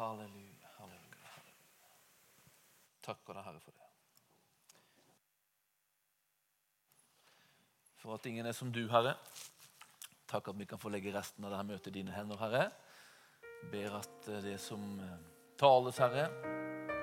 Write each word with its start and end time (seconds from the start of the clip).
Halleluja, 0.00 0.68
halleluja. 0.78 1.28
halleluja. 1.34 1.88
Takk 3.04 3.26
og 3.28 3.34
deg, 3.36 3.44
Herre, 3.44 3.60
for 3.60 3.74
det. 3.76 3.88
For 8.00 8.14
at 8.14 8.28
ingen 8.30 8.48
er 8.48 8.56
som 8.56 8.70
du, 8.72 8.86
Herre. 8.88 9.12
Takk 10.30 10.48
at 10.48 10.56
vi 10.56 10.64
kan 10.64 10.80
få 10.80 10.88
legge 10.88 11.12
resten 11.12 11.44
av 11.44 11.52
dette 11.52 11.68
møtet 11.68 11.92
i 11.92 11.98
dine 11.98 12.14
hender, 12.16 12.40
Herre. 12.40 12.70
Ber 13.68 13.98
at 13.98 14.28
eh, 14.32 14.40
det 14.46 14.56
som 14.64 14.80
eh, 15.04 15.18
tales, 15.60 16.00
Herre, 16.00 16.30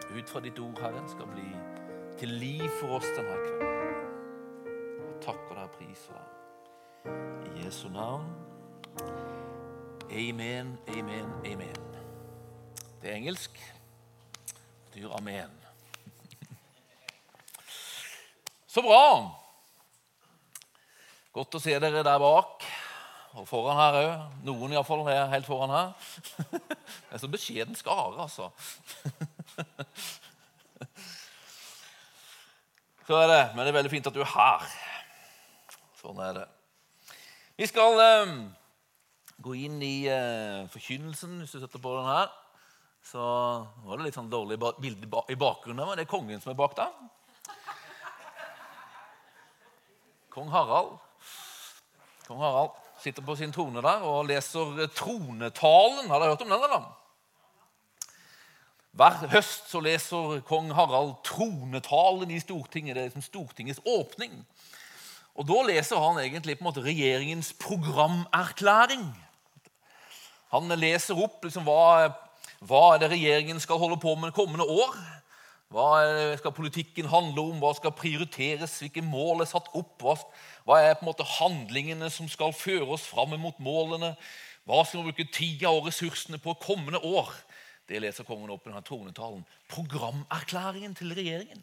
ut 0.10 0.34
fra 0.34 0.42
ditt 0.42 0.58
ord, 0.58 0.82
Herre, 0.82 1.04
skal 1.12 1.30
bli 1.36 1.52
til 2.18 2.34
liv 2.42 2.66
for 2.80 2.98
oss 2.98 3.12
denne 3.14 3.38
kvelden. 3.44 4.72
Og 5.06 5.20
takker 5.22 5.54
deg 5.54 5.68
og 5.68 5.78
priser 5.78 6.18
deg. 6.18 6.34
I 7.46 7.68
Jesu 7.68 7.92
navn. 7.94 8.34
Amen, 10.10 10.80
amen, 10.98 11.30
amen. 11.46 11.87
Er 13.08 13.14
engelsk. 13.16 13.52
Det 14.92 14.92
betyr 14.92 15.12
amen. 15.16 15.52
Så 18.68 18.82
bra. 18.84 19.04
Godt 21.32 21.56
å 21.56 21.62
se 21.64 21.78
dere 21.80 22.02
der 22.04 22.20
bak. 22.20 22.66
Og 23.40 23.46
foran 23.48 23.80
her 23.80 23.96
òg. 24.02 24.34
Noen 24.50 24.76
iallfall 24.76 25.08
er 25.14 25.30
helt 25.32 25.48
foran 25.48 25.72
her. 25.72 25.94
Det 26.52 27.16
er 27.16 27.22
så 27.22 27.30
beskjeden 27.32 27.80
skare, 27.80 28.26
altså. 28.26 28.50
Så 33.08 33.22
er 33.22 33.32
det. 33.32 33.44
Men 33.54 33.62
det 33.62 33.72
er 33.72 33.78
veldig 33.78 33.94
fint 33.94 34.10
at 34.12 34.18
du 34.18 34.20
er 34.26 34.34
her. 34.34 34.66
Sånn 36.02 36.20
er 36.26 36.42
det. 36.42 36.44
Vi 37.56 37.72
skal 37.72 38.04
eh, 38.04 38.36
gå 39.48 39.56
inn 39.64 39.80
i 39.80 39.96
eh, 40.12 40.68
forkynnelsen, 40.76 41.40
hvis 41.40 41.56
du 41.56 41.62
setter 41.62 41.80
på 41.80 41.96
den 42.02 42.12
her. 42.12 42.36
Så 43.08 43.24
var 43.86 43.96
det 43.96 44.10
litt 44.10 44.18
sånn 44.18 44.28
dårlig 44.28 44.58
bilde 44.60 45.08
i 45.32 45.40
bakgrunnen, 45.40 45.86
men 45.88 45.96
det 45.96 46.04
er 46.04 46.12
kongen 46.12 46.42
som 46.44 46.52
er 46.52 46.58
bak 46.60 46.74
der. 46.76 46.92
Kong 50.34 50.50
Harald. 50.52 50.98
Kong 52.28 52.42
Harald 52.44 52.76
sitter 53.00 53.24
på 53.24 53.38
sin 53.40 53.54
trone 53.56 53.80
der 53.86 54.04
og 54.04 54.28
leser 54.28 54.90
tronetalen. 54.98 56.12
Har 56.12 56.20
dere 56.20 56.34
hørt 56.34 56.44
om 56.44 56.52
den? 56.52 56.68
eller? 56.68 56.90
Hver 58.98 59.32
høst 59.32 59.72
så 59.72 59.80
leser 59.86 60.44
kong 60.50 60.74
Harald 60.76 61.16
tronetalen 61.24 62.34
i 62.34 62.42
Stortinget. 62.44 62.98
Det 62.98 63.06
er 63.06 63.10
liksom 63.12 63.26
Stortingets 63.26 63.82
åpning. 63.88 64.36
Og 65.38 65.48
Da 65.48 65.64
leser 65.64 66.02
han 66.02 66.20
egentlig 66.20 66.58
på 66.58 66.66
en 66.66 66.72
måte 66.74 66.84
regjeringens 66.84 67.54
programerklæring. 67.62 69.08
Han 70.52 70.80
leser 70.80 71.20
opp 71.22 71.44
liksom 71.46 71.64
hva, 71.68 72.10
hva 72.66 72.96
er 72.96 73.04
det 73.04 73.12
regjeringen 73.12 73.60
skal 73.62 73.78
holde 73.78 74.00
på 74.02 74.16
med 74.18 74.34
kommende 74.34 74.66
år. 74.66 74.96
Hva 75.74 75.88
skal 76.40 76.56
politikken 76.56 77.10
handle 77.12 77.44
om? 77.44 77.60
Hva 77.62 77.74
skal 77.76 77.94
prioriteres? 77.96 78.78
Hvilke 78.82 79.04
mål 79.04 79.44
er 79.44 79.50
satt 79.50 79.68
opp? 79.76 80.00
Hva, 80.02 80.80
er 80.80 80.96
på 80.96 81.04
en 81.04 81.10
måte 81.12 81.28
handlingene 81.38 82.10
som 82.14 82.30
skal 82.32 82.56
føre 82.56 82.88
oss 82.96 83.06
fram 83.10 83.36
mot 83.42 83.60
målene? 83.60 84.14
Hva 84.68 84.82
skal 84.88 85.04
vi 85.04 85.12
bruke 85.12 85.28
tida 85.32 85.70
og 85.70 85.90
ressursene 85.90 86.40
på 86.42 86.56
kommende 86.64 87.04
år? 87.04 87.30
Det 87.88 88.02
leser 88.04 88.28
kongen 88.28 88.52
opp 88.52 88.66
i 88.66 88.72
denne 88.72 88.84
tronetalen. 88.84 89.44
Programerklæringen 89.72 90.96
til 90.96 91.14
regjeringen. 91.16 91.62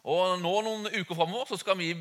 Og 0.00 0.38
nå 0.40 0.54
Noen 0.64 0.88
uker 0.88 1.12
framover 1.12 1.58
skal 1.60 1.76
vi 1.76 1.92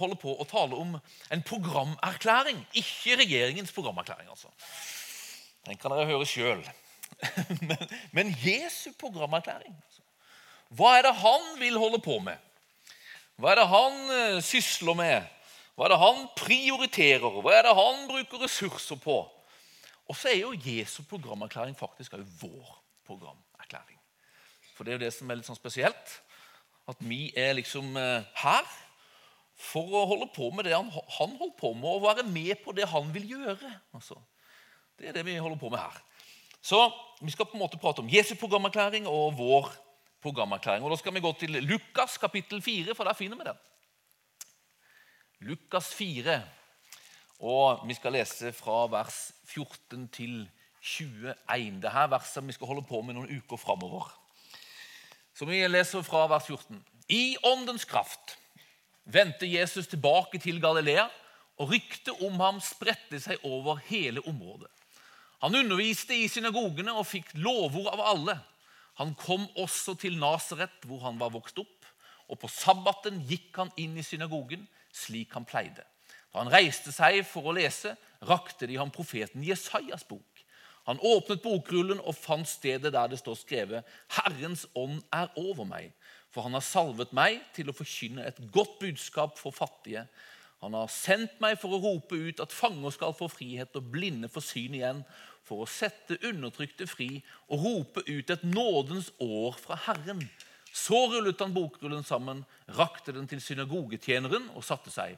holde 0.00 0.18
på 0.18 0.34
å 0.34 0.48
tale 0.50 0.76
om 0.76 0.96
en 1.30 1.44
programerklæring. 1.46 2.58
Ikke 2.74 3.20
regjeringens 3.20 3.72
programerklæring. 3.76 4.28
altså. 4.28 4.50
Den 5.68 5.78
kan 5.78 5.94
dere 5.94 6.08
høre 6.08 6.26
sjøl. 6.26 6.64
Men, 7.68 7.88
men 8.12 8.30
Jesu 8.44 8.92
programerklæring. 8.98 9.74
altså. 9.84 10.02
Hva 10.70 10.94
er 10.98 11.02
det 11.08 11.14
han 11.18 11.50
vil 11.58 11.78
holde 11.78 11.98
på 12.02 12.18
med? 12.22 12.38
Hva 13.40 13.52
er 13.52 13.60
det 13.60 13.68
han 13.68 13.98
eh, 14.14 14.38
sysler 14.44 14.96
med? 14.96 15.28
Hva 15.74 15.86
er 15.86 15.94
det 15.94 16.00
han 16.00 16.24
prioriterer? 16.36 17.40
Hva 17.42 17.54
er 17.56 17.66
det 17.66 17.76
han 17.76 18.06
bruker 18.08 18.44
ressurser 18.44 19.00
på? 19.00 19.22
Og 20.10 20.16
så 20.18 20.32
er 20.32 20.40
jo 20.42 20.52
Jesu 20.52 21.02
programerklæring 21.08 21.76
faktisk 21.78 22.16
også 22.18 22.26
vår 22.40 22.74
programerklæring. 23.06 23.98
For 24.76 24.84
det 24.84 24.92
er 24.92 24.98
jo 24.98 25.04
det 25.04 25.12
som 25.14 25.30
er 25.30 25.38
litt 25.38 25.48
sånn 25.48 25.58
spesielt. 25.58 26.14
At 26.90 27.00
vi 27.04 27.28
er 27.38 27.54
liksom 27.58 27.96
eh, 28.00 28.26
her 28.42 28.70
for 29.60 29.92
å 29.92 30.06
holde 30.08 30.30
på 30.34 30.48
med 30.54 30.66
det 30.66 30.74
han, 30.74 30.88
han 30.90 31.34
holder 31.36 31.56
på 31.58 31.72
med, 31.76 31.88
og 31.90 32.04
være 32.06 32.24
med 32.26 32.62
på 32.64 32.72
det 32.76 32.88
han 32.88 33.10
vil 33.14 33.26
gjøre. 33.34 33.72
Altså, 33.96 34.16
det 34.98 35.10
er 35.10 35.18
det 35.18 35.26
vi 35.28 35.36
holder 35.36 35.60
på 35.60 35.70
med 35.72 35.82
her. 35.82 35.98
Så 36.62 36.92
vi 37.20 37.32
skal 37.32 37.48
på 37.48 37.56
en 37.56 37.64
måte 37.64 37.80
prate 37.80 38.02
om 38.02 38.10
Jesu 38.10 38.34
programerklæring 38.34 39.08
og 39.08 39.38
vår 39.38 39.72
programerklæring. 40.22 40.84
Og 40.84 40.90
Da 40.90 40.96
skal 40.96 41.14
vi 41.14 41.20
gå 41.20 41.32
til 41.32 41.50
Lukas 41.50 42.18
kapittel 42.18 42.62
4, 42.62 42.94
for 42.94 43.04
der 43.04 43.12
finner 43.12 43.36
vi 43.36 43.44
den. 43.44 43.58
Lukas 45.40 45.94
4, 45.94 46.42
og 47.40 47.88
vi 47.88 47.94
skal 47.94 48.12
lese 48.12 48.52
fra 48.52 48.86
vers 48.86 49.32
14 49.44 50.08
til 50.08 50.50
21. 50.82 51.34
Det 51.82 51.92
her 51.92 52.06
verset 52.06 52.46
vi 52.46 52.52
skal 52.52 52.66
holde 52.66 52.84
på 52.88 53.00
med 53.00 53.14
noen 53.14 53.38
uker 53.38 53.56
framover. 53.56 54.10
Så 55.34 55.44
vi 55.48 55.66
leser 55.66 56.02
fra 56.02 56.26
vers 56.28 56.46
14. 56.46 56.84
I 57.08 57.36
åndens 57.44 57.84
kraft 57.84 58.36
vendte 59.04 59.48
Jesus 59.48 59.86
tilbake 59.86 60.38
til 60.38 60.60
Galilea, 60.60 61.08
og 61.56 61.72
ryktet 61.72 62.14
om 62.24 62.40
ham 62.40 62.60
spredte 62.60 63.20
seg 63.20 63.40
over 63.44 63.80
hele 63.88 64.20
området. 64.28 64.68
Han 65.40 65.56
underviste 65.56 66.16
i 66.16 66.28
synagogene 66.28 66.92
og 66.92 67.08
fikk 67.08 67.32
lovord 67.40 67.88
av 67.94 68.02
alle. 68.12 68.36
Han 69.00 69.14
kom 69.16 69.46
også 69.56 69.94
til 69.96 70.18
Nasaret, 70.20 70.82
hvor 70.84 71.00
han 71.06 71.20
var 71.20 71.32
vokst 71.32 71.58
opp, 71.62 71.86
og 72.28 72.38
på 72.42 72.50
sabbaten 72.52 73.22
gikk 73.26 73.56
han 73.56 73.72
inn 73.80 73.96
i 73.98 74.04
synagogen 74.04 74.66
slik 74.92 75.32
han 75.34 75.46
pleide. 75.48 75.86
Da 76.30 76.42
han 76.42 76.52
reiste 76.52 76.92
seg 76.94 77.22
for 77.26 77.48
å 77.48 77.54
lese, 77.56 77.94
rakte 78.28 78.68
de 78.68 78.76
ham 78.78 78.92
profeten 78.92 79.42
Jesajas 79.46 80.04
bok. 80.06 80.26
Han 80.88 81.00
åpnet 81.06 81.42
bokrullen 81.42 82.00
og 82.00 82.16
fant 82.16 82.48
stedet 82.48 82.92
der 82.92 83.08
det 83.10 83.20
står 83.20 83.38
skrevet:" 83.40 83.88
Herrens 84.16 84.66
ånd 84.74 85.00
er 85.12 85.32
over 85.36 85.64
meg, 85.64 85.92
for 86.30 86.42
han 86.42 86.56
har 86.56 86.64
salvet 86.64 87.12
meg 87.16 87.40
til 87.56 87.70
å 87.70 87.76
forkynne 87.76 88.26
et 88.26 88.38
godt 88.52 88.78
budskap 88.80 89.38
for 89.38 89.54
fattige. 89.54 90.06
Han 90.60 90.76
har 90.76 90.92
sendt 90.92 91.38
meg 91.40 91.56
for 91.60 91.72
å 91.72 91.80
rope 91.80 92.16
ut 92.16 92.40
at 92.44 92.52
fanger 92.52 92.92
skal 92.92 93.16
få 93.16 93.30
frihet 93.32 93.76
og 93.78 93.88
blinde 93.94 94.28
få 94.28 94.42
syn 94.44 94.76
igjen, 94.76 95.02
for 95.46 95.64
å 95.64 95.70
sette 95.70 96.18
undertrykte 96.28 96.86
fri 96.86 97.22
og 97.48 97.64
rope 97.64 98.04
ut 98.06 98.30
et 98.30 98.44
nådens 98.44 99.08
år 99.24 99.56
fra 99.58 99.78
Herren. 99.86 100.20
Så 100.70 100.98
rullet 101.10 101.40
han 101.42 101.54
bokrullen 101.56 102.04
sammen, 102.06 102.44
rakte 102.76 103.14
den 103.16 103.26
til 103.30 103.40
synagogetjeneren 103.42 104.50
og 104.54 104.66
satte 104.66 104.92
seg. 104.94 105.16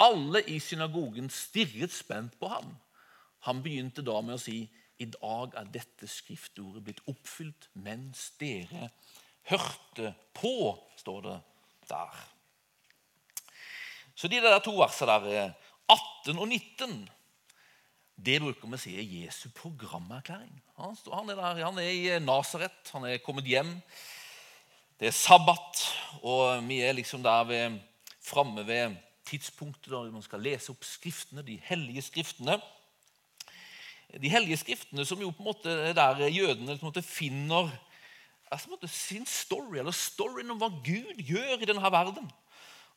Alle 0.00 0.42
i 0.50 0.58
synagogen 0.60 1.30
stirret 1.32 1.94
spent 1.94 2.36
på 2.40 2.50
ham. 2.50 2.74
Han 3.46 3.62
begynte 3.64 4.04
da 4.04 4.18
med 4.24 4.36
å 4.36 4.42
si, 4.42 4.64
i 5.00 5.06
dag 5.08 5.54
er 5.56 5.70
dette 5.72 6.08
skriftordet 6.10 6.82
blitt 6.84 7.00
oppfylt 7.08 7.70
mens 7.80 8.26
dere 8.40 8.90
hørte 9.48 10.12
på, 10.36 10.76
står 11.00 11.24
det 11.24 11.38
der. 11.88 12.20
Så 14.20 14.28
de 14.28 14.36
der 14.44 14.58
to 14.60 14.74
versene 14.76 15.14
der, 15.24 15.52
18 15.88 16.38
og 16.38 16.48
19, 16.48 16.96
det 18.20 18.34
bruker 18.42 18.68
vi 18.68 18.76
å 18.76 18.80
si 18.82 18.90
er 19.00 19.06
Jesu 19.08 19.46
programerklæring. 19.56 20.52
Han, 20.76 20.96
han, 21.08 21.30
er 21.32 21.38
der, 21.38 21.60
han 21.64 21.78
er 21.80 21.88
i 21.88 22.18
Nasaret, 22.20 22.90
han 22.92 23.06
er 23.08 23.22
kommet 23.24 23.48
hjem. 23.48 23.70
Det 25.00 25.08
er 25.08 25.16
sabbat, 25.16 25.80
og 26.20 26.60
vi 26.68 26.82
er 26.84 26.98
liksom 26.98 27.24
der 27.24 27.46
ved, 27.48 27.78
framme 28.20 28.66
ved 28.68 28.98
tidspunktet 29.30 29.88
da 29.88 30.02
man 30.12 30.26
skal 30.26 30.44
lese 30.44 30.74
opp 30.74 30.84
skriftene, 30.84 31.46
de 31.46 31.56
hellige 31.70 32.04
skriftene. 32.10 32.58
De 34.20 34.34
hellige 34.34 34.60
skriftene 34.60 35.06
som 35.08 35.22
jo 35.22 35.32
på 35.32 35.40
en 35.40 35.48
måte 35.48 35.78
er 35.88 35.96
der 35.96 36.26
jødene 36.28 36.76
på 36.76 36.84
en 36.84 36.90
måte 36.90 37.06
finner 37.06 37.72
altså 38.50 38.66
på 38.66 38.74
en 38.74 38.76
måte 38.76 38.92
sin 38.92 39.24
story, 39.30 39.78
eller 39.78 39.96
storyen 39.96 40.52
om 40.52 40.60
hva 40.60 40.68
Gud 40.84 41.24
gjør 41.24 41.56
i 41.56 41.68
denne 41.70 41.92
verden. 41.94 42.28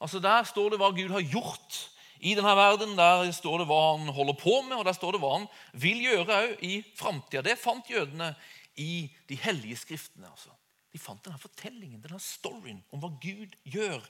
Altså 0.03 0.19
Der 0.19 0.44
står 0.44 0.73
det 0.73 0.79
hva 0.81 0.91
Gud 0.91 1.13
har 1.15 1.23
gjort 1.23 1.77
i 2.19 2.33
denne 2.35 2.55
verden. 2.59 2.97
Der 2.97 3.31
står 3.31 3.61
det 3.61 3.69
hva 3.69 3.79
han 3.94 4.11
holder 4.11 4.35
på 4.35 4.57
med, 4.67 4.75
og 4.77 4.85
der 4.85 4.97
står 4.97 5.15
det 5.15 5.21
hva 5.23 5.38
han 5.38 5.47
vil 5.79 6.03
gjøre 6.03 6.39
òg 6.41 6.65
i 6.67 6.73
framtida. 6.97 7.44
Det 7.45 7.55
fant 7.59 7.88
jødene 7.89 8.33
i 8.75 9.07
de 9.29 9.39
hellige 9.39 9.79
skriftene. 9.79 10.27
altså. 10.27 10.51
De 10.91 11.00
fant 11.00 11.23
denne 11.25 11.39
fortellingen, 11.39 12.03
denne 12.03 12.19
storyen 12.19 12.83
om 12.91 13.00
hva 13.00 13.13
Gud 13.23 13.55
gjør. 13.63 14.03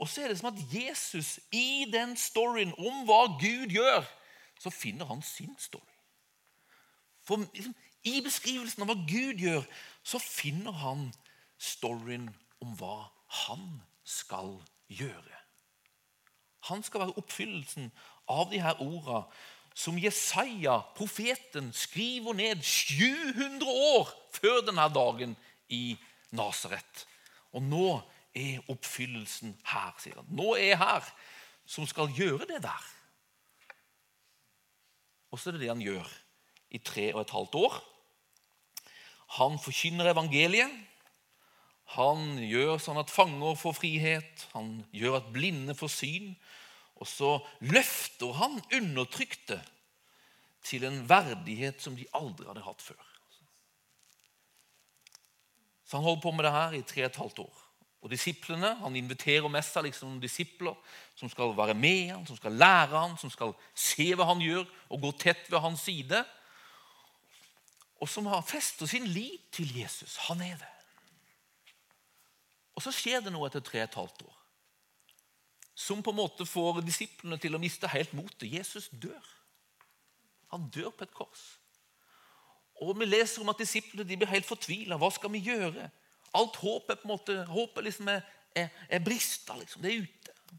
Og 0.00 0.08
så 0.08 0.24
er 0.24 0.32
det 0.32 0.40
som 0.40 0.50
at 0.50 0.60
Jesus 0.72 1.38
i 1.52 1.84
den 1.92 2.16
storyen 2.16 2.72
om 2.78 3.04
hva 3.06 3.26
Gud 3.38 3.70
gjør, 3.70 4.02
så 4.58 4.70
finner 4.72 5.06
han 5.06 5.22
sin 5.22 5.54
story. 5.58 5.92
For 7.24 7.44
liksom, 7.52 7.74
I 8.04 8.20
beskrivelsen 8.24 8.84
av 8.84 8.90
hva 8.90 8.96
Gud 9.08 9.40
gjør, 9.44 9.64
så 10.04 10.18
finner 10.18 10.72
han 10.72 11.10
storyen 11.58 12.30
om 12.64 12.74
hva 12.80 13.04
han 13.44 13.82
skal 14.04 14.56
gjøre. 14.56 14.73
Han 16.68 16.82
skal 16.82 17.04
være 17.04 17.18
oppfyllelsen 17.20 17.90
av 18.30 18.50
de 18.52 18.60
her 18.62 18.80
orda 18.80 19.24
som 19.74 19.98
Jesaja, 19.98 20.78
profeten, 20.94 21.72
skriver 21.74 22.36
ned 22.38 22.62
700 22.62 23.66
år 23.66 24.12
før 24.36 24.60
denne 24.68 24.86
dagen 24.94 25.34
i 25.68 25.96
Nasaret. 26.30 27.06
Og 27.54 27.62
nå 27.62 27.88
er 28.34 28.62
oppfyllelsen 28.70 29.56
her, 29.66 29.90
sier 29.98 30.20
han. 30.20 30.30
Nå 30.30 30.54
er 30.54 30.70
jeg 30.70 30.82
her 30.82 31.10
som 31.66 31.88
skal 31.90 32.12
gjøre 32.14 32.46
det 32.50 32.62
der. 32.62 32.86
Og 35.34 35.40
så 35.40 35.50
er 35.50 35.56
det 35.56 35.64
det 35.64 35.72
han 35.72 35.82
gjør 35.82 36.10
i 36.74 36.78
tre 36.78 37.08
og 37.14 37.24
et 37.24 37.34
halvt 37.34 37.58
år. 37.58 37.78
Han 39.40 39.58
forkynner 39.58 40.12
evangeliet. 40.12 40.70
Han 41.92 42.38
gjør 42.40 42.78
sånn 42.80 42.98
at 42.98 43.12
fanger 43.12 43.58
får 43.60 43.76
frihet. 43.76 44.46
Han 44.54 44.78
gjør 44.94 45.18
at 45.20 45.32
blinde 45.34 45.76
får 45.76 45.92
syn. 45.92 46.30
Og 46.96 47.08
så 47.10 47.36
løfter 47.60 48.32
han 48.38 48.60
undertrykte 48.72 49.60
til 50.64 50.86
en 50.88 51.02
verdighet 51.08 51.82
som 51.82 51.96
de 51.98 52.06
aldri 52.16 52.48
hadde 52.48 52.64
hatt 52.64 52.82
før. 52.82 53.02
Så 55.84 55.98
han 55.98 56.06
holder 56.06 56.22
på 56.24 56.32
med 56.32 56.46
det 56.46 56.54
her 56.54 56.78
i 56.78 56.82
tre 56.88 57.04
og 57.04 57.10
et 57.10 57.20
halvt 57.20 57.42
år. 57.44 57.60
Og 58.04 58.10
disiplene, 58.10 58.74
Han 58.74 58.96
inviterer 58.96 59.48
med 59.48 59.64
seg 59.64 59.86
liksom 59.86 60.18
disipler 60.20 60.74
som 61.16 61.28
skal 61.32 61.54
være 61.56 61.74
med 61.74 62.10
han, 62.10 62.26
som 62.26 62.36
skal 62.36 62.52
lære 62.52 62.98
han, 62.98 63.16
som 63.16 63.30
skal 63.30 63.54
se 63.74 64.10
hva 64.14 64.26
han 64.28 64.42
gjør, 64.44 64.66
og 64.90 65.00
gå 65.00 65.12
tett 65.12 65.48
ved 65.48 65.60
hans 65.60 65.80
side. 65.80 66.24
Og 68.00 68.08
som 68.08 68.26
har 68.26 68.44
festet 68.44 68.90
sin 68.90 69.06
lit 69.06 69.48
til 69.52 69.72
Jesus. 69.78 70.18
Han 70.28 70.42
er 70.44 70.56
det. 70.60 70.73
Og 72.74 72.82
så 72.82 72.92
skjer 72.94 73.22
det 73.22 73.32
noe 73.32 73.46
etter 73.48 73.62
tre 73.64 73.82
og 73.82 73.88
et 73.88 74.00
halvt 74.00 74.26
år 74.26 74.40
som 75.74 76.02
på 76.02 76.12
en 76.14 76.20
måte 76.20 76.46
får 76.46 76.78
disiplene 76.86 77.36
til 77.42 77.56
å 77.56 77.60
miste 77.60 77.90
helt 77.90 78.12
motet. 78.14 78.46
Jesus 78.46 78.86
dør. 78.92 79.26
Han 80.54 80.68
dør 80.70 80.92
på 80.94 81.02
et 81.02 81.14
kors. 81.14 81.42
Og 82.82 82.94
Vi 82.98 83.06
leser 83.06 83.42
om 83.42 83.50
at 83.50 83.58
disiplene 83.58 84.06
de 84.06 84.16
blir 84.16 84.30
helt 84.30 84.46
fortvila. 84.46 84.98
Hva 84.98 85.10
skal 85.10 85.32
vi 85.34 85.42
gjøre? 85.42 85.90
Alt 86.34 86.56
håp 86.62 86.86
på 86.86 86.94
en 86.94 87.10
måte, 87.10 87.36
håpet 87.46 87.86
liksom 87.86 88.08
er, 88.10 88.22
er, 88.54 88.70
er 88.88 89.02
brista. 89.02 89.56
Liksom. 89.58 89.82
Det 89.82 89.92
er 89.92 90.06
ute. 90.06 90.58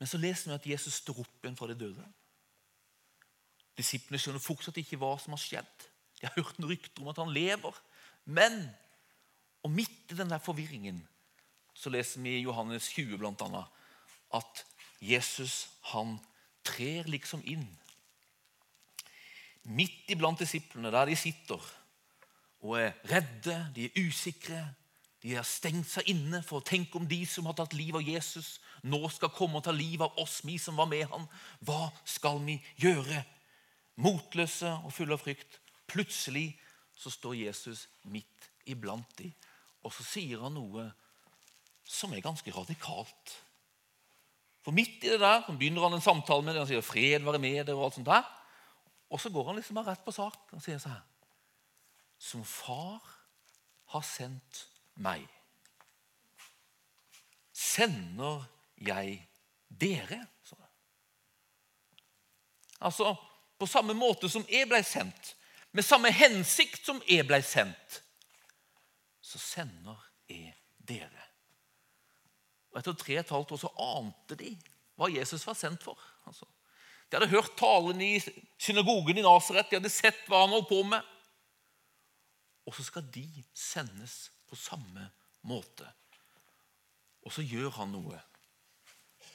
Men 0.00 0.08
så 0.08 0.20
leser 0.20 0.50
vi 0.50 0.56
at 0.56 0.70
Jesus 0.72 1.00
står 1.00 1.22
opp 1.22 1.44
igjen 1.44 1.56
fra 1.56 1.68
de 1.70 1.76
døde. 1.78 2.04
Disiplene 3.76 4.20
skjønner 4.20 4.42
fortsatt 4.42 4.80
ikke 4.80 4.98
hva 5.00 5.14
som 5.20 5.36
har 5.36 5.40
skjedd. 5.40 5.88
De 6.20 6.28
har 6.28 6.36
hørt 6.36 6.58
noen 6.60 6.72
rykter 6.72 7.04
om 7.04 7.12
at 7.12 7.20
han 7.20 7.32
lever. 7.32 7.76
Men 8.24 8.64
og 9.62 9.70
midt 9.70 10.12
i 10.12 10.18
den 10.18 10.30
der 10.30 10.42
forvirringen 10.42 11.00
så 11.74 11.90
leser 11.90 12.20
vi 12.20 12.36
i 12.36 12.44
Johannes 12.44 12.90
20 12.92 13.18
blant 13.18 13.42
annet, 13.42 13.64
at 14.34 14.64
Jesus 15.00 15.70
han 15.92 16.18
trer 16.66 17.08
liksom 17.10 17.42
inn. 17.48 17.64
Midt 19.62 20.10
iblant 20.12 20.42
disiplene, 20.42 20.92
der 20.92 21.08
de 21.08 21.16
sitter 21.16 21.62
og 22.62 22.76
er 22.78 22.94
redde, 23.10 23.56
de 23.74 23.88
er 23.88 24.06
usikre. 24.06 24.60
De 25.22 25.34
har 25.36 25.46
stengt 25.46 25.86
seg 25.90 26.08
inne 26.10 26.42
for 26.42 26.58
å 26.60 26.66
tenke 26.66 26.98
om 26.98 27.06
de 27.06 27.20
som 27.26 27.46
har 27.46 27.54
tatt 27.58 27.74
livet 27.78 28.00
av 28.00 28.08
Jesus, 28.08 28.56
nå 28.82 29.00
skal 29.10 29.30
komme 29.34 29.60
og 29.60 29.66
ta 29.66 29.74
livet 29.74 30.02
av 30.06 30.18
oss, 30.22 30.40
vi 30.46 30.56
som 30.58 30.78
var 30.78 30.88
med 30.90 31.06
ham. 31.10 31.28
Hva 31.62 31.92
skal 32.06 32.40
vi 32.42 32.58
gjøre? 32.82 33.22
Motløse 34.02 34.70
og 34.82 34.94
fulle 34.94 35.14
av 35.14 35.22
frykt. 35.22 35.60
Plutselig 35.90 36.48
så 36.98 37.10
står 37.10 37.38
Jesus 37.38 37.86
midt 38.10 38.50
iblant 38.70 39.10
dem, 39.18 39.30
og 39.82 39.92
så 39.94 40.04
sier 40.06 40.42
han 40.42 40.54
noe 40.54 40.86
som 41.88 42.12
er 42.14 42.22
ganske 42.24 42.52
radikalt. 42.54 43.34
For 44.62 44.74
midt 44.74 45.02
i 45.02 45.10
det 45.10 45.20
der 45.20 45.42
så 45.42 45.54
begynner 45.58 45.88
han 45.88 45.96
en 45.98 46.04
samtale 46.04 46.44
med 46.46 46.54
det, 46.54 46.60
Han 46.60 46.68
sier 46.70 46.80
'fred 46.80 47.24
være 47.24 47.38
med 47.38 47.66
dere', 47.66 47.74
og 47.74 47.84
alt 47.84 47.94
sånt 47.94 48.06
der. 48.06 48.22
Og 49.10 49.20
så 49.20 49.30
går 49.30 49.46
han 49.46 49.56
liksom 49.56 49.74
bare 49.74 49.90
rett 49.90 50.04
på 50.04 50.14
sak 50.14 50.52
og 50.52 50.62
sier 50.62 50.78
sånn 50.78 51.02
Som 52.18 52.44
far 52.44 53.02
har 53.92 54.00
sendt 54.00 54.68
meg, 54.94 55.26
sender 57.52 58.44
jeg 58.76 59.28
dere. 59.68 60.26
Altså 62.80 63.16
på 63.58 63.66
samme 63.66 63.94
måte 63.94 64.28
som 64.28 64.46
jeg 64.50 64.66
ble 64.70 64.82
sendt, 64.82 65.36
med 65.72 65.84
samme 65.86 66.10
hensikt 66.10 66.84
som 66.86 67.02
jeg 67.08 67.26
ble 67.26 67.38
sendt, 67.46 68.00
så 69.32 69.40
sender 69.40 70.00
jeg 70.30 70.52
dere. 70.88 71.28
Og 72.72 72.80
Etter 72.80 72.96
tre 72.96 73.18
og 73.18 73.22
et 73.22 73.32
halvt 73.36 73.54
år 73.56 73.62
så 73.62 73.70
ante 73.84 74.38
de 74.40 74.50
hva 75.00 75.08
Jesus 75.12 75.44
var 75.48 75.56
sendt 75.58 75.84
for. 75.84 75.98
Altså, 76.28 76.46
de 77.08 77.18
hadde 77.18 77.32
hørt 77.32 77.56
talen 77.58 78.00
i 78.04 78.14
synagogen 78.60 79.18
i 79.18 79.24
Nasaret, 79.24 79.68
de 79.70 79.78
hadde 79.80 79.92
sett 79.92 80.22
hva 80.28 80.44
han 80.44 80.54
holdt 80.54 80.70
på 80.70 80.82
med. 80.88 81.08
Og 82.68 82.76
så 82.76 82.84
skal 82.86 83.04
de 83.12 83.26
sendes 83.56 84.30
på 84.48 84.56
samme 84.56 85.08
måte. 85.48 85.88
Og 87.26 87.34
så 87.34 87.44
gjør 87.44 87.72
han 87.80 87.92
noe 87.94 88.20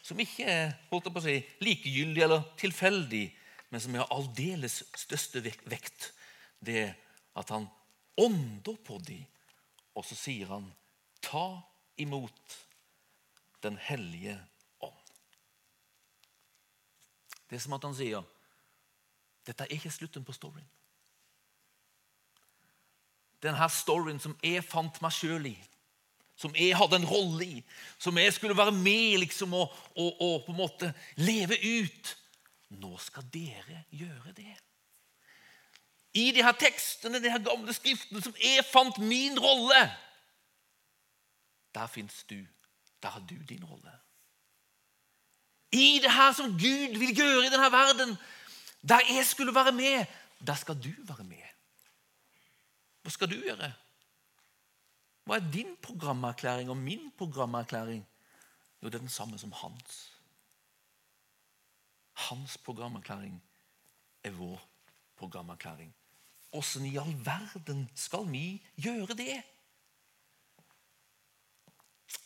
som 0.08 0.20
ikke 0.24 0.46
er 0.48 0.70
holdt 0.88 1.10
på 1.12 1.20
å 1.20 1.26
si, 1.26 1.36
likegyldig 1.64 2.22
eller 2.24 2.46
tilfeldig, 2.60 3.26
men 3.74 3.84
som 3.84 3.96
er 3.98 4.08
aldeles 4.16 4.80
største 4.96 5.42
vekt. 5.44 6.12
Det 6.64 6.86
at 7.38 7.52
han 7.52 7.68
ånder 8.18 8.78
på 8.88 9.02
dem, 9.04 9.26
og 9.98 10.06
så 10.06 10.16
sier 10.16 10.48
han, 10.52 10.72
'Ta 11.22 11.62
imot 11.98 12.58
Den 13.64 13.78
hellige 13.78 14.38
ånd'. 14.84 15.14
Det 17.50 17.56
er 17.56 17.60
som 17.60 17.74
at 17.74 17.84
han 17.84 17.96
sier, 17.96 18.24
'Dette 19.46 19.64
er 19.64 19.74
ikke 19.74 19.92
slutten 19.92 20.26
på 20.26 20.32
storyen'. 20.32 20.70
Denne 23.42 23.70
storyen 23.70 24.20
som 24.20 24.38
jeg 24.44 24.64
fant 24.64 25.02
meg 25.02 25.12
sjøl 25.12 25.46
i 25.46 25.58
som 26.38 26.54
jeg 26.56 26.76
hadde 26.78 27.00
en 27.00 27.10
rolle 27.10 27.46
i, 27.46 27.64
som 27.98 28.18
jeg 28.18 28.34
skulle 28.34 28.58
være 28.58 28.72
med 28.72 29.18
liksom, 29.24 29.54
og, 29.54 29.74
og, 29.96 30.22
og, 30.22 30.46
på 30.46 30.54
en 30.54 30.58
måte 30.58 30.94
leve 31.16 31.58
ut. 31.58 32.18
Nå 32.78 32.98
skal 33.02 33.26
dere 33.34 33.84
gjøre 33.90 34.36
det. 34.38 34.54
I 36.18 36.32
de 36.34 36.44
her 36.44 36.56
tekstene, 36.58 37.22
de 37.24 37.32
her 37.32 37.44
gamle 37.46 37.74
skriftene, 37.76 38.22
som 38.26 38.36
jeg 38.42 38.66
fant 38.66 38.98
min 38.98 39.40
rolle 39.40 39.82
Der 41.76 41.88
fins 41.88 42.24
du. 42.30 42.40
Der 43.04 43.10
har 43.10 43.20
du 43.20 43.36
din 43.50 43.64
rolle. 43.64 43.92
I 45.72 46.00
det 46.04 46.12
her 46.12 46.32
som 46.34 46.52
Gud 46.52 46.98
vil 47.00 47.16
gjøre 47.16 47.46
i 47.46 47.52
denne 47.54 47.72
verden, 47.72 48.16
der 48.82 49.00
jeg 49.10 49.26
skulle 49.26 49.54
være 49.56 49.72
med, 49.72 50.06
der 50.48 50.56
skal 50.56 50.76
du 50.84 50.90
være 51.04 51.24
med. 51.24 51.44
Hva 53.02 53.12
skal 53.14 53.30
du 53.30 53.36
gjøre? 53.36 53.74
Hva 55.28 55.38
er 55.38 55.52
din 55.54 55.76
programerklæring 55.82 56.70
og 56.70 56.78
min 56.78 57.12
programerklæring? 57.18 58.08
Jo, 58.82 58.88
det 58.88 58.96
er 58.96 59.06
den 59.06 59.10
samme 59.10 59.38
som 59.38 59.52
hans. 59.52 60.14
Hans 62.14 62.58
programerklæring 62.58 63.44
er 64.24 64.32
vår 64.32 64.70
programerklæring. 65.16 65.96
Åssen 66.56 66.86
i 66.88 66.96
all 66.98 67.14
verden 67.26 67.88
skal 67.96 68.28
vi 68.32 68.62
gjøre 68.80 69.18
det? 69.20 69.42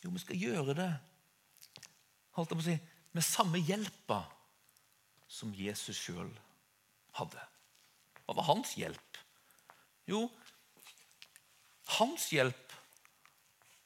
Jo, 0.03 0.11
vi 0.11 0.21
skal 0.21 0.37
gjøre 0.37 0.75
det 0.77 0.91
holdt 2.35 2.53
jeg 2.53 2.59
på 2.59 2.63
å 2.63 2.67
si, 2.69 2.77
med 3.11 3.27
samme 3.27 3.59
hjelpa 3.59 4.21
som 5.31 5.51
Jesus 5.55 5.99
sjøl 5.99 6.29
hadde. 7.17 7.43
Hva 8.25 8.37
var 8.37 8.47
hans 8.47 8.75
hjelp? 8.79 9.19
Jo, 10.07 10.23
hans 11.97 12.29
hjelp 12.31 12.75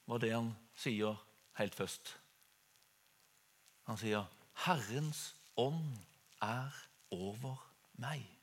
var 0.10 0.22
det 0.22 0.34
han 0.36 0.52
sier 0.78 1.18
helt 1.58 1.78
først. 1.78 2.14
Han 3.90 3.98
sier, 4.02 4.26
'Herrens 4.66 5.36
ånd 5.58 5.98
er 6.42 6.74
over 7.12 7.58
meg' 8.02 8.35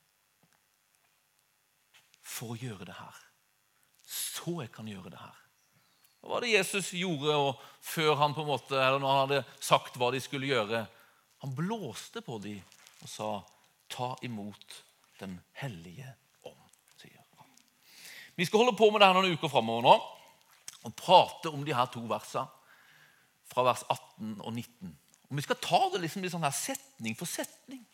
for 2.23 2.55
å 2.55 2.59
gjøre 2.59 2.87
det 2.88 2.97
her. 2.97 3.21
Så 4.07 4.59
jeg 4.62 4.73
kan 4.75 4.88
gjøre 4.88 5.12
det 5.12 5.21
her. 5.21 5.38
Hva 6.23 6.37
var 6.37 6.45
det 6.45 6.52
Jesus 6.52 6.93
gjorde 6.95 7.37
før 7.83 8.14
han 8.21 8.35
på 8.35 8.45
en 8.45 8.52
måte, 8.52 8.79
eller 8.79 9.00
når 9.02 9.11
han 9.11 9.23
hadde 9.25 9.45
sagt 9.59 9.99
hva 9.99 10.12
de 10.14 10.21
skulle 10.23 10.50
gjøre? 10.50 10.85
Han 11.43 11.55
blåste 11.59 12.23
på 12.23 12.38
dem 12.43 12.62
og 13.02 13.09
sa, 13.11 13.31
'Ta 13.88 14.17
imot 14.23 14.83
Den 15.21 15.41
hellige 15.52 16.14
ånd', 16.43 16.71
sier 16.99 17.19
han. 17.37 17.47
Vi 18.35 18.45
skal 18.45 18.59
holde 18.59 18.76
på 18.76 18.91
med 18.91 19.00
det 19.00 19.07
her 19.07 19.14
noen 19.14 19.37
uker 19.37 19.49
framover 19.49 19.83
nå 19.83 19.95
og 20.83 20.97
prate 20.97 21.50
om 21.50 21.64
de 21.64 21.75
her 21.75 21.87
to 21.87 22.00
versene 22.00 22.49
fra 23.47 23.62
vers 23.62 23.85
18 23.88 24.41
og 24.41 24.52
19. 24.52 24.99
Og 25.31 25.37
Vi 25.37 25.43
skal 25.43 25.57
ta 25.57 25.88
det 25.93 26.00
liksom 26.00 26.25
sånn 26.31 26.43
her 26.43 26.57
setning 26.57 27.14
for 27.17 27.26
setning. 27.26 27.87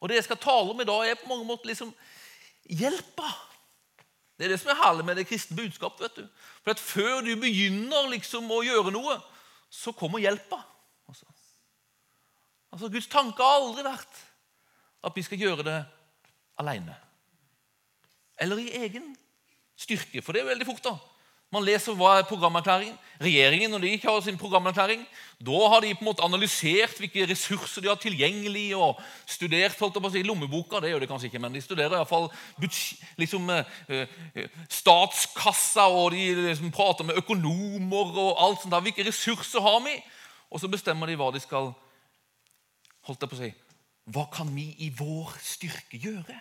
Og 0.00 0.08
Det 0.08 0.16
jeg 0.16 0.24
skal 0.24 0.36
tale 0.36 0.70
om 0.70 0.80
i 0.80 0.88
dag, 0.88 1.08
er 1.08 1.14
på 1.20 1.28
mange 1.28 1.44
måter 1.44 1.66
liksom 1.66 1.94
hjelpa. 2.68 3.28
Det 4.36 4.46
er 4.46 4.52
det 4.52 4.60
som 4.60 4.72
er 4.72 4.80
herlig 4.82 5.06
med 5.08 5.16
det 5.16 5.26
kristne 5.28 5.56
budskapet. 5.56 6.02
vet 6.04 6.16
du. 6.16 6.28
For 6.62 6.74
at 6.74 6.82
Før 6.82 7.20
du 7.24 7.32
begynner 7.40 8.10
liksom 8.12 8.50
å 8.50 8.62
gjøre 8.64 8.92
noe, 8.92 9.18
så 9.70 9.92
kommer 9.92 10.22
hjelpa. 10.22 10.58
Altså. 11.08 11.26
altså 12.72 12.88
Guds 12.92 13.06
tanke 13.06 13.42
har 13.42 13.60
aldri 13.60 13.84
vært 13.86 14.22
at 15.06 15.16
vi 15.16 15.22
skal 15.22 15.40
gjøre 15.40 15.66
det 15.66 15.78
alene. 16.58 16.96
Eller 18.40 18.60
i 18.60 18.72
egen 18.84 19.14
styrke. 19.76 20.22
For 20.22 20.32
det 20.32 20.42
er 20.42 20.50
veldig 20.52 20.66
fort, 20.68 20.84
da. 20.84 20.96
Man 21.54 21.62
leser 21.62 21.94
hva 21.94 22.16
er 22.18 22.26
programerklæringen. 22.26 22.96
Regjeringen 23.22 23.70
når 23.72 23.84
de 23.84 23.90
ikke 23.96 24.10
har 24.10 24.20
sin 24.20 24.36
programerklæring, 24.36 25.04
da 25.46 25.68
har 25.70 25.80
de 25.80 25.92
på 25.94 26.02
en 26.02 26.08
måte 26.08 26.24
analysert 26.24 26.98
hvilke 26.98 27.24
ressurser 27.30 27.84
de 27.84 27.88
har 27.88 28.00
tilgjengelig, 28.00 28.74
og 28.76 28.98
studert 29.30 29.78
holdt 29.80 29.96
på 29.96 30.10
å 30.10 30.12
si, 30.12 30.24
lommeboka. 30.26 30.82
Det 30.82 30.90
gjør 30.90 31.04
de 31.04 31.08
kanskje 31.08 31.30
ikke, 31.30 31.40
men 31.40 31.54
de 31.54 31.62
studerer 31.64 31.96
iallfall 31.96 32.28
liksom, 33.20 33.48
eh, 33.54 34.50
statskassa, 34.68 35.86
og 35.86 36.10
de 36.16 36.26
liksom, 36.50 36.74
prater 36.74 37.08
med 37.08 37.22
økonomer 37.22 38.12
og 38.26 38.42
alt 38.42 38.60
sånt. 38.60 38.74
Der. 38.74 38.84
Hvilke 38.84 39.06
ressurser 39.06 39.64
har 39.64 39.80
vi? 39.86 39.96
Og 40.50 40.60
så 40.60 40.68
bestemmer 40.72 41.08
de 41.08 41.16
hva 41.16 41.30
de 41.32 41.40
skal 41.40 41.72
holdt 43.06 43.22
jeg 43.22 43.30
på 43.30 43.38
å 43.38 43.44
si, 43.44 43.54
Hva 44.06 44.28
kan 44.30 44.52
vi 44.54 44.68
i 44.86 44.92
vår 44.94 45.32
styrke 45.42 45.98
gjøre? 45.98 46.36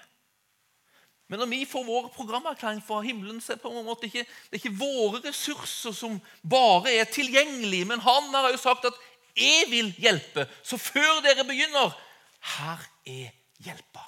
Men 1.27 1.41
når 1.41 1.49
vi 1.49 1.65
får 1.65 1.85
vår 1.87 2.09
programerklæring 2.13 2.83
fra 2.85 2.99
himmelen, 3.01 3.41
så 3.41 3.53
er 3.53 3.57
det 3.57 3.63
på 3.63 3.71
en 3.73 3.85
måte 3.85 4.05
ikke, 4.05 4.25
det 4.25 4.59
er 4.59 4.61
ikke 4.61 4.77
våre 4.77 5.21
ressurser 5.25 5.95
som 5.97 6.19
bare 6.49 6.93
er 6.99 7.09
tilgjengelige. 7.09 7.87
Men 7.89 8.03
han 8.03 8.29
har 8.35 8.51
jo 8.53 8.61
sagt 8.61 8.85
at 8.85 8.93
'jeg 9.35 9.65
vil 9.69 9.93
hjelpe'. 9.97 10.47
Så 10.63 10.77
før 10.77 11.21
dere 11.23 11.43
begynner 11.43 11.97
her 12.41 12.89
er 13.05 13.31
hjelpa. 13.59 14.05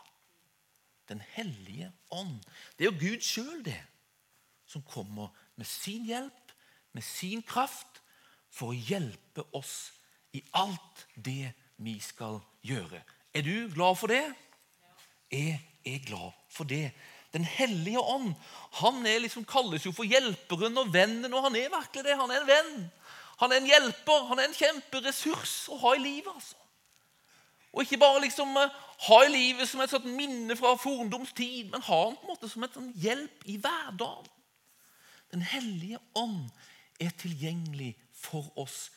Den 1.09 1.23
hellige 1.33 1.91
ånd. 2.11 2.43
Det 2.77 2.85
er 2.85 2.91
jo 2.91 2.99
Gud 2.99 3.21
sjøl, 3.21 3.65
det, 3.65 3.83
som 4.67 4.81
kommer 4.81 5.27
med 5.55 5.65
sin 5.65 6.05
hjelp, 6.05 6.51
med 6.93 7.01
sin 7.01 7.41
kraft, 7.41 8.01
for 8.51 8.73
å 8.73 8.79
hjelpe 8.89 9.43
oss 9.53 9.93
i 10.33 10.41
alt 10.53 11.05
det 11.15 11.53
vi 11.77 11.99
skal 11.99 12.39
gjøre. 12.65 13.01
Er 13.33 13.45
du 13.45 13.69
glad 13.73 13.97
for 13.99 14.11
det? 14.11 14.23
Jeg 15.31 15.59
er 15.85 16.05
glad 16.05 16.33
for 16.49 16.69
det. 16.69 16.91
Den 17.33 17.43
hellige 17.43 17.99
ånd 17.99 18.33
han 18.79 19.03
liksom, 19.03 19.45
kalles 19.45 19.85
jo 19.85 19.91
for 19.95 20.07
hjelperen 20.07 20.77
og 20.79 20.93
vennen, 20.93 21.33
og 21.33 21.43
han 21.47 21.57
er 21.59 21.73
virkelig 21.73 22.05
det. 22.05 22.15
Han 22.19 22.31
er 22.31 22.41
en 22.41 22.49
venn. 22.49 22.77
Han 23.41 23.51
er 23.51 23.61
en 23.61 23.69
hjelper. 23.69 24.23
Han 24.31 24.39
er 24.39 24.49
en 24.49 24.57
kjemperessurs 24.57 25.57
å 25.73 25.79
ha 25.83 25.95
i 25.97 26.03
livet. 26.03 26.31
altså. 26.33 26.57
Og 27.73 27.83
ikke 27.83 27.99
bare 28.01 28.23
liksom 28.23 28.55
uh, 28.57 28.73
ha 29.07 29.19
i 29.25 29.33
livet 29.33 29.69
som 29.69 29.83
et 29.83 29.91
sånt 29.91 30.07
minne 30.09 30.55
fra 30.57 30.73
fordoms 30.79 31.33
tid, 31.37 31.67
men 31.69 31.83
ha 31.85 31.99
han 32.07 32.17
på 32.17 32.25
en 32.25 32.33
måte 32.33 32.49
som 32.49 32.65
et 32.65 32.77
hjelp 33.03 33.45
i 33.45 33.59
hverdagen. 33.61 34.31
Den 35.31 35.43
hellige 35.43 35.99
ånd 36.15 36.47
er 37.03 37.11
tilgjengelig 37.19 37.91
for 38.15 38.47
oss 38.57 38.87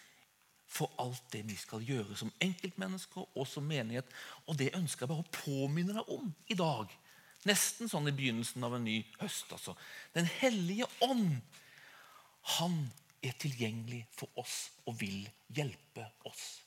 for 0.71 0.93
alt 1.03 1.25
det 1.33 1.43
vi 1.49 1.57
skal 1.59 1.83
gjøre 1.83 2.15
som 2.17 2.31
enkeltmennesker 2.41 3.25
og 3.35 3.47
som 3.51 3.67
menighet. 3.67 4.07
Og 4.47 4.57
det 4.59 4.71
ønsker 4.79 5.05
jeg 5.05 5.11
bare 5.11 5.25
å 5.27 5.35
påminne 5.35 5.97
deg 5.99 6.13
om 6.15 6.31
i 6.47 6.57
dag. 6.57 6.93
Nesten 7.49 7.89
sånn 7.89 8.09
i 8.11 8.15
begynnelsen 8.17 8.65
av 8.67 8.77
en 8.77 8.85
ny 8.85 8.99
høst. 9.21 9.53
altså. 9.53 9.77
Den 10.17 10.29
hellige 10.41 10.89
ånd, 11.07 11.41
han 12.59 12.77
er 13.25 13.37
tilgjengelig 13.41 14.03
for 14.17 14.29
oss 14.41 14.71
og 14.89 14.99
vil 15.01 15.25
hjelpe 15.57 16.05
oss. 16.29 16.61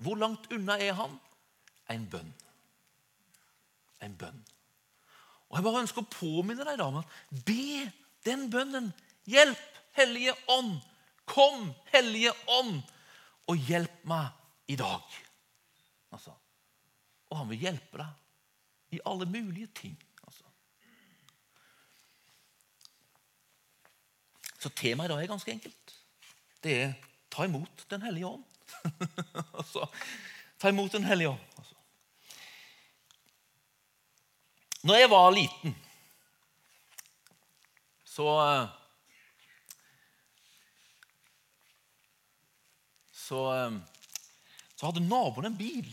Hvor 0.00 0.16
langt 0.20 0.48
unna 0.52 0.78
er 0.80 0.94
han? 0.96 1.16
En 1.92 2.06
bønn. 2.08 2.32
En 4.00 4.16
bønn. 4.16 4.44
Og 5.50 5.58
Jeg 5.58 5.66
bare 5.66 5.82
ønsker 5.82 6.04
å 6.04 6.12
påminne 6.12 6.64
deg 6.64 6.78
da 6.78 6.86
om 6.86 7.00
at 7.00 7.16
be 7.44 7.90
den 8.24 8.46
bønnen. 8.52 8.92
Hjelp, 9.28 9.66
Hellige 9.98 10.36
Ånd. 10.48 10.78
Kom, 11.28 11.72
Hellige 11.90 12.32
Ånd 12.60 12.80
og 13.50 13.66
hjelp 13.66 14.04
meg 14.06 14.70
i 14.70 14.76
dag. 14.78 15.02
Altså. 16.14 16.34
Og 17.30 17.40
han 17.40 17.50
vil 17.50 17.66
hjelpe 17.66 17.98
deg 17.98 18.96
i 18.96 19.02
alle 19.06 19.26
mulige 19.30 19.70
ting. 19.74 19.96
Altså. 20.22 20.46
Så 24.60 24.68
temaet 24.76 25.08
i 25.08 25.12
dag 25.14 25.22
er 25.22 25.30
ganske 25.30 25.52
enkelt. 25.52 25.94
Det 26.60 26.74
er 26.76 26.90
ta 27.32 27.46
imot 27.48 27.86
Den 27.88 28.02
hellige 28.02 28.26
ånd. 28.26 28.44
altså, 29.58 29.86
ta 30.60 30.68
imot 30.68 30.92
Den 30.92 31.04
hellige 31.08 31.28
ånd. 31.28 31.46
Altså. 31.56 31.74
Når 34.82 34.94
jeg 35.00 35.10
var 35.10 35.30
liten, 35.30 35.74
så 38.04 38.26
så, 43.30 43.40
så 44.76 44.86
hadde 44.86 45.04
naboen 45.04 45.46
en 45.46 45.58
bil, 45.58 45.86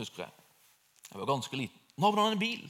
husker 0.00 0.24
jeg. 0.24 0.32
Jeg 1.10 1.20
var 1.20 1.28
ganske 1.30 1.56
liten. 1.56 1.84
Naboen 1.96 2.24
hadde 2.24 2.38
en 2.38 2.42
bil. 2.42 2.64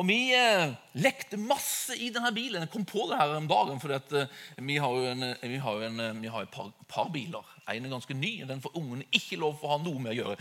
Og 0.00 0.06
vi 0.08 0.32
eh, 0.32 0.72
lekte 1.04 1.36
masse 1.36 1.92
i 2.00 2.08
denne 2.12 2.30
bilen. 2.32 2.64
Jeg 2.64 2.70
kom 2.72 2.84
på 2.88 3.04
det 3.10 3.18
her 3.18 3.34
om 3.36 3.48
dagen, 3.48 3.80
for 3.82 3.92
eh, 3.92 4.38
vi 4.64 4.78
har 4.80 4.94
jo, 4.96 5.02
en, 5.10 5.26
vi 5.42 5.58
har 5.60 5.76
jo 5.76 5.88
en, 5.88 6.00
eh, 6.00 6.14
vi 6.22 6.30
har 6.32 6.46
et 6.46 6.52
par, 6.54 6.70
par, 6.88 7.10
biler. 7.12 7.50
En 7.68 7.84
er 7.84 7.92
ganske 7.92 8.16
ny, 8.16 8.32
og 8.42 8.48
den 8.48 8.62
får 8.64 8.78
ungene 8.80 9.04
ikke 9.12 9.36
lov 9.42 9.58
for 9.60 9.68
å 9.68 9.74
ha 9.74 9.82
noe 9.82 10.00
med 10.00 10.14
å 10.14 10.16
gjøre. 10.22 10.38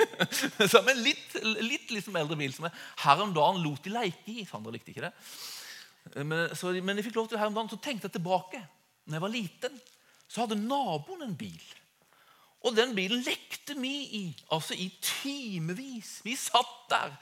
så 0.72 0.80
en 0.80 1.02
litt, 1.04 1.36
litt 1.60 1.92
liksom 1.92 2.16
eldre 2.16 2.38
bil 2.40 2.54
som 2.56 2.68
jeg 2.68 2.76
her 3.04 3.24
om 3.24 3.34
dagen 3.36 3.60
lot 3.64 3.84
de 3.84 3.92
leke 3.92 4.38
i. 4.38 4.46
Sandra 4.48 4.72
likte 4.72 4.94
ikke 4.94 5.04
det. 5.10 5.12
Men, 6.24 6.54
så, 6.56 6.72
men 6.80 6.96
jeg 6.96 7.10
fikk 7.10 7.20
lov 7.20 7.28
til 7.28 7.40
her 7.40 7.52
om 7.52 7.58
dagen, 7.58 7.68
så 7.68 7.80
tenkte 7.84 8.08
jeg 8.08 8.16
tilbake. 8.16 8.62
Når 9.04 9.18
jeg 9.18 9.26
var 9.26 9.36
liten, 9.36 9.76
så 10.28 10.46
hadde 10.46 10.60
naboen 10.60 11.28
en 11.28 11.36
bil. 11.36 11.60
Og 12.66 12.74
den 12.74 12.94
bilen 12.96 13.20
lekte 13.22 13.76
vi 13.78 13.92
i 14.18 14.24
altså 14.52 14.74
i 14.74 14.88
timevis. 15.04 16.18
Vi 16.24 16.34
satt 16.36 16.88
der, 16.90 17.12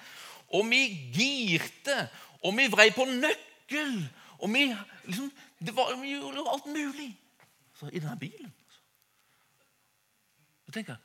og 0.55 0.69
vi 0.71 0.83
girte, 1.15 1.97
og 2.43 2.55
vi 2.57 2.69
vrei 2.71 2.91
på 2.95 3.07
nøkkel. 3.09 3.97
Og 4.39 4.53
vi, 4.53 4.69
liksom, 5.09 5.31
var, 5.73 5.95
vi 6.01 6.13
gjorde 6.15 6.45
alt 6.53 6.69
mulig 6.71 7.11
så, 7.79 7.89
i 7.89 7.99
denne 7.99 8.19
bilen. 8.21 8.53
Så 10.67 10.75
tenker 10.75 10.97
jeg, 10.97 11.03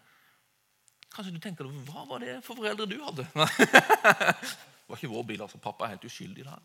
Kanskje 1.11 1.33
du 1.35 1.41
tenker 1.43 1.67
hva 1.67 2.05
var 2.07 2.21
det 2.23 2.37
for 2.45 2.55
foreldre 2.55 2.85
du 2.87 2.95
hadde? 3.03 3.25
det 3.35 4.87
var 4.87 4.95
ikke 4.95 5.09
vår 5.11 5.25
bil. 5.27 5.41
altså 5.43 5.59
Pappa 5.59 5.83
er 5.83 5.97
helt 5.97 6.05
uskyldig 6.07 6.45
der. 6.47 6.61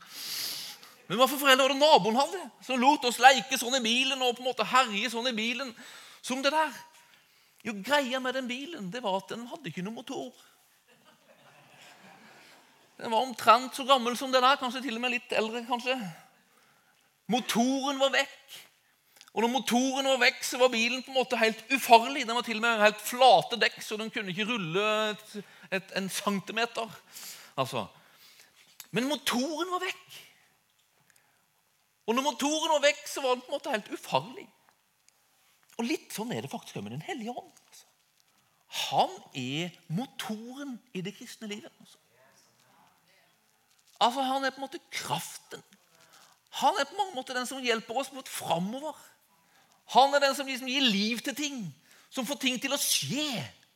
Men 1.08 1.18
hva 1.18 1.26
for 1.26 1.40
foreldre 1.40 1.66
var 1.66 1.74
det 1.74 1.80
naboen 1.80 2.18
hadde, 2.18 2.42
som 2.62 2.78
lot 2.78 3.04
oss 3.10 3.18
leke 3.22 3.58
sånn 3.58 3.74
i 3.80 3.82
bilen 3.82 4.22
og 4.22 4.36
på 4.36 4.44
en 4.44 4.50
måte 4.52 4.66
herje 4.70 5.10
sånn 5.10 5.26
i 5.32 5.34
bilen 5.34 5.72
som 6.22 6.44
det 6.46 6.54
der? 6.54 6.78
Jo, 7.66 7.74
Greia 7.82 8.20
med 8.22 8.38
den 8.38 8.46
bilen 8.46 8.90
det 8.94 9.02
var 9.02 9.18
at 9.18 9.34
den 9.34 9.48
hadde 9.50 9.72
ikke 9.72 9.82
noe 9.82 9.98
motor. 9.98 10.30
Den 12.96 13.12
var 13.12 13.24
omtrent 13.24 13.76
så 13.76 13.84
gammel 13.84 14.16
som 14.16 14.32
den 14.32 14.44
er, 14.44 14.56
kanskje 14.60 14.82
til 14.86 14.96
og 14.96 15.02
med 15.04 15.16
litt 15.16 15.32
eldre. 15.36 15.64
kanskje. 15.68 15.96
Motoren 17.28 18.00
var 18.00 18.14
vekk. 18.14 18.56
Og 19.36 19.44
når 19.44 19.52
motoren 19.52 20.08
var 20.08 20.20
vekk, 20.22 20.38
så 20.48 20.58
var 20.62 20.72
bilen 20.72 21.02
på 21.04 21.12
en 21.12 21.18
måte 21.18 21.36
helt 21.36 21.58
ufarlig. 21.74 22.24
Den 22.24 22.38
var 22.38 22.46
til 22.46 22.56
og 22.56 22.64
med 22.64 22.80
helt 22.80 23.02
flate 23.04 23.58
dekk, 23.60 23.82
så 23.84 23.98
den 24.00 24.12
kunne 24.12 24.32
ikke 24.32 24.46
rulle 24.48 24.84
et, 25.10 25.34
et, 25.76 25.90
en 26.00 26.08
centimeter. 26.08 26.94
Altså. 27.60 27.84
Men 28.96 29.10
motoren 29.10 29.74
var 29.74 29.84
vekk. 29.84 30.16
Og 32.06 32.16
når 32.16 32.24
motoren 32.30 32.72
var 32.78 32.86
vekk, 32.86 33.02
så 33.10 33.24
var 33.24 33.34
den 33.34 33.44
på 33.44 33.50
en 33.50 33.58
måte 33.58 33.74
helt 33.74 33.92
ufarlig. 33.92 34.46
Og 35.76 35.84
litt 35.84 36.16
sånn 36.16 36.32
er 36.32 36.46
det 36.46 36.52
faktisk 36.52 36.80
med 36.80 36.94
Den 36.94 37.04
hellige 37.04 37.34
ånd. 37.36 37.52
Altså. 37.66 37.84
Han 38.88 39.12
er 39.36 39.76
motoren 39.92 40.78
i 40.96 41.04
det 41.04 41.12
kristne 41.18 41.50
livet. 41.50 41.72
Altså. 41.82 42.00
Altså. 44.00 44.22
Han 44.22 44.44
er 44.44 44.54
på 44.54 44.60
en 44.60 44.66
måte 44.66 44.82
kraften. 44.90 45.62
Han 46.62 46.78
er 46.80 46.88
på 46.88 46.96
mange 46.96 47.14
måter 47.14 47.36
den 47.36 47.48
som 47.48 47.62
hjelper 47.62 48.00
oss 48.00 48.12
mot 48.16 48.28
framover. 48.28 48.96
Han 49.94 50.14
er 50.14 50.24
den 50.24 50.34
som 50.34 50.48
liksom 50.48 50.68
gir 50.70 50.86
liv 50.86 51.20
til 51.22 51.36
ting, 51.36 51.58
som 52.10 52.26
får 52.26 52.40
ting 52.42 52.60
til 52.60 52.72
å 52.74 52.80
skje 52.80 53.28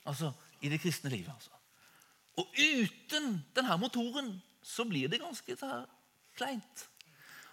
altså, 0.08 0.32
i 0.64 0.70
det 0.72 0.80
kristne 0.82 1.12
livet. 1.12 1.30
Altså. 1.34 1.52
Og 2.40 2.48
uten 2.56 3.34
denne 3.56 3.76
motoren 3.78 4.32
så 4.64 4.86
blir 4.88 5.10
det 5.12 5.20
ganske 5.20 5.56
her 5.60 5.84
kleint. 6.38 6.86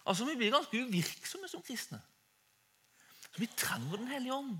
Altså, 0.08 0.26
Vi 0.26 0.38
blir 0.40 0.54
ganske 0.54 0.80
uvirksomme 0.80 1.50
som 1.52 1.62
kristne. 1.62 2.00
Så 3.34 3.40
Vi 3.40 3.50
trenger 3.58 3.98
Den 3.98 4.08
hellige 4.08 4.34
ånd. 4.34 4.58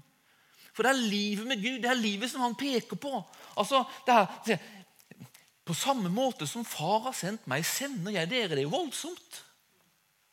For 0.74 0.84
det 0.84 0.92
er 0.92 1.10
livet 1.10 1.48
med 1.48 1.62
Gud, 1.64 1.80
det 1.82 1.90
er 1.90 1.98
livet 1.98 2.30
som 2.30 2.42
han 2.42 2.56
peker 2.56 3.00
på. 3.02 3.24
Altså, 3.58 3.80
det 4.06 4.14
er, 4.14 4.60
På 5.68 5.76
samme 5.76 6.10
måte 6.10 6.48
som 6.48 6.66
far 6.66 7.02
har 7.10 7.16
sendt 7.16 7.48
meg, 7.52 7.66
sender 7.68 8.16
jeg 8.16 8.30
dere. 8.32 8.56
Det 8.56 8.62
er 8.62 8.68
jo 8.70 8.76
voldsomt. 8.76 9.42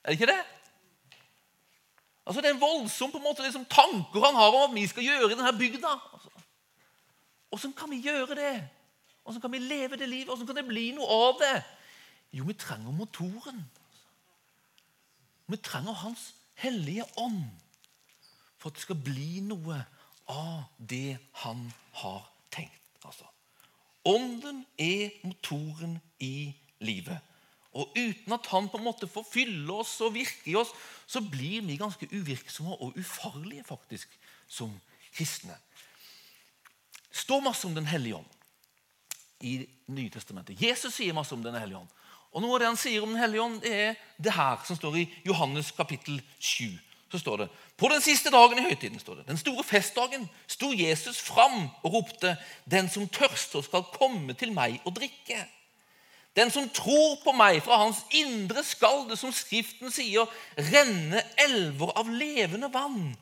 Er 0.04 0.12
det 0.12 0.20
ikke 0.20 0.30
det? 0.30 0.42
Altså, 2.26 2.40
Det 2.40 2.48
er 2.48 2.54
en 2.54 2.60
voldsom 2.60 3.10
på 3.10 3.18
en 3.18 3.26
måte, 3.26 3.42
liksom, 3.42 3.66
tanker 3.66 4.24
han 4.24 4.38
har 4.38 4.54
om 4.54 4.70
at 4.70 4.74
vi 4.74 4.86
skal 4.86 5.04
gjøre 5.04 5.26
i 5.26 5.34
denne 5.34 5.58
bygda. 5.58 5.92
Altså. 6.12 6.30
Hvordan 7.48 7.72
kan 7.72 7.90
vi 7.90 8.00
gjøre 8.00 8.38
det? 8.38 8.68
Hvordan 9.22 9.40
kan 9.40 9.52
vi 9.52 9.58
leve 9.58 9.96
det 9.96 10.08
livet? 10.08 10.26
Hvordan 10.26 10.46
kan 10.46 10.56
det 10.56 10.66
bli 10.68 10.90
noe 10.94 11.18
av 11.28 11.40
det? 11.40 11.62
Jo, 12.32 12.44
vi 12.44 12.54
trenger 12.54 12.92
motoren. 12.92 13.60
Vi 15.46 15.56
trenger 15.56 15.92
Hans 15.92 16.34
hellige 16.54 17.04
ånd 17.16 17.44
for 18.58 18.70
at 18.70 18.78
det 18.78 18.86
skal 18.86 18.96
bli 18.96 19.40
noe 19.44 19.82
av 20.30 20.64
det 20.78 21.18
han 21.44 21.66
har 22.00 22.22
tenkt. 22.50 22.80
Altså. 23.04 23.28
Ånden 24.04 24.64
er 24.78 25.14
motoren 25.24 25.98
i 26.20 26.52
livet. 26.84 27.18
Og 27.74 27.90
uten 27.96 28.32
at 28.36 28.46
han 28.52 28.68
på 28.70 28.78
en 28.78 28.86
måte 28.86 29.08
får 29.10 29.26
fylle 29.26 29.72
oss 29.72 29.96
og 30.04 30.14
virke 30.14 30.52
i 30.52 30.56
oss, 30.58 30.70
så 31.06 31.22
blir 31.24 31.64
vi 31.66 31.78
ganske 31.80 32.06
uvirksomme 32.12 32.76
og 32.78 32.98
ufarlige 33.00 33.64
faktisk 33.66 34.12
som 34.46 34.70
kristne. 35.14 35.56
Det 37.10 37.18
står 37.24 37.42
masse 37.42 37.66
om 37.66 37.74
Den 37.74 37.86
hellige 37.86 38.16
ånd 38.16 38.30
i 39.40 39.66
Nye 39.86 40.10
testamentet. 40.10 40.60
Jesus 40.60 40.94
sier 40.94 41.14
masse 41.14 41.34
om 41.34 41.42
Den 41.42 41.54
hellige 41.58 41.78
ånd. 41.78 41.90
Og 42.34 42.42
Noe 42.42 42.56
av 42.56 42.62
det 42.62 42.70
han 42.72 42.80
sier 42.80 43.02
om 43.02 43.12
Den 43.14 43.22
hellige 43.22 43.42
ånd, 43.42 43.60
det 43.62 43.74
er 43.74 43.98
det 44.18 44.34
her 44.34 44.62
som 44.66 44.78
står 44.78 44.98
i 45.02 45.08
Johannes 45.26 45.70
kapittel 45.74 46.20
7. 46.38 46.70
Så 47.10 47.18
står 47.18 47.36
det, 47.36 47.48
På 47.76 47.88
den 47.88 48.00
siste 48.00 48.30
dagen 48.30 48.58
i 48.58 48.62
høytiden, 48.62 48.98
står 48.98 49.14
det, 49.14 49.26
den 49.28 49.38
store 49.38 49.64
festdagen, 49.64 50.28
sto 50.46 50.72
Jesus 50.72 51.20
fram 51.20 51.68
og 51.82 51.92
ropte:" 51.92 52.36
Den 52.70 52.88
som 52.90 53.08
tørster, 53.08 53.62
skal 53.62 53.84
komme 53.92 54.34
til 54.34 54.52
meg 54.52 54.80
og 54.84 54.96
drikke. 54.96 55.44
Den 56.36 56.50
som 56.50 56.68
tror 56.68 57.20
på 57.24 57.32
meg, 57.32 57.62
fra 57.62 57.76
hans 57.84 58.02
indre 58.10 58.64
skal 58.64 59.06
det, 59.08 59.18
som 59.18 59.32
Skriften 59.32 59.92
sier, 59.94 60.26
renne 60.58 61.22
elver 61.38 61.92
av 61.94 62.10
levende 62.10 62.72
vann. 62.74 63.14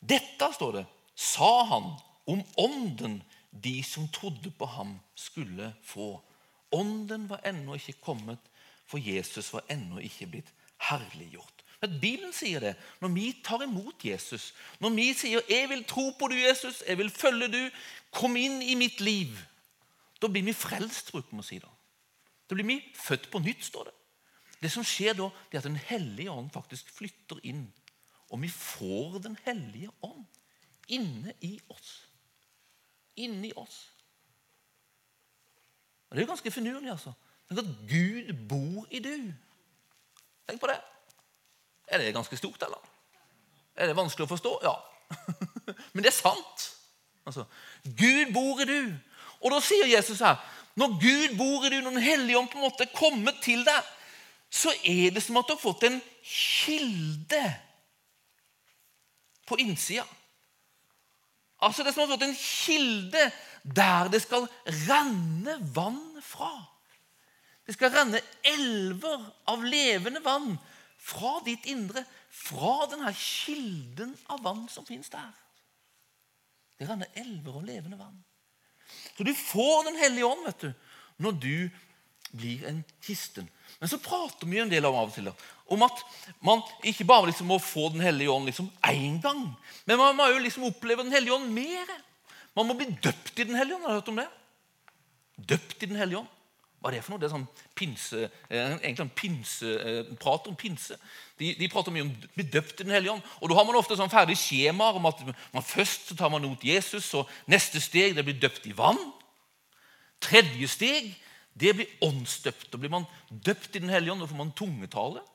Dette, 0.00 0.48
står 0.54 0.72
det, 0.72 0.86
sa 1.14 1.64
han 1.64 1.90
om 2.26 2.42
ånden 2.56 3.20
de 3.50 3.82
som 3.84 4.08
trodde 4.08 4.50
på 4.50 4.66
ham, 4.66 4.96
skulle 5.14 5.72
få. 5.84 6.20
Ånden 6.72 7.28
var 7.28 7.44
ennå 7.44 7.76
ikke 7.76 8.00
kommet, 8.00 8.40
for 8.86 8.98
Jesus 8.98 9.52
var 9.52 9.66
ennå 9.72 10.00
ikke 10.04 10.28
blitt 10.30 10.50
herliggjort. 10.88 11.55
Men 11.80 11.98
Bibelen 12.00 12.32
sier 12.32 12.60
det. 12.60 12.74
Når 13.00 13.12
vi 13.14 13.26
tar 13.44 13.62
imot 13.62 14.04
Jesus, 14.04 14.54
når 14.80 14.90
vi 14.90 15.12
sier 15.14 15.40
'Jeg 15.48 15.68
vil 15.68 15.84
tro 15.84 16.10
på 16.10 16.28
du, 16.28 16.34
Jesus. 16.34 16.82
Jeg 16.86 16.98
vil 16.98 17.10
følge 17.10 17.48
du. 17.48 17.70
Kom 18.10 18.36
inn 18.36 18.62
i 18.62 18.74
mitt 18.74 19.00
liv.' 19.00 19.46
Da 20.22 20.28
blir 20.28 20.42
vi 20.42 20.52
frelst, 20.52 21.12
bruker 21.12 21.30
vi 21.30 21.38
å 21.38 21.44
si. 21.44 21.58
Da 21.58 21.68
Da 22.48 22.54
blir 22.54 22.66
vi 22.66 22.92
født 22.94 23.30
på 23.30 23.38
nytt, 23.38 23.64
står 23.64 23.84
det. 23.84 23.94
Det 24.62 24.72
som 24.72 24.84
skjer 24.84 25.12
da, 25.12 25.28
det 25.50 25.54
er 25.54 25.58
at 25.58 25.64
Den 25.64 25.76
hellige 25.76 26.30
ånd 26.30 26.50
faktisk 26.50 26.90
flytter 26.90 27.40
inn. 27.42 27.72
Og 28.30 28.42
vi 28.42 28.48
får 28.48 29.22
Den 29.22 29.36
hellige 29.44 29.90
ånd 30.02 30.24
inne 30.88 31.34
i 31.40 31.60
oss. 31.68 32.06
Inni 33.16 33.52
oss. 33.56 33.92
Og 36.08 36.16
Det 36.16 36.22
er 36.22 36.26
jo 36.26 36.32
ganske 36.32 36.50
finurlig. 36.50 36.90
altså. 36.90 37.12
Tenk 37.48 37.58
at 37.58 37.88
Gud 37.88 38.48
bor 38.48 38.86
i 38.90 38.98
du. 38.98 39.32
Tenk 40.48 40.60
på 40.60 40.66
det. 40.66 40.80
Er 41.86 42.02
det 42.02 42.14
ganske 42.14 42.36
stort, 42.36 42.62
eller? 42.62 42.82
Er 43.76 43.90
det 43.90 43.96
vanskelig 43.98 44.26
å 44.26 44.32
forstå? 44.32 44.52
Ja. 44.64 44.74
Men 45.94 46.02
det 46.02 46.10
er 46.10 46.18
sant. 46.18 46.66
Altså, 47.26 47.46
Gud 47.84 48.32
bor 48.34 48.62
i 48.62 48.68
du. 48.68 48.80
Og 49.42 49.52
da 49.52 49.60
sier 49.62 49.88
Jesus 49.90 50.22
her 50.24 50.38
når 50.76 50.98
Gud 51.00 51.36
bor 51.38 51.64
i 51.64 51.70
du, 51.72 51.78
når 51.80 51.94
Den 51.96 52.04
hellige 52.04 52.38
ånd 52.38 52.50
på 52.52 52.58
en 52.58 52.66
måte 52.66 52.84
er 52.84 52.92
kommet 52.92 53.38
til 53.44 53.62
deg, 53.64 53.92
så 54.52 54.74
er 54.84 55.14
det 55.14 55.22
som 55.24 55.38
at 55.40 55.48
du 55.48 55.54
har 55.54 55.62
fått 55.62 55.86
en 55.88 55.96
kilde 56.20 57.40
på 59.48 59.56
innsida. 59.62 60.04
Altså 61.64 61.82
Det 61.82 61.90
er 61.90 61.96
som 61.96 62.04
at 62.04 62.10
du 62.10 62.12
har 62.12 62.18
fått 62.18 62.28
en 62.28 62.40
kilde 62.40 63.24
der 63.76 64.10
det 64.12 64.20
skal 64.22 64.44
renne 64.86 65.56
vann 65.74 66.20
fra. 66.22 66.52
Det 67.66 67.74
skal 67.74 67.94
renne 67.94 68.20
elver 68.46 69.24
av 69.50 69.64
levende 69.64 70.20
vann 70.22 70.52
fra 71.06 71.36
ditt 71.46 71.66
indre, 71.70 72.02
fra 72.30 72.86
denne 72.90 73.12
kilden 73.14 74.14
av 74.32 74.42
vann 74.42 74.64
som 74.72 74.86
finnes 74.86 75.10
der. 75.12 75.34
Det 76.76 76.88
renner 76.88 77.12
elver 77.14 77.60
av 77.60 77.66
levende 77.66 77.98
vann. 78.00 78.16
Så 79.16 79.24
du 79.26 79.34
får 79.34 79.84
Den 79.84 79.96
hellige 80.00 80.26
ånd 80.26 80.46
vet 80.46 80.64
du, 80.66 80.72
når 81.22 81.38
du 81.42 81.70
blir 82.36 82.66
en 82.68 82.82
kristen. 83.00 83.48
Men 83.78 83.88
så 83.88 83.98
prater 84.02 84.46
vi 84.50 84.58
en 84.60 84.70
del 84.70 84.84
om 84.86 84.98
av 84.98 85.10
og 85.10 85.14
til 85.14 85.30
om 85.66 85.82
at 85.82 86.02
man 86.46 86.62
ikke 86.86 87.06
bare 87.06 87.30
liksom 87.30 87.48
må 87.50 87.58
få 87.58 87.88
Den 87.94 88.04
hellige 88.04 88.30
ånd 88.30 88.46
liksom 88.46 88.70
gang, 89.22 89.42
men 89.84 89.98
man 89.98 90.16
må 90.16 90.28
jo 90.30 90.42
liksom 90.42 90.68
oppleve 90.68 91.02
Den 91.02 91.12
hellige 91.14 91.34
ånd 91.34 91.50
mer. 91.54 91.90
Man 92.54 92.66
må 92.66 92.74
bli 92.74 92.90
døpt 93.02 93.38
i 93.38 93.44
Den 93.44 93.58
hellige 93.58 93.76
ånd. 93.76 93.84
Har 93.84 93.94
du 93.94 94.00
hørt 94.00 94.12
om 94.12 94.20
det? 94.20 94.28
Døpt 95.36 95.82
i 95.82 95.86
Den 95.86 95.96
hellige 95.96 96.18
ånd. 96.18 96.35
Hva 96.86 96.92
er 96.92 97.00
det 97.00 97.02
for 97.02 97.16
noe? 97.16 97.18
Det 97.18 97.26
er 97.26 97.32
sånn 97.32 97.46
pinse, 97.74 98.18
eh, 98.46 98.74
egentlig 98.76 99.00
sånn 99.00 99.16
pinse, 99.18 99.66
eh, 99.66 100.26
om 100.46 100.54
pinse. 100.54 100.94
De, 101.36 101.48
de, 101.58 101.66
prater 101.68 101.90
mye 101.90 102.04
om 102.04 102.12
å 102.14 102.28
bli 102.36 102.44
døpt 102.46 102.78
i 102.78 102.84
Den 102.84 102.94
hellige 102.94 103.16
ånd. 103.16 103.24
Og 103.42 103.48
Da 103.50 103.56
har 103.58 103.66
man 103.66 103.74
ofte 103.74 103.96
sånn 103.98 104.12
ferdig 104.12 104.36
skjemaer 104.38 104.94
om 104.94 105.06
at 105.10 105.18
man 105.26 105.66
først 105.66 106.16
tar 106.16 106.30
man 106.30 106.44
imot 106.44 106.62
Jesus, 106.62 107.12
og 107.18 107.26
neste 107.50 107.82
steg 107.82 108.14
det 108.14 108.22
blir 108.22 108.38
døpt 108.38 108.70
i 108.70 108.72
vann. 108.72 109.02
Tredje 110.22 110.68
steg 110.70 111.10
det 111.58 111.74
blir 111.74 111.90
åndsdøpt. 112.06 112.70
Da 112.70 112.78
blir 112.78 112.94
man 112.94 113.10
døpt 113.30 113.74
i 113.74 113.82
Den 113.82 113.90
hellige 113.90 114.12
ånd, 114.12 114.22
og 114.22 114.30
får 114.30 114.44
man 114.44 114.54
tungetale. 114.54 115.26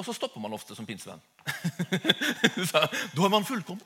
Og 0.00 0.08
så 0.08 0.16
stopper 0.16 0.40
man 0.40 0.56
ofte 0.56 0.72
som 0.72 0.88
pinsevenn. 0.88 1.20
da 2.72 2.88
er 2.88 3.28
man 3.28 3.44
fullkommen. 3.44 3.84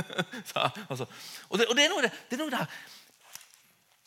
altså. 0.88 1.04
og, 1.50 1.58
det, 1.58 1.68
og 1.68 1.76
det, 1.76 1.84
er 1.84 1.92
noe, 1.92 2.08
det 2.08 2.40
er 2.40 2.40
noe 2.40 2.56
der 2.56 2.70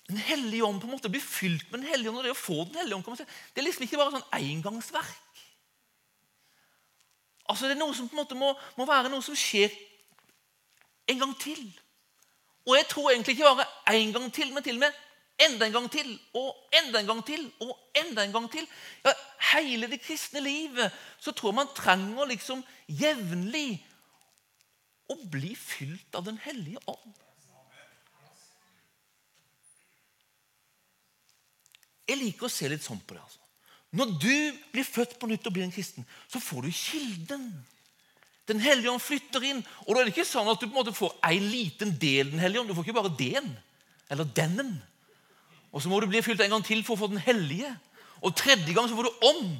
Den 0.09 0.17
hellige 0.17 0.65
ånd 0.65 0.81
på 0.81 0.87
en 0.87 0.95
måte 0.95 1.11
blir 1.11 1.21
fylt 1.21 1.67
med 1.69 1.83
Den 1.83 1.89
hellige 1.91 2.09
ånd. 2.09 2.17
og 2.17 2.25
Det 2.25 2.33
å 2.33 2.37
få 2.37 2.63
den 2.65 2.79
hellige 2.81 2.97
ånd, 2.97 3.19
det 3.19 3.61
er 3.61 3.67
liksom 3.67 3.85
ikke 3.85 3.99
bare 4.01 4.15
sånn 4.15 4.31
engangsverk. 4.39 5.43
Altså 7.49 7.67
Det 7.67 7.75
er 7.75 7.81
noe 7.81 7.93
som 7.97 8.09
på 8.09 8.17
en 8.17 8.23
måte 8.23 8.37
må, 8.37 8.53
må 8.77 8.87
være 8.89 9.11
noe 9.13 9.25
som 9.25 9.37
skjer 9.37 9.73
en 11.09 11.21
gang 11.21 11.35
til. 11.41 11.61
Og 12.65 12.75
jeg 12.77 12.89
tror 12.89 13.11
egentlig 13.11 13.37
ikke 13.37 13.53
bare 13.53 13.69
én 13.95 14.11
gang 14.13 14.27
til, 14.33 14.53
men 14.53 14.65
til 14.65 14.77
og 14.77 14.83
med 14.85 14.97
enda 15.39 15.65
en 15.65 15.77
gang 15.77 15.87
til 15.91 16.09
og 16.35 16.75
enda 16.75 16.99
en 16.99 17.07
gang 17.07 17.21
til 17.25 17.45
og 17.63 17.77
enda 17.97 18.25
en 18.25 18.35
gang 18.35 18.49
til. 18.51 18.67
Ja, 19.05 19.13
Hele 19.49 19.87
det 19.89 20.01
kristne 20.03 20.41
livet 20.43 20.93
så 21.17 21.31
tror 21.31 21.49
jeg 21.49 21.59
man 21.61 21.71
trenger 21.73 22.27
liksom 22.29 22.59
jevnlig 22.85 23.79
å 25.09 25.15
bli 25.31 25.55
fylt 25.57 26.17
av 26.17 26.27
Den 26.27 26.37
hellige 26.43 26.81
ånd. 26.85 27.15
Jeg 32.09 32.17
liker 32.17 32.47
å 32.47 32.51
se 32.51 32.69
litt 32.71 32.85
sånn 32.85 33.01
på 33.05 33.15
det. 33.15 33.21
altså. 33.21 33.39
Når 33.99 34.13
du 34.21 34.35
blir 34.73 34.85
født 34.85 35.17
på 35.21 35.29
nytt 35.29 35.47
og 35.49 35.53
blir 35.55 35.65
en 35.65 35.73
kristen, 35.73 36.05
så 36.29 36.41
får 36.41 36.65
du 36.65 36.71
kilden. 36.73 37.47
Den 38.49 38.61
hellige 38.61 38.91
ånd 38.91 39.01
flytter 39.01 39.45
inn. 39.45 39.63
Og 39.85 39.93
da 39.93 40.01
er 40.01 40.09
det 40.09 40.15
ikke 40.15 40.25
sånn 40.25 40.49
at 40.49 40.61
du 40.61 40.67
på 40.67 40.73
en 40.73 40.79
måte 40.81 40.95
får 40.97 41.15
en 41.29 41.49
liten 41.51 41.93
del 42.01 42.31
Den 42.31 42.41
hellige 42.41 42.63
ånd. 42.63 42.71
Du 42.71 42.77
får 42.77 42.87
ikke 42.87 42.97
bare 42.97 43.17
den 43.17 43.51
eller 44.09 44.25
denen. 44.25 44.71
Og 45.69 45.83
så 45.83 45.89
må 45.89 45.99
du 46.01 46.07
bli 46.09 46.21
fylt 46.25 46.41
en 46.41 46.55
gang 46.55 46.65
til 46.65 46.81
for 46.85 46.97
å 46.97 47.03
få 47.03 47.11
Den 47.11 47.21
hellige. 47.21 47.69
Og 48.25 48.33
tredje 48.37 48.73
gang 48.73 48.89
så 48.89 48.97
får 48.97 49.09
du 49.09 49.27
ånd. 49.29 49.51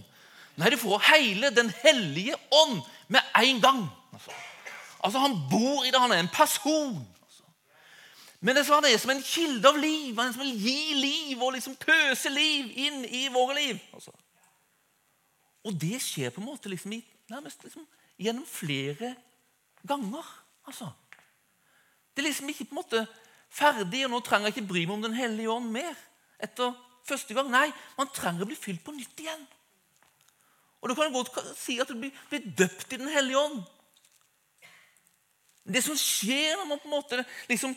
Nei, 0.57 0.71
du 0.73 0.77
får 0.81 1.05
hele 1.11 1.53
Den 1.53 1.69
hellige 1.83 2.37
ånd 2.63 2.81
med 3.07 3.21
en 3.37 3.61
gang. 3.61 3.85
Altså, 4.13 4.33
altså 5.03 5.25
Han 5.25 5.37
bor 5.51 5.85
i 5.85 5.93
det. 5.93 6.01
Han 6.01 6.13
er 6.15 6.23
en 6.25 6.33
person. 6.33 6.97
Men 8.39 8.55
det 8.55 8.63
er, 8.63 8.97
som 8.97 9.11
en 9.11 9.23
kilde 9.23 9.67
av 9.67 9.77
liv. 9.77 10.15
Er 10.15 10.31
som 10.31 10.43
vil 10.45 10.61
gi 10.63 10.93
liv 10.95 11.41
og 11.43 11.53
liksom 11.57 11.75
pøse 11.79 12.31
liv 12.31 12.71
inn 12.85 13.03
i 13.05 13.27
våre 13.33 13.57
liv. 13.57 13.79
Altså. 13.93 14.13
Og 15.67 15.75
det 15.75 15.99
skjer 16.01 16.31
på 16.31 16.39
en 16.41 16.47
måte 16.47 16.71
liksom, 16.71 16.95
nærmest 17.29 17.63
liksom, 17.63 17.87
gjennom 18.19 18.45
flere 18.47 19.15
ganger. 19.87 20.29
Altså. 20.67 20.87
Det 22.15 22.23
er 22.23 22.29
liksom 22.29 22.49
ikke 22.49 22.69
på 22.69 22.77
en 22.77 22.81
måte 22.81 23.05
ferdig, 23.49 24.05
og 24.05 24.13
nå 24.13 24.21
trenger 24.23 24.49
jeg 24.49 24.57
ikke 24.57 24.71
bry 24.71 24.85
meg 24.85 24.95
om 24.95 25.07
Den 25.09 25.17
hellige 25.17 25.51
ånd 25.51 25.71
mer. 25.73 25.95
etter 26.39 26.71
første 27.03 27.33
gang. 27.35 27.49
Nei, 27.51 27.67
man 27.97 28.11
trenger 28.15 28.45
å 28.45 28.47
bli 28.47 28.55
fylt 28.55 28.83
på 28.85 28.93
nytt 28.95 29.19
igjen. 29.19 29.41
Og 30.79 30.89
Du 30.89 30.95
kan 30.95 31.11
godt 31.11 31.35
si 31.59 31.75
at 31.81 31.89
du 31.89 31.97
blir, 31.99 32.13
blir 32.29 32.45
døpt 32.55 32.93
i 32.93 33.01
Den 33.01 33.11
hellige 33.11 33.39
ånd. 33.39 33.63
Det 35.69 35.83
som 35.83 35.97
skjer 35.97 36.55
når 36.57 36.67
man 36.69 36.79
på 36.79 36.87
en 36.87 36.95
måte 36.95 37.25
liksom 37.49 37.75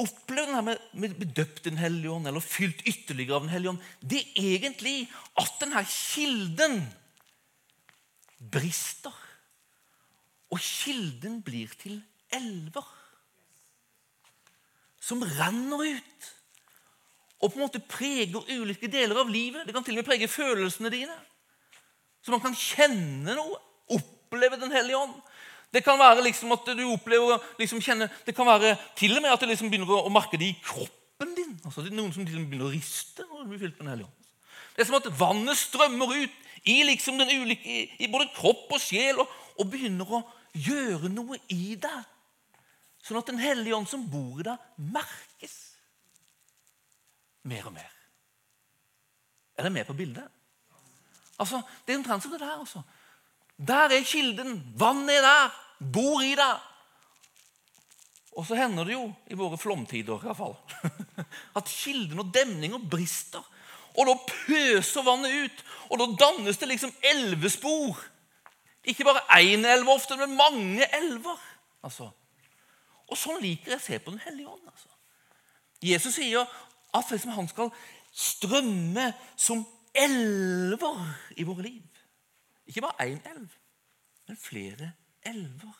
opplever 0.00 0.48
den 0.48 0.56
her 0.56 0.66
med, 0.66 0.78
med 0.92 1.34
døpt 1.36 1.64
Den 1.64 1.78
hellige 1.78 2.10
ånd, 2.10 2.26
eller 2.26 2.42
fylt 2.42 2.82
ytterligere 2.86 3.38
av 3.38 3.46
Den 3.46 3.52
hellige 3.54 3.74
ånd, 3.74 3.84
det 4.00 4.22
er 4.34 4.48
egentlig 4.56 4.96
at 5.38 5.60
denne 5.62 5.84
kilden 5.86 6.80
brister. 8.52 9.14
Og 10.50 10.58
kilden 10.58 11.38
blir 11.46 11.70
til 11.78 12.00
elver 12.34 12.86
som 15.00 15.22
renner 15.24 15.86
ut 15.96 16.30
og 17.40 17.48
på 17.48 17.56
en 17.56 17.64
måte 17.64 17.80
preger 17.80 18.50
ulike 18.52 18.88
deler 18.92 19.22
av 19.22 19.30
livet. 19.32 19.64
Det 19.64 19.72
kan 19.72 19.84
til 19.84 19.96
og 19.96 20.02
med 20.02 20.08
prege 20.10 20.28
følelsene 20.28 20.90
dine. 20.92 21.14
Så 22.20 22.34
man 22.34 22.42
kan 22.44 22.56
kjenne 22.56 23.32
noe, 23.32 23.56
oppleve 23.96 24.58
Den 24.60 24.74
hellige 24.74 24.98
ånd. 25.00 25.14
Det 25.70 25.84
kan 25.86 25.98
være 25.98 26.24
liksom 26.26 26.50
at 26.56 26.66
du 26.74 26.82
opplever 26.90 27.38
liksom 27.60 27.82
kjenner, 27.84 28.10
det 28.26 28.34
kan 28.34 28.48
være 28.48 28.74
til 28.98 29.14
og 29.16 29.22
med 29.22 29.30
at 29.32 29.42
det 29.42 29.52
liksom 29.52 29.70
begynner 29.70 29.92
å 30.00 30.10
merke 30.12 30.38
det 30.40 30.50
i 30.50 30.58
kroppen 30.64 31.34
din. 31.36 31.52
Altså 31.64 31.84
det 31.84 31.92
er 31.92 31.98
Noen 31.98 32.12
som 32.14 32.26
til 32.26 32.38
og 32.38 32.42
med 32.42 32.50
begynner 32.50 32.70
å 32.70 32.74
riste 32.74 33.26
når 33.28 33.44
du 33.44 33.52
blir 33.52 33.62
fylt 33.62 33.78
med 33.78 33.84
Den 33.84 33.92
hellige. 33.94 34.10
Det 34.74 34.82
er 34.82 34.88
som 34.88 34.98
at 34.98 35.10
vannet 35.20 35.58
strømmer 35.60 36.14
ut 36.16 36.38
i 36.70 36.80
liksom 36.88 37.18
den 37.20 37.30
ulike, 37.42 37.76
i 38.02 38.08
både 38.10 38.30
kropp 38.34 38.72
og 38.74 38.82
sjel 38.82 39.22
og, 39.22 39.30
og 39.60 39.70
begynner 39.70 40.10
å 40.18 40.24
gjøre 40.58 41.10
noe 41.12 41.38
i 41.52 41.76
deg. 41.80 42.00
Sånn 43.00 43.20
at 43.20 43.30
Den 43.30 43.40
hellige 43.40 43.76
ånd 43.76 43.88
som 43.88 44.02
bor 44.10 44.42
i 44.42 44.46
deg, 44.50 44.70
merkes 44.92 45.56
mer 47.48 47.70
og 47.70 47.72
mer. 47.72 47.92
Er 49.56 49.66
det 49.66 49.72
med 49.72 49.86
på 49.88 49.96
bildet? 49.96 50.26
Altså, 51.40 51.62
Det 51.86 51.94
er 51.94 51.98
omtrent 51.98 52.22
som 52.22 52.32
det 52.32 52.40
der. 52.40 52.58
altså. 52.58 52.82
Der 53.66 53.92
er 53.92 54.04
kilden. 54.04 54.60
Vannet 54.78 55.18
er 55.18 55.26
der. 55.26 55.56
Bor 55.92 56.22
i 56.24 56.34
deg. 56.36 56.66
Og 58.38 58.46
så 58.46 58.56
hender 58.56 58.86
det 58.86 58.94
jo, 58.94 59.08
i 59.26 59.36
våre 59.36 59.58
flomtider 59.58 60.20
i 60.22 60.28
hvert 60.28 60.38
fall, 60.38 60.54
at 61.58 61.66
kilden 61.68 62.22
og 62.22 62.30
demninger 62.32 62.78
brister. 62.90 63.42
Og 63.98 64.06
da 64.06 64.14
pøser 64.22 65.04
vannet 65.04 65.34
ut, 65.44 65.64
og 65.90 65.98
da 66.00 66.06
dannes 66.22 66.60
det 66.60 66.68
liksom 66.70 66.92
elvespor. 67.10 67.98
Ikke 68.86 69.04
bare 69.04 69.26
én 69.42 69.66
elv 69.66 69.90
ofte, 69.92 70.16
men 70.16 70.38
mange 70.38 70.86
elver. 70.96 71.42
Altså. 71.84 72.08
Og 73.10 73.18
sånn 73.18 73.42
liker 73.42 73.74
jeg 73.74 73.80
å 73.80 73.84
se 73.84 73.98
på 73.98 74.14
Den 74.14 74.22
hellige 74.24 74.48
ånd. 74.48 74.62
Altså. 74.70 74.88
Jesus 75.82 76.14
sier 76.16 76.46
at 76.94 77.10
liksom 77.10 77.34
han 77.34 77.50
skal 77.50 77.74
strømme 78.14 79.10
som 79.36 79.66
elver 79.94 81.02
i 81.36 81.44
våre 81.44 81.66
liv. 81.66 81.99
Ikke 82.70 82.84
bare 82.86 83.08
én 83.08 83.22
elv, 83.26 83.54
men 84.28 84.38
flere 84.38 84.92
elver. 85.26 85.78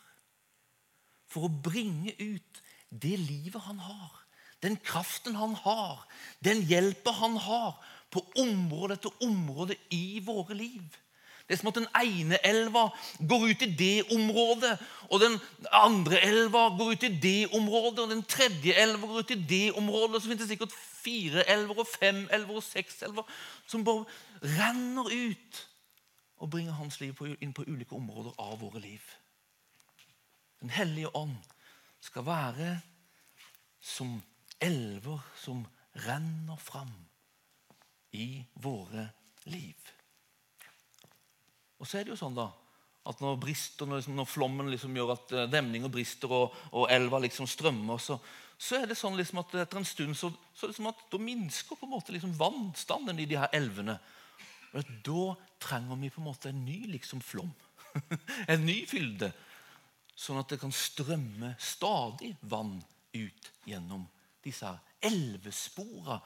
For 1.31 1.47
å 1.47 1.53
bringe 1.63 2.11
ut 2.19 2.59
det 2.91 3.15
livet 3.15 3.63
han 3.63 3.79
har, 3.79 4.17
den 4.61 4.75
kraften 4.83 5.37
han 5.39 5.55
har, 5.63 6.03
den 6.43 6.65
hjelpa 6.67 7.13
han 7.21 7.39
har 7.39 7.79
på 8.11 8.25
område 8.43 8.99
etter 8.99 9.23
område 9.23 9.79
i 9.95 10.19
våre 10.25 10.57
liv. 10.57 10.99
Det 11.47 11.55
er 11.55 11.61
som 11.61 11.71
at 11.71 11.79
den 11.79 11.87
ene 11.97 12.37
elva 12.47 12.83
går 13.27 13.47
ut 13.49 13.63
i 13.65 13.71
det 13.79 13.95
området, 14.13 14.75
og 15.09 15.23
den 15.23 15.39
andre 15.71 16.19
elva 16.27 16.67
går 16.77 16.93
ut 16.93 17.07
i 17.07 17.15
det 17.23 17.39
området, 17.55 18.03
og 18.03 18.11
den 18.11 18.27
tredje 18.27 18.75
elva 18.83 19.07
går 19.07 19.25
ut 19.25 19.33
i 19.35 19.41
det 19.49 19.65
området. 19.79 20.15
Og 20.15 20.21
så 20.21 20.29
finnes 20.29 20.43
det 20.43 20.51
sikkert 20.53 20.75
fire 20.75 21.47
elver 21.49 21.81
og 21.81 21.89
fem 21.89 22.21
elver 22.31 22.59
og 22.59 22.67
seks 22.67 23.01
elver 23.07 23.27
som 23.67 23.83
bare 23.87 24.05
renner 24.59 25.07
ut 25.07 25.65
og 26.41 26.49
bringer 26.49 26.73
hans 26.73 26.97
liv 27.01 27.17
inn 27.39 27.53
på 27.53 27.65
ulike 27.69 27.95
områder 27.95 28.33
av 28.41 28.57
våre 28.63 28.81
liv. 28.81 29.03
Den 30.61 30.73
hellige 30.73 31.13
ånd 31.17 31.37
skal 32.01 32.25
være 32.25 32.71
som 33.81 34.17
elver 34.61 35.21
som 35.37 35.63
renner 36.05 36.57
fram 36.61 36.91
i 38.17 38.43
våre 38.61 39.07
liv. 39.49 39.77
Og 41.81 41.87
så 41.87 41.97
er 41.97 42.05
det 42.05 42.13
jo 42.13 42.19
sånn 42.19 42.37
da, 42.37 42.51
at 43.09 43.21
når, 43.23 43.39
brister, 43.41 43.89
når, 43.89 44.03
liksom, 44.03 44.21
flommen 44.29 44.69
liksom 44.69 44.97
gjør 44.97 45.15
at 45.15 45.33
eh, 45.33 45.49
demninger 45.49 45.89
brister 45.93 46.33
og, 46.37 46.57
og 46.77 46.91
elva 46.93 47.21
liksom 47.23 47.49
strømmer, 47.49 47.97
så, 47.97 48.19
så, 48.53 48.77
er 48.77 48.91
det 48.91 48.97
sånn 48.99 49.17
liksom 49.17 49.41
at 49.41 49.55
etter 49.63 49.81
en 49.81 49.87
stund 49.89 50.17
så, 50.17 50.29
så 50.53 50.69
liksom 50.69 50.91
at 50.91 51.01
da 51.09 51.21
minsker 51.21 51.79
på 51.79 51.87
en 51.87 51.95
måte 51.95 52.13
liksom 52.13 52.35
vannstanden 52.37 53.21
i 53.21 53.25
de 53.29 53.39
her 53.41 53.49
elvene. 53.57 53.97
Og 54.71 54.91
Da 55.05 55.23
trenger 55.59 55.99
vi 55.99 56.09
på 56.09 56.21
en 56.21 56.29
måte 56.29 56.49
en 56.49 56.65
ny 56.65 56.85
liksom 56.93 57.21
flom. 57.21 57.51
en 58.51 58.65
ny 58.65 58.81
fylde. 58.87 59.31
Sånn 60.15 60.39
at 60.39 60.51
det 60.51 60.61
kan 60.61 60.73
strømme 60.75 61.55
stadig 61.59 62.35
vann 62.41 62.77
ut 63.13 63.51
gjennom 63.67 64.05
disse 64.45 64.69
elvesporene 65.03 66.21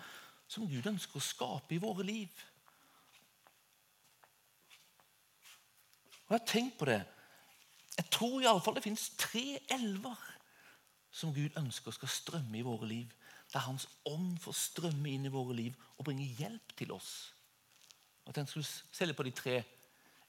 som 0.48 0.68
Gud 0.70 0.86
ønsker 0.86 1.18
å 1.18 1.26
skape 1.26 1.76
i 1.76 1.82
våre 1.82 2.06
liv. 2.06 2.30
Og 6.26 6.34
jeg 6.34 6.40
har 6.40 6.48
tenkt 6.50 6.78
på 6.80 6.88
det. 6.90 7.02
Jeg 7.96 8.10
tror 8.12 8.42
iallfall 8.44 8.78
det 8.78 8.86
fins 8.86 9.10
tre 9.18 9.60
elver 9.72 10.22
som 11.16 11.34
Gud 11.34 11.56
ønsker 11.60 11.96
skal 11.96 12.12
strømme 12.12 12.60
i 12.60 12.66
våre 12.66 12.90
liv. 12.90 13.12
Der 13.54 13.64
Hans 13.64 13.88
ånd 14.10 14.36
får 14.44 14.58
strømme 14.60 15.14
inn 15.14 15.28
i 15.30 15.34
våre 15.34 15.56
liv 15.56 15.78
og 15.96 16.10
bringe 16.10 16.28
hjelp 16.40 16.76
til 16.76 16.92
oss. 16.96 17.35
Og 18.26 18.38
en 18.38 18.48
skulle 18.48 18.68
selge 18.92 19.14
på 19.14 19.24
de 19.24 19.32
tre 19.32 19.64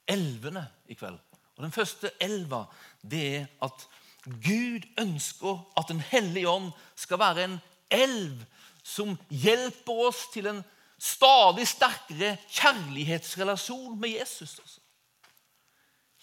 elvene 0.08 0.66
i 0.88 0.94
kveld. 0.94 1.18
Og 1.56 1.64
Den 1.64 1.72
første 1.72 2.10
elva 2.20 2.64
det 3.02 3.24
er 3.36 3.46
at 3.62 3.86
Gud 4.24 4.86
ønsker 5.00 5.62
at 5.78 5.88
Den 5.88 6.00
hellige 6.00 6.48
ånd 6.48 6.72
skal 6.96 7.18
være 7.18 7.44
en 7.44 7.60
elv 7.90 8.42
som 8.82 9.16
hjelper 9.30 10.06
oss 10.08 10.26
til 10.32 10.46
en 10.46 10.64
stadig 10.98 11.66
sterkere 11.68 12.36
kjærlighetsrelasjon 12.48 14.00
med 14.00 14.18
Jesus. 14.18 14.58
Også 14.58 14.80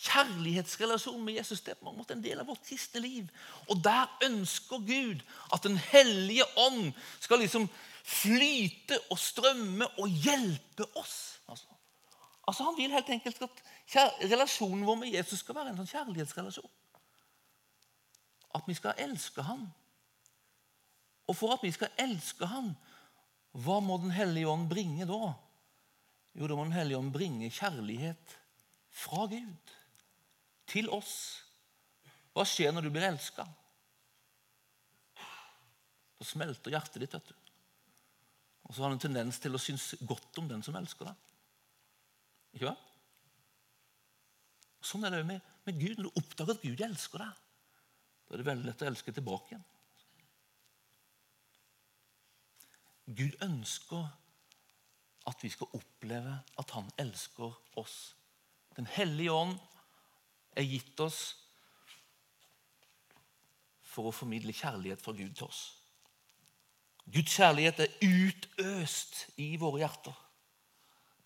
kjærlighetsrelasjon 0.04 1.22
med 1.24 1.38
Jesus 1.38 1.62
det 1.62 1.74
er 1.74 1.80
på 1.80 1.92
en 1.92 1.98
måte 1.98 2.16
en 2.16 2.24
del 2.24 2.42
av 2.42 2.50
vårt 2.50 2.64
kristne 2.68 3.02
liv. 3.04 3.28
Og 3.70 3.80
der 3.84 4.10
ønsker 4.26 4.84
Gud 4.84 5.22
at 5.54 5.64
Den 5.64 5.78
hellige 5.78 6.46
ånd 6.58 6.92
skal 7.20 7.40
liksom 7.40 7.70
flyte 8.04 9.00
og 9.12 9.20
strømme 9.20 9.88
og 9.98 10.08
hjelpe 10.08 10.88
oss. 11.00 11.33
Altså, 11.48 11.68
altså 12.48 12.64
Han 12.64 12.78
vil 12.78 12.92
helt 12.92 13.10
enkelt 13.10 13.42
at 13.42 13.64
relasjonen 14.32 14.86
vår 14.88 15.00
med 15.02 15.14
Jesus 15.14 15.44
skal 15.44 15.58
være 15.58 15.74
en 15.74 15.82
sånn 15.82 15.92
kjærlighetsrelasjon. 15.92 16.74
At 18.54 18.68
vi 18.70 18.76
skal 18.78 19.00
elske 19.02 19.46
ham. 19.46 19.66
Og 21.28 21.38
for 21.38 21.56
at 21.56 21.64
vi 21.64 21.72
skal 21.74 21.94
elske 22.00 22.48
ham, 22.50 22.74
hva 23.54 23.80
må 23.86 24.00
Den 24.02 24.12
hellige 24.12 24.50
ånd 24.50 24.66
bringe 24.70 25.06
da? 25.06 25.34
Jo, 26.34 26.48
da 26.48 26.56
må 26.58 26.66
Den 26.66 26.76
hellige 26.78 26.98
ånd 26.98 27.14
bringe 27.14 27.52
kjærlighet 27.54 28.38
fra 28.94 29.28
Gud 29.30 29.74
til 30.70 30.90
oss. 30.90 31.44
Hva 32.34 32.46
skjer 32.50 32.74
når 32.74 32.88
du 32.88 32.94
blir 32.94 33.06
elska? 33.06 33.46
Da 36.18 36.26
smelter 36.26 36.74
hjertet 36.74 37.02
ditt. 37.04 37.14
vet 37.14 37.30
du. 37.30 37.36
Og 38.64 38.74
så 38.74 38.84
har 38.84 38.90
du 38.90 38.98
en 38.98 39.06
tendens 39.06 39.40
til 39.44 39.54
å 39.54 39.62
synes 39.62 39.94
godt 40.08 40.40
om 40.42 40.48
den 40.50 40.64
som 40.66 40.76
elsker 40.80 41.10
deg. 41.10 41.33
Ikke 42.54 42.70
hva? 42.70 42.78
Sånn 44.84 45.06
er 45.08 45.16
det 45.16 45.26
med, 45.28 45.54
med 45.68 45.80
Gud. 45.80 45.98
Når 45.98 46.10
du 46.10 46.20
oppdager 46.22 46.56
at 46.56 46.66
Gud 46.66 46.82
elsker 46.86 47.24
deg, 47.24 47.44
da 48.24 48.36
er 48.36 48.42
det 48.42 48.50
veldig 48.50 48.68
lett 48.68 48.84
å 48.84 48.90
elske 48.90 49.14
tilbake 49.16 49.54
igjen. 49.54 49.70
Gud 53.20 53.40
ønsker 53.44 54.06
at 55.28 55.44
vi 55.44 55.52
skal 55.52 55.72
oppleve 55.76 56.36
at 56.60 56.76
han 56.76 56.90
elsker 57.00 57.56
oss. 57.80 57.98
Den 58.76 58.88
hellige 58.90 59.32
ånd 59.32 59.58
er 60.60 60.68
gitt 60.68 61.00
oss 61.04 61.22
for 63.94 64.10
å 64.10 64.16
formidle 64.16 64.56
kjærlighet 64.56 65.04
fra 65.04 65.14
Gud 65.16 65.36
til 65.38 65.48
oss. 65.48 65.64
Guds 67.14 67.36
kjærlighet 67.36 67.84
er 67.84 67.96
utøst 68.08 69.26
i 69.44 69.54
våre 69.60 69.84
hjerter. 69.84 70.16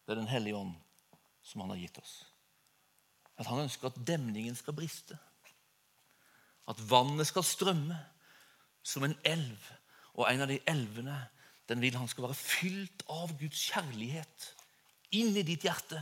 Det 0.05 0.15
er 0.15 0.21
Den 0.21 0.31
hellige 0.31 0.57
ånd 0.57 0.75
som 1.47 1.63
han 1.63 1.71
har 1.71 1.79
gitt 1.79 1.97
oss. 2.01 2.17
At 3.39 3.47
han 3.47 3.63
ønsker 3.63 3.89
at 3.89 4.01
demningen 4.07 4.55
skal 4.57 4.75
briste. 4.75 5.17
At 6.67 6.79
vannet 6.89 7.29
skal 7.29 7.45
strømme 7.47 7.97
som 8.83 9.05
en 9.07 9.15
elv. 9.27 9.71
Og 10.17 10.27
en 10.27 10.43
av 10.43 10.51
de 10.51 10.59
elvene 10.67 11.17
den 11.67 11.81
vil 11.83 11.95
han 11.99 12.07
skal 12.07 12.27
være 12.27 12.39
fylt 12.39 13.03
av 13.11 13.33
Guds 13.39 13.59
kjærlighet 13.69 14.51
inn 15.15 15.35
i 15.35 15.45
ditt 15.47 15.65
hjerte. 15.67 15.99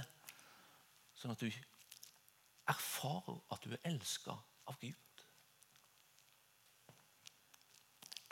Sånn 1.18 1.34
at 1.34 1.42
du 1.42 1.50
erfarer 2.70 3.42
at 3.54 3.66
du 3.66 3.74
er 3.74 3.82
elska 3.90 4.36
av 4.70 4.78
Gud. 4.82 4.94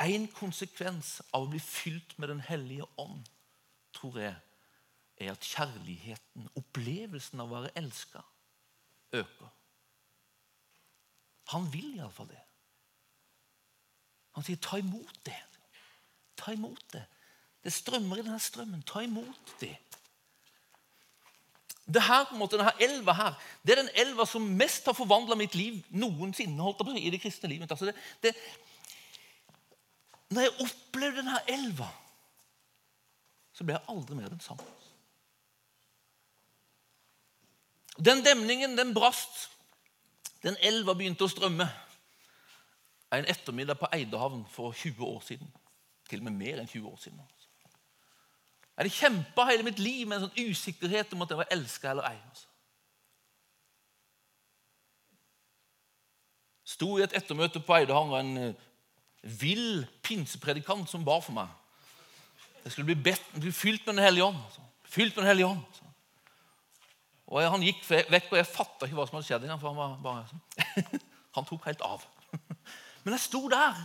En 0.03 0.25
konsekvens 0.35 1.19
av 1.31 1.45
å 1.45 1.51
bli 1.51 1.61
fylt 1.63 2.17
med 2.19 2.33
Den 2.33 2.41
hellige 2.43 2.87
ånd 2.99 3.29
tror 3.93 4.17
jeg, 4.19 4.33
er 5.17 5.31
at 5.31 5.45
kjærligheten, 5.45 6.49
opplevelsen 6.59 7.41
av 7.41 7.51
å 7.51 7.59
være 7.59 7.73
elska, 7.79 8.23
øker. 9.13 9.51
Han 11.53 11.67
vil 11.73 11.97
iallfall 11.97 12.29
det. 12.31 12.41
Han 14.33 14.43
sier 14.43 14.57
'ta 14.57 14.77
imot 14.77 15.19
det'. 15.25 15.59
Ta 16.35 16.51
imot 16.51 16.93
det. 16.93 17.05
Det 17.63 17.73
strømmer 17.73 18.17
i 18.17 18.21
denne 18.21 18.39
strømmen. 18.39 18.81
Ta 18.81 18.99
imot 18.99 19.53
det. 19.59 19.77
Det 21.93 22.01
her, 22.01 22.23
på 22.25 22.35
en 22.35 22.39
måte, 22.39 22.57
denne 22.57 22.71
elva 22.79 23.13
her, 23.13 23.33
det 23.63 23.71
er 23.71 23.81
den 23.81 23.95
elva 23.95 24.25
som 24.25 24.41
mest 24.41 24.85
har 24.85 24.95
forvandla 24.95 25.35
mitt 25.35 25.55
liv 25.55 25.81
noensinne 25.89 26.63
holdt 26.63 26.77
på, 26.79 26.95
i 26.95 27.09
det 27.09 27.19
kristne 27.21 27.49
livet. 27.49 27.71
Altså 27.71 27.85
det, 27.85 27.95
det, 28.23 28.35
når 30.29 30.41
jeg 30.41 30.55
opplevde 30.63 31.17
denne 31.17 31.41
elva, 31.47 31.89
så 33.53 33.67
ble 33.67 33.75
jeg 33.75 33.85
aldri 33.91 34.15
mer 34.15 34.31
den 34.31 34.39
samme. 34.39 34.63
Den 37.97 38.25
demningen 38.25 38.77
den 38.77 38.93
brast. 38.93 39.49
Den 40.43 40.57
elva 40.61 40.95
begynte 40.97 41.25
å 41.27 41.31
strømme. 41.31 41.67
En 43.13 43.27
ettermiddag 43.29 43.77
på 43.79 43.89
Eidehavn 43.93 44.45
for 44.49 44.73
20 44.73 45.05
år 45.05 45.21
siden. 45.21 45.51
Til 46.09 46.23
og 46.23 46.27
med 46.27 46.39
mer 46.39 46.61
enn 46.61 46.67
20 46.69 46.89
år 46.89 46.97
siden. 46.97 47.21
Jeg 48.73 48.81
hadde 48.81 48.95
kjempa 48.95 49.45
hele 49.45 49.63
mitt 49.67 49.79
liv 49.79 50.07
med 50.07 50.17
en 50.17 50.25
sånn 50.25 50.49
usikkerhet 50.49 51.13
om 51.13 51.21
at 51.21 51.29
jeg 51.29 51.39
var 51.43 51.51
elska 51.53 51.91
eller 51.91 52.07
ei. 52.09 52.17
Altså. 52.17 52.47
Sto 56.73 56.95
i 56.97 57.03
et 57.05 57.13
ettermøte 57.13 57.61
på 57.61 57.75
Eidehavn 57.77 58.15
og 58.15 58.17
en 58.17 58.37
eh, 58.41 58.63
vill 59.21 59.85
pinsepredikant 60.01 60.89
som 60.89 61.05
bar 61.05 61.21
for 61.21 61.37
meg. 61.37 61.51
Jeg 62.63 62.73
skulle 62.73 62.89
bli, 62.89 62.97
bedt, 63.11 63.29
bli 63.37 63.51
fylt 63.53 63.85
med 63.85 63.99
Den 63.99 64.05
hellige 64.07 64.25
ånd. 64.25 64.41
Altså. 64.41 64.65
Fylt 64.89 65.15
med 65.15 65.21
Den 65.21 65.29
hellige 65.29 65.51
ånd. 65.53 65.72
Og 67.33 67.49
Han 67.49 67.65
gikk 67.65 67.81
vekk, 67.89 68.29
og 68.29 68.37
jeg 68.37 68.49
fatta 68.49 68.87
ikke 68.87 68.99
hva 68.99 69.07
som 69.09 69.17
hadde 69.17 69.27
skjedd. 69.27 69.45
igjen, 69.47 69.59
for 69.61 69.73
Han 69.73 70.01
bare 70.03 70.27
sånn. 70.29 71.03
Han 71.37 71.49
tok 71.49 71.65
helt 71.65 71.81
av. 71.85 72.05
Men 73.03 73.15
jeg 73.15 73.25
sto 73.25 73.41
der 73.51 73.79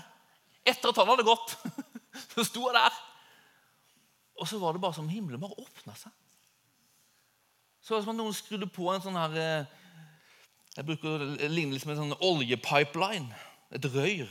etter 0.68 0.90
at 0.90 0.98
han 1.00 1.08
hadde 1.08 1.24
gått. 1.24 1.54
Så 2.34 2.44
sto 2.44 2.66
jeg 2.66 2.76
der. 2.76 2.96
Og 4.38 4.48
så 4.48 4.58
var 4.60 4.74
det 4.74 4.82
bare 4.82 4.94
som 4.94 5.08
himmelen 5.10 5.40
bare 5.40 5.56
åpna 5.58 5.94
seg. 5.98 6.12
Så 7.80 7.94
var 7.94 8.02
det 8.02 8.04
som 8.04 8.12
at 8.12 8.18
noen 8.20 8.36
skrudde 8.36 8.68
på 8.70 8.90
en 8.92 9.02
sånn 9.02 9.16
her 9.16 9.36
eh, 9.40 9.70
Jeg 10.76 10.86
bruker 10.90 11.24
det 11.40 11.48
ligner 11.50 11.74
litt 11.74 11.82
som 11.82 11.94
en 11.94 12.02
sånn 12.02 12.20
oljepipeline. 12.28 13.32
Et 13.74 13.88
røyr. 13.94 14.28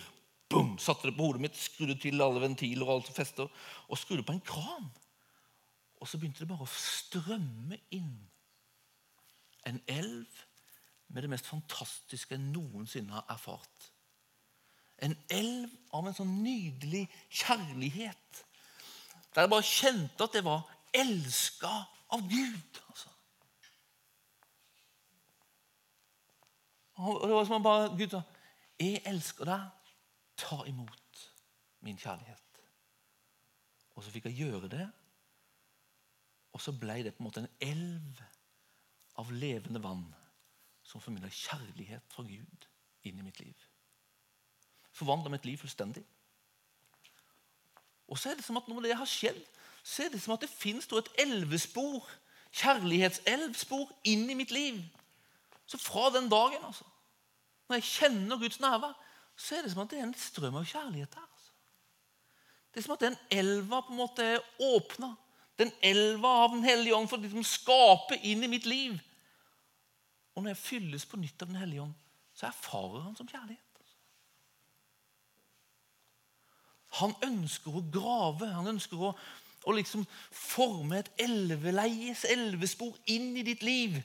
Boom, 0.51 0.77
satte 0.79 1.09
det 1.09 1.17
på 1.17 1.25
hodet 1.25 1.43
mitt, 1.43 1.57
skrudde 1.59 1.97
til 1.99 2.21
alle 2.23 2.39
ventiler 2.39 2.85
og 2.85 2.93
alt 2.93 3.09
som 3.09 3.17
fester, 3.17 3.49
og 3.89 3.99
skrudde 3.99 4.23
på 4.23 4.37
en 4.37 4.45
kran. 4.47 4.85
Og 5.99 6.07
så 6.07 6.19
begynte 6.21 6.45
det 6.45 6.51
bare 6.53 6.63
å 6.63 6.71
strømme 6.71 7.81
inn 7.97 8.13
en 9.67 9.81
elv 9.87 10.43
med 11.07 11.23
det 11.23 11.29
mest 11.31 11.47
fantastiske 11.47 12.35
jeg 12.35 12.43
noensinne 12.43 13.13
har 13.15 13.25
erfart. 13.29 13.91
En 15.03 15.13
elv 15.29 15.71
av 15.93 16.07
en 16.07 16.15
sånn 16.17 16.33
nydelig 16.43 17.05
kjærlighet. 17.29 18.41
Der 19.35 19.45
jeg 19.45 19.53
bare 19.53 19.69
kjente 19.69 20.25
at 20.25 20.35
jeg 20.35 20.45
var 20.47 20.65
elska 20.97 21.73
av 22.15 22.23
Gud. 22.29 22.81
Altså. 22.87 23.13
Og 26.97 27.27
det 27.27 27.35
var 27.35 27.45
som 27.45 27.59
om 27.59 27.67
bare 27.67 27.91
Gud 27.97 28.09
sa 28.09 28.23
Jeg 28.79 29.01
elsker 29.09 29.45
deg. 29.45 29.69
Ta 30.37 30.63
imot 30.69 31.21
min 31.85 31.97
kjærlighet. 31.97 32.61
Og 33.97 34.03
så 34.05 34.13
fikk 34.13 34.29
jeg 34.29 34.45
gjøre 34.45 34.69
det. 34.69 34.87
Og 36.53 36.61
så 36.61 36.73
ble 36.73 36.99
det 37.05 37.13
på 37.15 37.21
en 37.21 37.27
måte 37.29 37.41
en 37.45 37.55
elv 37.61 38.21
av 39.17 39.31
levende 39.33 39.81
vann 39.83 40.05
som 40.87 41.01
formidler 41.01 41.33
kjærlighet 41.33 42.05
fra 42.13 42.23
Gud 42.23 42.67
inn 43.07 43.19
i 43.19 43.25
mitt 43.25 43.39
liv. 43.41 43.67
Forvandler 44.95 45.33
mitt 45.33 45.45
liv 45.45 45.57
fullstendig. 45.61 46.03
Og 48.07 48.19
så 48.19 48.31
er 48.31 48.39
det 48.39 48.45
som 48.45 48.57
at 48.57 48.67
Når 48.67 48.81
det 48.81 48.95
har 48.95 49.05
skjedd, 49.05 49.41
så 49.83 50.03
er 50.03 50.09
det 50.09 50.21
som 50.21 50.33
at 50.33 50.41
det 50.41 50.49
fins 50.49 50.87
et 50.87 51.11
elvespor, 51.19 52.03
kjærlighetselvspor, 52.51 53.91
inn 54.03 54.29
i 54.29 54.35
mitt 54.35 54.51
liv. 54.51 54.79
Så 55.65 55.77
fra 55.77 56.09
den 56.09 56.29
dagen, 56.29 56.63
altså, 56.63 56.83
når 57.67 57.75
jeg 57.75 57.83
kjenner 57.83 58.39
Guds 58.39 58.59
nærvær, 58.59 58.95
så 59.35 59.55
er 59.55 59.61
det 59.61 59.71
som 59.71 59.83
at 59.83 59.91
det 59.91 59.99
er 59.99 60.07
en 60.07 60.17
strøm 60.17 60.55
av 60.55 60.65
kjærlighet 60.65 61.13
der. 61.13 61.25
Altså. 61.31 61.51
Det 62.73 62.79
er 62.79 62.85
som 62.85 62.95
at 62.95 63.05
den 63.05 63.17
elva 63.31 63.81
på 63.81 63.93
en 63.93 63.99
måte 63.99 64.23
er 64.23 64.45
åpna. 64.59 65.13
Den 65.57 65.71
elva 65.81 66.31
av 66.45 66.55
Den 66.55 66.63
hellige 66.63 66.95
ånd 66.95 67.09
for 67.09 67.17
liksom 67.17 67.43
skape 67.43 68.19
inn 68.23 68.43
i 68.43 68.51
mitt 68.51 68.65
liv. 68.65 68.97
Og 70.37 70.43
når 70.43 70.53
jeg 70.53 70.61
fylles 70.61 71.05
på 71.09 71.17
nytt 71.17 71.41
av 71.41 71.49
Den 71.49 71.57
hellige 71.57 71.81
ånd, 71.81 71.95
så 72.37 72.45
erfarer 72.51 73.07
han 73.07 73.15
som 73.17 73.27
kjærlighet. 73.27 73.63
Han 77.01 77.15
ønsker 77.25 77.73
å 77.73 77.81
grave, 77.93 78.45
han 78.53 78.69
ønsker 78.69 79.01
å, 79.01 79.09
å 79.65 79.73
liksom 79.73 80.05
forme 80.29 81.01
et 81.01 81.09
elveleies 81.25 82.21
elvespor 82.29 82.93
inn 83.09 83.33
i 83.37 83.45
ditt 83.45 83.65
liv 83.65 83.97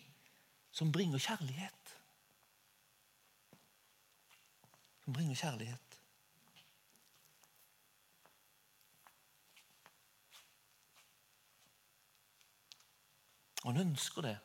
som 0.72 0.92
bringer 0.92 1.20
kjærlighet. 1.20 1.92
Som 5.04 5.16
bringer 5.18 5.36
kjærlighet. 5.36 5.98
Han 13.62 13.78
ønsker 13.84 14.26
det. 14.26 14.38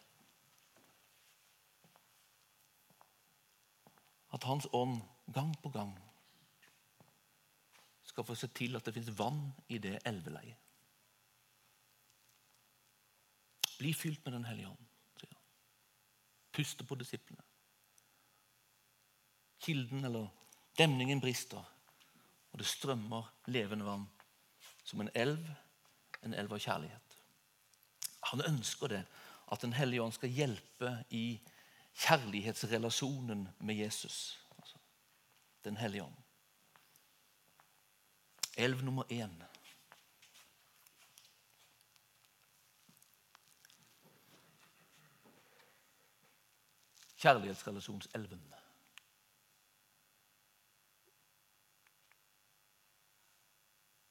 At 4.38 4.45
Hans 4.45 4.67
ånd 4.73 5.00
gang 5.34 5.56
på 5.63 5.71
gang 5.73 5.95
skal 8.06 8.26
få 8.26 8.36
se 8.38 8.47
til 8.54 8.78
at 8.78 8.86
det 8.86 8.93
fins 8.93 9.10
vann 9.17 9.50
i 9.73 9.80
det 9.82 9.97
elveleiet. 10.06 10.58
Bli 13.78 13.93
fylt 13.93 14.23
med 14.26 14.34
Den 14.34 14.45
hellige 14.45 14.69
ånd, 14.69 14.86
sier 15.19 15.34
han. 15.34 15.43
Puste 16.54 16.86
på 16.86 16.97
disiplene. 16.97 17.43
Kilden 19.62 20.06
eller 20.06 20.30
demningen 20.78 21.21
brister, 21.21 21.62
og 22.52 22.62
det 22.62 22.65
strømmer 22.65 23.30
levende 23.54 23.86
vann 23.86 24.08
som 24.84 25.02
en 25.02 25.13
elv, 25.13 25.43
en 26.23 26.34
elv 26.34 26.54
av 26.54 26.62
kjærlighet. 26.63 27.19
Han 28.32 28.45
ønsker 28.47 28.93
det, 28.93 29.04
at 29.52 29.62
Den 29.62 29.73
hellige 29.73 30.02
ånd 30.02 30.13
skal 30.13 30.30
hjelpe 30.30 30.93
i 31.10 31.39
kjærlighetsrelasjonen 31.97 33.47
med 33.60 33.75
Jesus. 33.75 34.45
Altså, 34.57 34.77
den 35.63 35.77
hellige 35.77 36.03
ånd. 36.03 36.15
Elv 38.57 38.83
nummer 38.83 39.03
én. 39.03 39.43
Kjærlighetsrelasjonselven. 47.17 48.53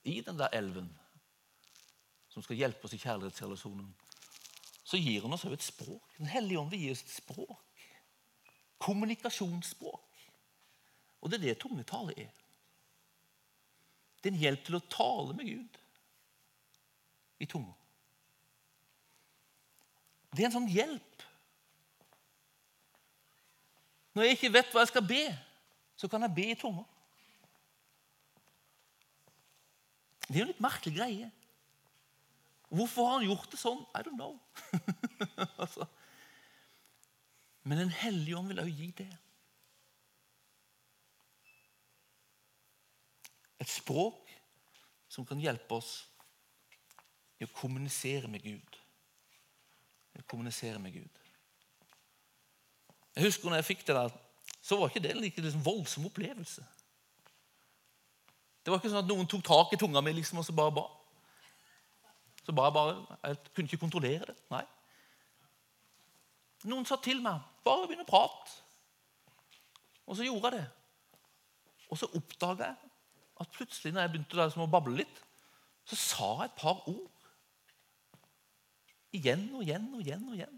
I 0.04 0.20
den 0.20 0.38
der 0.38 0.48
elven 0.52 0.98
som 2.28 2.42
skal 2.42 2.56
hjelpe 2.56 2.84
oss 2.84 2.92
i 2.92 2.98
kjærlighetsrelasjonen, 3.00 3.94
så 4.84 4.98
gir 5.00 5.22
han 5.22 5.32
oss 5.32 5.44
også 5.44 5.56
et 5.56 5.62
språk. 5.62 6.18
Den 6.18 6.26
hellige 6.26 6.58
ånd 6.60 6.70
vil 6.70 6.80
gi 6.80 6.90
oss 6.90 7.02
et 7.02 7.14
språk. 7.14 7.65
Kommunikasjonsspråk. 8.78 10.02
Og 11.20 11.30
det 11.30 11.38
er 11.38 11.44
det 11.46 11.58
tungetale 11.62 12.14
er. 12.16 12.32
Det 14.20 14.30
er 14.30 14.34
en 14.34 14.42
hjelp 14.42 14.64
til 14.66 14.78
å 14.78 14.86
tale 14.90 15.34
med 15.38 15.48
Gud 15.48 15.80
i 17.42 17.46
tunga. 17.46 17.72
Det 20.32 20.44
er 20.44 20.48
en 20.50 20.56
sånn 20.58 20.70
hjelp. 20.70 21.24
Når 24.16 24.26
jeg 24.26 24.36
ikke 24.36 24.52
vet 24.54 24.70
hva 24.72 24.84
jeg 24.84 24.92
skal 24.92 25.06
be, 25.08 25.24
så 25.96 26.08
kan 26.12 26.24
jeg 26.24 26.34
be 26.36 26.46
i 26.52 26.58
tunga. 26.60 26.84
Det 30.26 30.34
er 30.34 30.40
jo 30.40 30.46
en 30.46 30.52
litt 30.52 30.64
merkelig 30.64 30.96
greie. 30.96 31.28
Hvorfor 32.72 33.06
har 33.06 33.18
han 33.18 33.28
gjort 33.28 33.52
det 33.52 33.60
sånn? 33.60 33.84
I 33.94 34.02
don't 34.02 34.18
know. 34.18 34.34
altså. 35.62 35.86
Men 37.66 37.78
Den 37.78 37.90
hellige 37.90 38.36
ånd 38.38 38.48
vil 38.48 38.60
også 38.62 38.74
gi 38.78 38.90
det. 38.94 39.08
Et 43.58 43.70
språk 43.72 44.30
som 45.10 45.26
kan 45.26 45.40
hjelpe 45.42 45.74
oss 45.74 46.04
i 47.40 47.46
å 47.46 47.50
kommunisere 47.56 48.30
med 48.30 48.44
Gud. 48.44 48.78
I 50.14 50.22
å 50.22 50.28
kommunisere 50.30 50.78
med 50.78 50.94
Gud. 50.94 51.18
Jeg 53.16 53.26
husker 53.26 53.50
når 53.50 53.58
jeg 53.58 53.68
fikk 53.72 53.82
det 53.88 53.98
der, 53.98 54.14
så 54.62 54.78
var 54.78 54.92
ikke 54.92 55.02
det 55.02 55.16
en 55.16 55.24
like 55.24 55.42
liksom, 55.42 55.64
voldsom 55.66 56.06
opplevelse. 56.06 56.62
Det 58.62 58.70
var 58.70 58.78
ikke 58.78 58.92
sånn 58.94 59.02
at 59.02 59.10
noen 59.10 59.26
tok 59.30 59.42
tak 59.46 59.74
i 59.74 59.80
tunga 59.80 60.04
mi 60.06 60.14
liksom, 60.14 60.38
og 60.38 60.46
så 60.46 60.54
bare 60.54 60.76
ba. 60.78 60.86
Så 62.46 62.54
bare, 62.54 62.70
bare, 62.70 63.18
Jeg 63.24 63.42
kunne 63.50 63.66
ikke 63.66 63.82
kontrollere 63.82 64.30
det. 64.30 64.38
Nei. 64.54 64.62
Noen 66.70 66.86
sa 66.86 67.02
til 67.02 67.18
meg 67.26 67.55
bare 67.66 67.88
begynne 67.88 68.06
å 68.06 68.10
prate. 68.10 68.56
Og 70.06 70.18
så 70.18 70.26
gjorde 70.26 70.52
jeg 70.52 70.60
det. 70.60 70.66
Og 71.90 71.98
så 72.00 72.08
oppdaga 72.18 72.70
jeg 72.70 72.92
at 73.42 73.52
plutselig 73.52 73.92
når 73.92 74.06
jeg 74.06 74.12
begynte 74.14 74.46
å 74.62 74.70
bable 74.70 74.96
litt, 75.02 75.18
så 75.86 75.98
sa 76.00 76.30
jeg 76.40 76.50
et 76.50 76.60
par 76.62 76.80
ord. 76.88 77.26
Igjen 79.16 79.44
og 79.54 79.62
igjen 79.66 79.90
og 79.94 80.00
igjen. 80.02 80.24
og 80.30 80.38
igjen. 80.38 80.56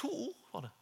To 0.00 0.10
ord 0.10 0.48
var 0.52 0.66
det. 0.66 0.72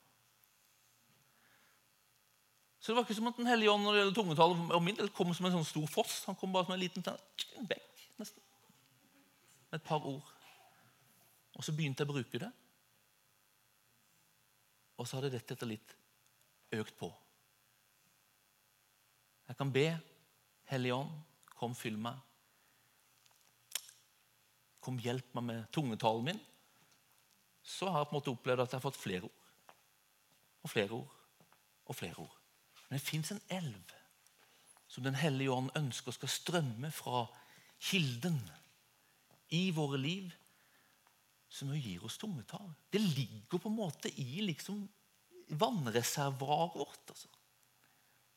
Så 2.83 2.91
det 2.91 2.97
var 2.97 3.05
ikke 3.07 3.15
som 3.15 3.29
at 3.31 3.37
Den 3.39 3.47
hellige 3.47 3.71
ånd 3.71 3.85
når 3.85 3.93
det 3.93 4.01
gjelder 4.01 4.17
tungetall, 4.17 4.57
og 4.75 4.83
min 4.83 4.97
del 4.99 5.11
kom 5.15 5.35
som 5.35 5.47
en 5.47 5.55
sånn 5.59 5.69
stor 5.69 5.91
foss. 5.91 6.23
Han 6.27 6.39
kom 6.39 6.55
bare 6.55 6.67
som 6.67 6.75
en 6.75 6.83
liten 6.83 7.05
sånn, 7.07 7.21
bekk, 7.69 8.07
nesten. 8.19 8.43
Med 9.71 9.79
et 9.79 9.87
par 9.87 10.03
ord. 10.03 10.33
Og 11.55 11.67
så 11.67 11.75
begynte 11.77 12.03
jeg 12.03 12.11
å 12.11 12.15
bruke 12.17 12.41
det. 12.43 12.51
Og 14.99 15.09
så 15.09 15.19
hadde 15.19 15.33
dette 15.35 15.55
etter 15.57 15.69
litt 15.71 15.95
økt 16.73 16.97
på. 16.99 17.09
Jeg 19.49 19.59
kan 19.59 19.73
be 19.73 19.87
Hellige 20.71 20.97
Ånd, 20.97 21.17
kom, 21.59 21.75
fyll 21.77 21.99
meg. 22.01 22.17
Kom, 24.83 24.99
hjelp 25.03 25.35
meg 25.37 25.45
med 25.49 25.67
tungetalen 25.75 26.31
min. 26.31 26.41
Så 27.63 27.91
har 27.91 28.03
jeg 28.03 28.11
på 28.11 28.17
en 28.17 28.19
måte 28.21 28.33
opplevd 28.33 28.65
at 28.65 28.73
jeg 28.73 28.81
har 28.81 28.87
fått 28.87 28.99
flere 28.99 29.29
ord. 29.29 29.51
Og 30.63 30.73
flere 30.73 30.97
ord. 30.97 31.19
Og 31.91 31.99
flere 31.99 32.25
ord. 32.25 32.39
Men 32.89 32.99
det 32.99 33.05
fins 33.05 33.35
en 33.35 33.45
elv 33.53 33.99
som 34.93 35.07
Den 35.07 35.17
hellige 35.17 35.53
ånd 35.53 35.71
ønsker 35.77 36.13
skal 36.13 36.29
strømme 36.29 36.91
fra 36.93 37.23
kilden 37.81 38.37
i 39.57 39.71
våre 39.73 39.97
liv, 39.97 40.27
som 41.53 41.69
jo 41.69 41.77
gir 41.77 42.05
oss 42.07 42.17
tungetall. 42.19 42.71
Det 42.91 43.01
ligger 43.03 43.61
på 43.61 43.69
en 43.69 43.77
måte 43.77 44.11
i 44.21 44.41
liksom 44.41 44.87
vannreservoaret 45.61 46.79
vårt. 46.81 47.11
altså. 47.13 47.29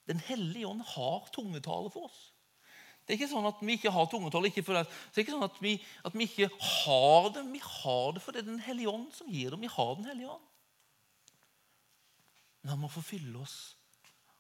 Den 0.06 0.20
hellige 0.20 0.68
ånd 0.68 0.82
har 0.86 1.30
tungetallet 1.34 1.94
for 1.94 2.10
oss. 2.10 2.26
Det 3.06 3.14
er 3.14 3.20
ikke 3.20 3.32
sånn 3.32 3.48
at 3.48 3.62
vi 3.62 3.78
ikke 3.78 3.94
har 3.94 4.10
tungetale. 4.10 4.50
Ikke 4.50 4.66
det. 4.66 4.84
det 4.90 5.22
er 5.22 5.24
ikke 5.24 5.36
sånn 5.38 5.48
at 5.48 5.62
vi, 5.62 5.78
at 6.04 6.18
vi, 6.18 6.28
ikke 6.28 6.50
har 6.50 7.30
det. 7.38 7.46
Vi 7.54 7.62
har 7.64 8.12
det 8.18 8.24
fordi 8.26 8.42
det 8.42 8.44
er 8.44 8.52
Den 8.52 8.68
hellige 8.68 8.92
ånd 8.92 9.08
som 9.16 9.32
gir 9.32 9.54
det. 9.54 9.62
Vi 9.62 9.72
har 9.78 9.96
Den 9.96 10.10
hellige 10.10 10.36
ånd. 10.36 10.52
Men 12.62 12.74
han 12.74 12.82
må 12.82 12.90
få 12.92 13.06
fylle 13.06 13.40
oss. 13.46 13.76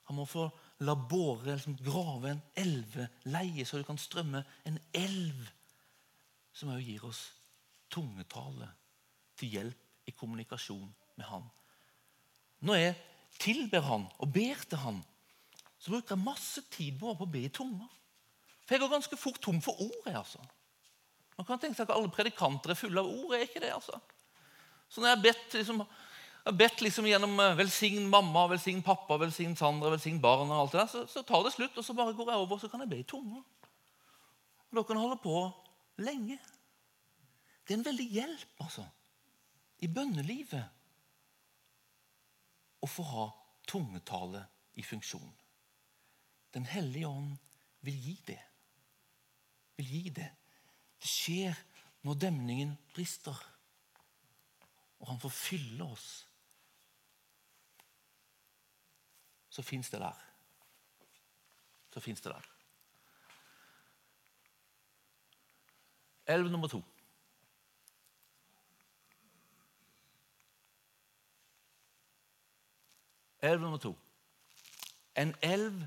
Han 0.09 0.19
må 0.19 0.25
få 0.27 0.49
la 0.83 0.97
båre, 0.97 1.55
liksom, 1.55 1.77
grave 1.85 2.33
en 2.33 2.43
elveleie, 2.59 3.63
så 3.65 3.79
det 3.79 3.87
kan 3.87 4.01
strømme 4.01 4.43
en 4.67 4.79
elv, 4.97 5.45
som 6.53 6.73
også 6.73 6.83
gir 6.83 7.05
oss 7.07 7.21
tungetale 7.95 8.69
til 9.39 9.57
hjelp 9.57 10.09
i 10.09 10.13
kommunikasjon 10.13 10.87
med 11.15 11.27
Han. 11.31 11.45
Når 12.65 12.81
jeg 12.81 12.95
tilber 13.39 13.85
Han 13.87 14.07
og 14.19 14.31
ber 14.33 14.63
til 14.69 14.81
Han, 14.83 15.03
så 15.79 15.93
bruker 15.93 16.15
jeg 16.15 16.25
masse 16.25 16.63
tid 16.73 16.99
på 16.99 17.13
å 17.13 17.29
be 17.29 17.45
i 17.45 17.53
tunger. 17.53 17.89
For 18.65 18.75
jeg 18.75 18.81
går 18.81 18.95
ganske 18.95 19.17
fort 19.19 19.41
tom 19.41 19.59
for 19.61 19.77
ord. 19.81 19.99
Jeg, 20.07 20.15
altså. 20.17 20.41
Man 21.37 21.45
kan 21.45 21.61
tenke 21.61 21.77
seg 21.77 21.89
at 21.89 21.93
alle 21.93 22.09
predikanter 22.13 22.73
er 22.73 22.79
fulle 22.79 23.01
av 23.01 23.11
ord. 23.11 23.35
er 23.35 23.45
ikke 23.45 23.61
det, 23.61 23.69
altså. 23.75 23.99
Så 24.89 25.01
når 25.01 25.11
jeg 25.11 25.17
har 25.17 25.23
bedt, 25.25 25.53
liksom, 25.59 25.83
bedt 26.57 26.81
liksom 26.81 27.09
gjennom 27.09 27.39
eh, 27.39 27.57
'velsign 27.59 28.09
mamma, 28.09 28.47
velsign 28.49 28.81
pappa, 28.85 29.17
velsign 29.21 29.55
Sandra, 29.57 29.91
velsign 29.93 30.21
barna', 30.21 30.55
og 30.55 30.61
alt 30.63 30.71
det 30.71 30.79
der, 30.79 30.87
så, 30.87 31.05
så, 31.07 31.21
tar 31.21 31.43
det 31.43 31.53
slutt, 31.53 31.77
og 31.77 31.85
så 31.85 31.93
bare 31.93 32.13
går 32.13 32.31
jeg 32.31 32.41
over 32.41 32.57
og 32.57 32.61
så 32.61 32.69
kan 32.71 32.81
jeg 32.81 32.89
be 32.89 32.99
i 33.03 33.03
tunger. 33.03 33.43
Og 34.71 34.75
Da 34.79 34.83
kan 34.83 34.95
jeg 34.95 35.05
holde 35.05 35.21
på 35.21 35.51
lenge. 35.97 36.39
Det 37.65 37.73
er 37.73 37.79
en 37.79 37.87
veldig 37.87 38.07
hjelp 38.13 38.61
altså, 38.61 38.85
i 39.81 39.89
bønnelivet 39.91 40.65
å 42.85 42.89
få 42.89 43.05
ha 43.09 43.29
tungetale 43.65 44.43
i 44.77 44.83
funksjon. 44.85 45.31
Den 46.53 46.67
hellige 46.69 47.09
ånd 47.09 47.33
vil 47.85 47.97
gi 48.09 48.19
det 48.27 48.41
vil 49.75 49.91
gi 49.91 50.09
det. 50.09 50.29
Det 50.99 51.09
skjer 51.09 51.57
når 52.05 52.19
demningen 52.21 52.75
brister, 52.93 53.37
og 54.99 55.09
han 55.09 55.19
får 55.21 55.33
fylle 55.35 55.87
oss. 55.87 56.09
Så 59.49 59.63
fins 59.63 59.89
det 59.91 60.01
der. 60.03 60.23
Så 61.93 62.03
fins 62.03 62.21
det 62.21 62.33
der. 62.33 62.51
Elv 66.35 66.49
nummer 66.51 66.67
to. 66.67 66.81
Elv 73.45 73.61
nummer 73.61 73.77
to. 73.81 73.93
En 75.15 75.35
elv 75.41 75.83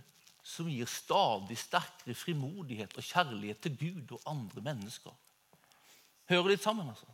som 0.48 0.68
gir 0.70 0.88
stadig 0.88 1.58
sterkere 1.60 2.14
frimodighet 2.16 2.96
og 2.96 3.04
kjærlighet 3.04 3.60
til 3.60 3.76
Gud 3.78 4.14
og 4.16 4.22
andre 4.30 4.62
mennesker. 4.70 5.12
Hører 6.28 6.54
litt 6.54 6.62
sammen, 6.62 6.88
altså. 6.88 7.06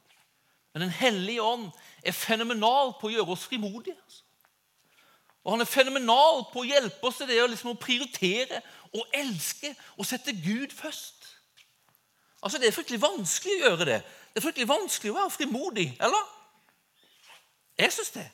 Men 0.73 0.83
Den 0.83 0.91
hellige 0.91 1.43
ånd 1.43 1.71
er 2.03 2.13
fenomenal 2.13 2.95
på 3.01 3.09
å 3.09 3.15
gjøre 3.15 3.35
oss 3.35 3.47
frimodige. 3.47 3.97
Altså. 4.05 4.23
Og 5.45 5.53
Han 5.53 5.61
er 5.61 5.71
fenomenal 5.71 6.45
på 6.53 6.63
å 6.63 6.67
hjelpe 6.67 7.07
oss 7.07 7.21
til 7.21 7.29
det 7.31 7.39
liksom 7.51 7.75
å 7.75 7.81
prioritere 7.81 8.61
og 8.95 9.15
elske 9.15 9.75
og 9.97 10.07
sette 10.07 10.33
Gud 10.33 10.75
først. 10.75 11.29
Altså, 12.43 12.59
Det 12.59 12.69
er 12.69 12.77
fryktelig 12.77 13.03
vanskelig 13.03 13.55
å 13.55 13.69
gjøre 13.69 13.91
det. 13.91 14.01
Det 14.35 14.41
er 14.41 14.47
fryktelig 14.47 14.69
vanskelig 14.69 15.13
å 15.13 15.19
være 15.19 15.31
frimodig, 15.31 15.87
eller? 16.01 16.25
Jeg 17.79 17.93
syns 17.93 18.11
det. 18.15 18.27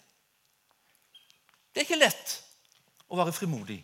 Det 1.71 1.83
er 1.83 1.87
ikke 1.87 2.01
lett 2.01 2.37
å 3.11 3.19
være 3.19 3.35
frimodig. 3.35 3.81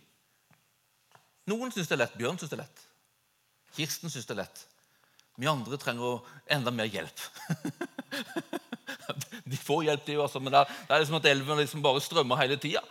Noen 1.51 1.70
syns 1.75 1.88
det 1.90 1.96
er 1.96 2.03
lett. 2.05 2.16
Bjørn 2.18 2.38
syns 2.40 2.51
det 2.51 2.59
er 2.59 2.64
lett. 2.64 2.87
Kirsten 3.77 4.11
syns 4.11 4.27
det 4.27 4.35
er 4.35 4.42
lett. 4.42 4.64
Vi 5.37 5.49
andre 5.51 5.79
trenger 5.79 6.25
enda 6.51 6.72
mer 6.75 6.88
hjelp. 6.90 7.20
de 9.51 9.59
får 9.61 9.85
hjelp, 9.87 10.07
de 10.07 10.16
også, 10.18 10.40
men 10.42 10.55
det 10.55 10.64
er 10.64 11.03
liksom 11.03 11.18
at 11.20 11.29
elven 11.31 11.61
liksom 11.61 11.85
bare 11.85 12.03
strømmer 12.03 12.40
hele 12.40 12.57
tida. 12.61 12.83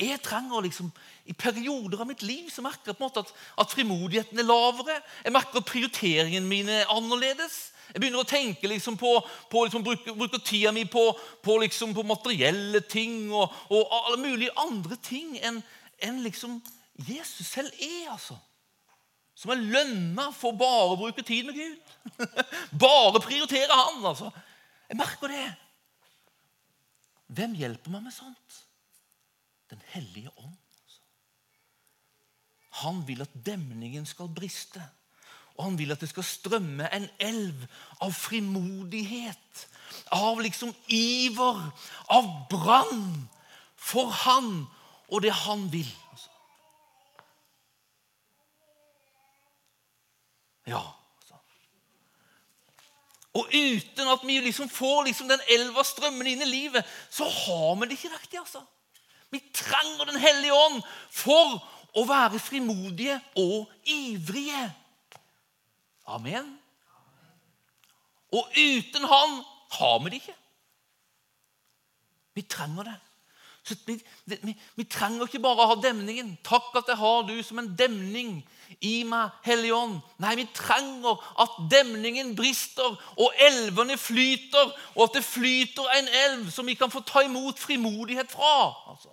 Jeg 0.00 0.20
trenger 0.24 0.62
liksom, 0.64 0.88
I 1.28 1.34
perioder 1.36 2.00
av 2.00 2.08
mitt 2.08 2.22
liv 2.24 2.48
så 2.52 2.62
merker 2.64 2.92
jeg 2.92 2.96
på 2.96 3.04
en 3.04 3.08
måte 3.08 3.24
at, 3.24 3.32
at 3.64 3.74
frimodigheten 3.74 4.38
er 4.38 4.46
lavere. 4.46 5.00
Jeg 5.24 5.34
merker 5.34 5.60
at 5.60 5.68
prioriteringene 5.68 6.48
mine 6.48 6.80
er 6.82 6.92
annerledes. 6.94 7.69
Jeg 7.90 8.02
begynner 8.02 8.22
å 8.22 8.28
tenke 8.28 8.68
liksom 8.70 8.96
på, 9.00 9.12
på 9.50 9.64
liksom, 9.66 9.84
bruke, 9.86 10.14
bruke 10.14 10.40
tida 10.46 10.72
mi 10.74 10.84
på, 10.88 11.02
på, 11.42 11.56
liksom, 11.64 11.94
på 11.96 12.04
materielle 12.06 12.82
ting 12.86 13.32
og, 13.32 13.50
og, 13.70 13.96
alle 14.00 14.20
mulige 14.22 14.54
andre 14.62 14.98
ting 15.02 15.34
enn 15.40 15.62
en 16.00 16.22
liksom 16.24 16.60
Jesus 17.08 17.48
selv 17.48 17.74
er, 17.80 18.12
altså. 18.12 18.36
Som 19.36 19.54
er 19.54 19.62
lønna 19.72 20.28
for 20.36 20.52
bare 20.58 20.92
å 20.92 20.98
bruke 21.00 21.24
tid 21.24 21.48
med 21.48 21.56
Gud. 21.56 21.92
bare 22.84 23.22
prioritere 23.24 23.72
Han, 23.72 24.02
altså. 24.04 24.28
Jeg 24.90 24.98
merker 25.00 25.32
det. 25.32 25.46
Hvem 27.30 27.54
hjelper 27.56 27.94
meg 27.94 28.08
med 28.08 28.14
sånt? 28.14 28.56
Den 29.70 29.80
hellige 29.94 30.32
ånd. 30.34 30.56
Altså. 30.82 31.00
Han 32.82 33.04
vil 33.08 33.22
at 33.24 33.36
demningen 33.46 34.08
skal 34.08 34.28
briste. 34.34 34.82
Og 35.60 35.66
han 35.66 35.76
vil 35.76 35.92
at 35.92 36.00
det 36.00 36.08
skal 36.08 36.24
strømme 36.24 36.86
en 36.88 37.04
elv 37.20 37.66
av 38.00 38.14
frimodighet, 38.16 39.66
av 40.16 40.40
liksom 40.40 40.72
iver, 40.88 41.58
av 42.08 42.30
brann 42.48 43.28
for 43.76 44.08
han 44.22 44.48
og 45.10 45.20
det 45.20 45.34
han 45.42 45.66
vil. 45.72 45.90
Ja. 50.70 50.80
Altså. 51.20 51.36
Og 53.34 53.52
uten 53.52 54.12
at 54.14 54.24
vi 54.24 54.40
liksom 54.40 54.72
får 54.72 55.04
liksom 55.10 55.28
den 55.28 55.44
elva 55.52 55.84
strømmende 55.84 56.32
inn 56.32 56.46
i 56.46 56.50
livet, 56.50 56.88
så 57.12 57.28
har 57.28 57.76
vi 57.76 57.90
det 57.90 57.98
ikke 57.98 58.14
riktig. 58.16 58.38
altså. 58.38 58.64
Vi 59.30 59.42
trenger 59.54 60.04
Den 60.08 60.20
hellige 60.24 60.56
ånd 60.56 60.80
for 61.10 61.60
å 61.92 62.04
være 62.08 62.38
frimodige 62.38 63.20
og 63.36 63.68
ivrige. 63.84 64.70
Amen. 66.10 66.58
Og 68.34 68.46
uten 68.54 69.06
Han 69.10 69.40
har 69.78 69.98
vi 70.02 70.10
det 70.10 70.20
ikke. 70.22 70.36
Vi 72.34 72.42
trenger 72.42 72.82
det. 72.82 72.98
Vi, 73.86 74.02
vi, 74.24 74.54
vi, 74.76 74.84
trenger 74.84 75.28
ikke 75.28 75.42
bare 75.42 75.62
å 75.62 75.74
ha 75.74 75.76
demningen. 75.82 76.32
Takk 76.46 76.72
at 76.80 76.88
jeg 76.90 76.98
har 76.98 77.26
du 77.28 77.34
som 77.44 77.60
en 77.60 77.68
demning 77.78 78.38
i 78.86 79.02
meg, 79.06 79.34
Hellige 79.44 79.76
Ånd. 79.76 79.98
Nei, 80.22 80.32
vi 80.40 80.46
trenger 80.56 81.20
at 81.42 81.58
demningen 81.70 82.32
brister, 82.38 82.96
og 83.20 83.42
elvene 83.46 83.98
flyter, 84.00 84.72
og 84.96 85.04
at 85.06 85.18
det 85.18 85.24
flyter 85.26 85.90
en 85.98 86.10
elv 86.24 86.48
som 86.54 86.66
vi 86.66 86.78
kan 86.78 86.90
få 86.90 87.04
ta 87.06 87.22
imot 87.26 87.60
frimodighet 87.60 88.32
fra. 88.32 88.70
Altså. 88.94 89.12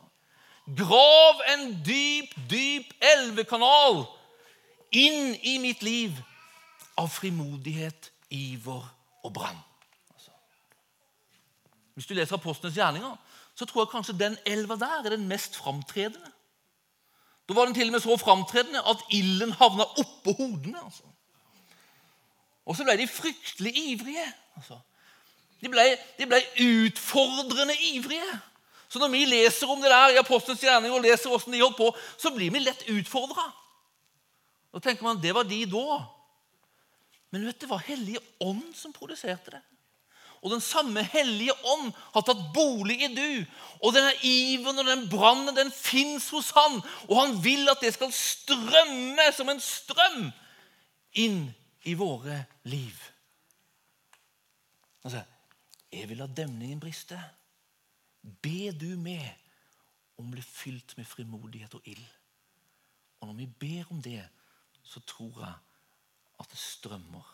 Grav 0.77 1.43
en 1.53 1.69
dyp, 1.85 2.33
dyp 2.49 2.95
elvekanal 3.13 4.05
inn 4.95 5.35
i 5.43 5.57
mitt 5.63 5.83
liv 5.83 6.15
av 6.97 7.09
frimodighet, 7.13 8.11
iver 8.29 8.85
og 9.23 9.33
brann. 9.33 9.59
Altså. 10.13 10.31
Hvis 11.93 12.05
du 12.09 12.13
leser 12.13 12.35
Apostlenes 12.35 12.77
gjerninger, 12.77 13.15
så 13.55 13.65
tror 13.65 13.85
jeg 13.85 13.91
kanskje 13.91 14.17
den 14.19 14.37
elva 14.45 14.75
der 14.75 15.05
er 15.05 15.15
den 15.15 15.27
mest 15.27 15.57
framtredende. 15.57 16.31
Da 17.47 17.55
var 17.55 17.65
den 17.65 17.73
til 17.77 17.87
og 17.87 17.95
med 17.95 18.03
så 18.03 18.17
framtredende 18.17 18.83
at 18.83 19.03
ilden 19.11 19.53
havna 19.55 19.83
oppå 19.83 20.33
hodene. 20.37 20.83
Altså. 20.83 21.03
Og 22.65 22.75
så 22.75 22.83
ble 22.83 22.97
de 22.99 23.07
fryktelig 23.07 23.71
ivrige. 23.93 24.25
Altså. 24.55 24.79
De, 25.61 25.69
ble, 25.71 25.85
de 26.19 26.27
ble, 26.27 26.41
utfordrende 26.59 27.77
ivrige. 27.93 28.39
Så 28.89 28.99
når 28.99 29.07
vi 29.07 29.23
leser 29.25 29.71
om 29.71 29.81
det 29.81 29.91
der 29.91 30.15
i 30.15 30.19
Apostelens 30.19 30.61
gjerning 30.63 30.93
og 30.93 31.01
leser 31.03 31.31
hvordan 31.31 31.53
de 31.53 31.63
holdt 31.63 31.79
på, 31.79 31.87
så 32.19 32.31
blir 32.35 32.51
vi 32.51 32.59
lett 32.59 32.83
utfordra. 32.91 33.47
Da 34.73 34.83
tenker 34.83 35.07
man 35.07 35.21
det 35.23 35.33
var 35.35 35.47
de 35.47 35.63
da. 35.71 35.97
Men 37.31 37.47
vet 37.47 37.59
du 37.59 37.65
det 37.65 37.71
var 37.71 37.83
Hellige 37.87 38.21
Ånd 38.43 38.75
som 38.75 38.93
produserte 38.95 39.57
det. 39.57 39.63
Og 40.45 40.51
den 40.53 40.61
samme 40.61 41.01
Hellige 41.03 41.55
Ånd 41.65 41.89
har 42.13 42.23
tatt 42.25 42.43
bolig 42.53 42.99
i 43.03 43.09
du. 43.11 43.45
Og 43.81 43.95
denne 43.95 44.13
iveren 44.23 44.83
og 44.83 44.87
den 44.87 45.07
brannen 45.11 45.55
den 45.57 45.71
fins 45.73 46.29
hos 46.33 46.51
han. 46.55 46.77
Og 47.09 47.15
han 47.17 47.37
vil 47.43 47.67
at 47.71 47.81
det 47.83 47.95
skal 47.95 48.13
strømme 48.13 49.25
som 49.35 49.49
en 49.51 49.63
strøm 49.63 50.29
inn 51.17 51.41
i 51.89 51.95
våre 51.97 52.43
liv. 52.69 52.95
Altså, 55.03 55.23
jeg 55.91 56.09
vil 56.09 56.21
la 56.21 56.29
demningen 56.29 56.79
briste. 56.83 57.17
Be 58.21 58.71
du 58.75 58.91
med 58.99 59.25
om 60.17 60.27
å 60.27 60.33
bli 60.35 60.43
fylt 60.43 60.95
med 60.97 61.07
frimodighet 61.07 61.73
og 61.77 61.85
ild. 61.87 62.07
Og 63.21 63.29
når 63.29 63.39
vi 63.41 63.47
ber 63.65 63.93
om 63.93 64.01
det, 64.03 64.21
så 64.85 65.01
tror 65.07 65.41
jeg 65.41 65.55
at 66.39 66.49
det 66.51 66.59
strømmer 66.59 67.33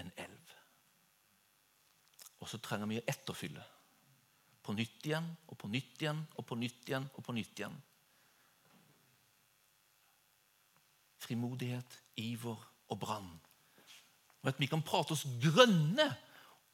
en 0.00 0.10
elv. 0.16 0.54
Og 2.40 2.50
så 2.50 2.60
trenger 2.60 2.90
vi 2.90 3.00
å 3.00 3.06
etterfylle. 3.08 3.64
På 4.64 4.72
nytt 4.76 5.04
igjen 5.04 5.26
og 5.48 5.58
på 5.60 5.68
nytt 5.68 6.00
igjen 6.00 6.22
og 6.38 6.46
på 6.48 6.56
nytt 6.56 6.88
igjen 6.88 7.08
og 7.12 7.24
på 7.24 7.34
nytt 7.36 7.60
igjen. 7.60 7.74
Frimodighet, 11.24 11.98
iver 12.20 12.60
og 12.92 13.00
brann. 13.00 13.30
Vi 14.60 14.68
kan 14.68 14.84
prate 14.84 15.16
oss 15.16 15.24
grønne 15.40 16.10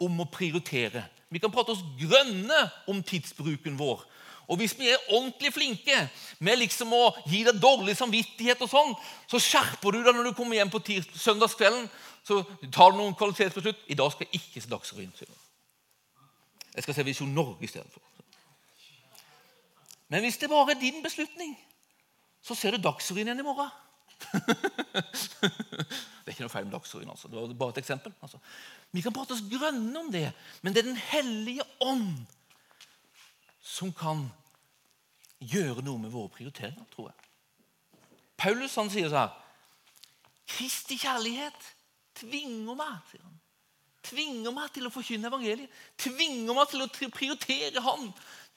om 0.02 0.22
å 0.22 0.30
prioritere. 0.32 1.04
Vi 1.30 1.38
kan 1.42 1.52
prate 1.54 1.76
oss 1.76 1.84
grønne 2.00 2.58
om 2.90 3.02
tidsbruken 3.06 3.78
vår. 3.78 4.02
Og 4.50 4.58
hvis 4.58 4.74
vi 4.78 4.88
er 4.90 5.02
ordentlig 5.14 5.52
flinke 5.54 5.96
med 6.42 6.58
liksom 6.58 6.90
å 6.96 7.04
gi 7.30 7.44
deg 7.46 7.60
dårlig 7.62 7.94
samvittighet, 7.98 8.62
og 8.64 8.70
sånn, 8.72 8.94
så 9.30 9.38
skjerper 9.38 9.94
du 9.94 10.00
deg 10.02 10.16
når 10.16 10.30
du 10.30 10.34
kommer 10.34 10.58
hjem 10.58 10.72
på 10.72 10.82
søndagskvelden. 11.14 11.86
Så 12.26 12.42
tar 12.74 12.90
du 12.90 12.98
noen 12.98 13.14
kvalitetsbeslutt. 13.18 13.84
I 13.86 13.98
dag 13.98 14.10
skal 14.12 14.26
jeg 14.26 14.40
ikke 14.40 14.62
se 14.62 14.72
Dagsrevyen. 14.72 15.12
Jeg 16.74 16.84
skal 16.84 16.96
se 16.96 17.04
Visjon 17.06 17.30
Norge 17.34 17.66
istedenfor. 17.66 18.02
Men 20.10 20.26
hvis 20.26 20.40
det 20.42 20.50
bare 20.50 20.74
er 20.74 20.82
din 20.82 20.98
beslutning, 21.04 21.54
så 22.42 22.58
ser 22.58 22.74
du 22.74 22.82
Dagsrevyen 22.82 23.30
igjen 23.30 23.44
i 23.44 23.46
morgen. 23.46 23.70
det 25.40 26.26
er 26.26 26.34
ikke 26.34 26.42
noe 26.42 26.52
feil 26.52 26.66
med 26.66 26.74
Dagsrevyen. 26.74 27.14
Altså. 27.14 27.30
Det 27.30 27.38
var 27.38 27.54
bare 27.62 27.76
et 27.76 27.82
eksempel. 27.84 28.18
Altså. 28.18 28.42
Vi 28.90 29.06
kan 29.06 29.14
prate 29.14 29.38
oss 29.38 29.46
grønne 29.46 29.94
om 30.02 30.10
det, 30.10 30.26
men 30.60 30.74
det 30.74 30.82
er 30.82 30.90
Den 30.90 31.02
hellige 31.14 31.70
ånd 31.86 32.26
som 33.60 33.92
kan 33.92 34.24
gjøre 35.40 35.84
noe 35.84 36.00
med 36.00 36.12
våre 36.12 36.32
prioriteringer, 36.32 36.86
tror 36.92 37.10
jeg. 37.10 37.28
Paulus 38.40 38.76
han 38.80 38.88
sier 38.92 39.12
sånn 39.12 39.36
Kristi 40.50 40.96
kjærlighet 40.98 41.68
tvinger 42.20 42.76
meg 42.78 42.96
sier 43.10 43.22
han. 43.22 43.36
Tvinger 44.10 44.54
meg 44.56 44.72
til 44.74 44.88
å 44.88 44.92
forkynne 44.92 45.28
evangeliet. 45.28 45.72
Tvinger 46.00 46.56
meg 46.56 46.70
til 46.70 46.84
å 46.84 46.88
prioritere 47.12 47.82
Han. 47.84 48.08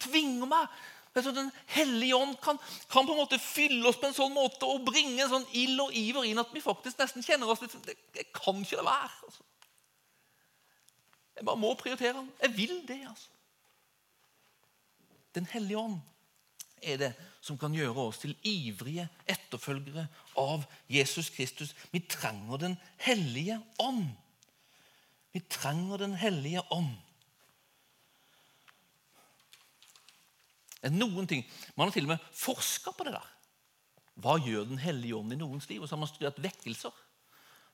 Tvinger 0.01 0.49
meg 0.49 0.83
Den 1.13 1.51
hellige 1.69 2.17
ånd 2.17 2.39
kan, 2.41 2.57
kan, 2.89 3.05
på 3.05 3.13
en 3.13 3.19
måte 3.19 3.37
fylle 3.37 3.85
oss 3.85 3.99
på 4.01 4.07
en 4.07 4.15
sånn 4.17 4.31
måte 4.33 4.65
og 4.65 4.87
bringe 4.87 5.21
en 5.21 5.29
sånn 5.29 5.51
ild 5.53 5.83
og 5.83 5.93
iver 5.93 6.25
inn 6.25 6.41
at 6.41 6.49
vi 6.55 6.63
faktisk 6.63 6.97
nesten 6.97 7.21
kjenner 7.21 7.51
oss 7.53 7.61
litt 7.61 7.75
det, 7.85 7.93
det 8.15 8.25
kan 8.33 8.57
ikke 8.63 8.79
det 8.79 8.87
være. 8.87 9.19
Altså. 9.27 9.45
Jeg 11.37 11.45
bare 11.51 11.61
må 11.61 11.75
prioritere 11.77 12.15
Han. 12.17 12.31
Jeg 12.41 12.55
vil 12.57 12.79
det. 12.87 13.03
altså. 13.11 13.29
Den 15.33 15.47
hellige 15.49 15.79
ånd 15.79 15.99
er 16.83 16.99
det 16.99 17.11
som 17.43 17.57
kan 17.59 17.73
gjøre 17.75 18.07
oss 18.07 18.21
til 18.21 18.35
ivrige 18.47 19.05
etterfølgere 19.29 20.05
av 20.39 20.65
Jesus 20.91 21.31
Kristus. 21.33 21.73
Vi 21.91 22.03
trenger 22.07 22.57
Den 22.57 22.77
hellige 22.97 23.59
ånd. 23.79 24.07
Vi 25.33 25.41
trenger 25.49 25.97
Den 25.97 26.15
hellige 26.15 26.63
ånd. 26.71 26.93
Noen 30.91 31.27
ting, 31.27 31.45
Man 31.75 31.87
har 31.87 31.93
til 31.95 32.03
og 32.03 32.13
med 32.13 32.25
forska 32.35 32.91
på 32.91 33.05
det 33.07 33.15
der. 33.15 33.29
Hva 34.19 34.35
gjør 34.37 34.67
Den 34.67 34.77
hellige 34.77 35.15
ånd 35.15 35.33
i 35.33 35.39
noens 35.39 35.69
liv? 35.69 35.81
Og 35.81 35.87
så 35.87 35.95
har 35.95 36.03
man 36.03 36.11
studert 36.11 36.41
vekkelser. 36.43 36.91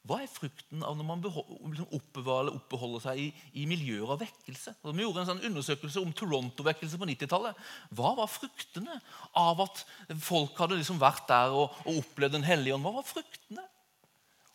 Hva 0.08 0.22
er 0.24 0.32
frukten 0.32 0.84
av 0.86 0.96
når 0.98 1.06
man 1.06 1.24
liksom 1.24 1.90
oppbevarer, 1.98 2.54
oppbeholder 2.56 3.02
seg 3.04 3.20
i, 3.20 3.26
i, 3.62 3.66
miljøer 3.70 4.14
av 4.16 4.22
vekkelse? 4.24 4.78
Og 4.88 4.96
vi 4.96 5.04
gjorde 5.04 5.26
en 5.26 5.30
sånn 5.34 5.44
undersøkelse 5.50 6.02
om 6.02 6.14
Toronto-vekkelse 6.16 7.00
på 7.02 7.10
90-tallet. 7.10 7.60
Hva 7.98 8.14
var 8.18 8.32
fruktene 8.32 8.96
av 9.38 9.66
at 9.66 9.84
folk 10.24 10.58
hadde 10.62 10.80
liksom 10.80 11.02
vært 11.02 11.28
der 11.30 11.54
og, 11.54 11.76
og 11.84 12.00
opplevd 12.02 12.38
Den 12.38 12.48
hellige 12.48 12.78
ånd? 12.78 12.88
Hva 12.88 12.96
var 13.02 13.10
fruktene? 13.10 13.68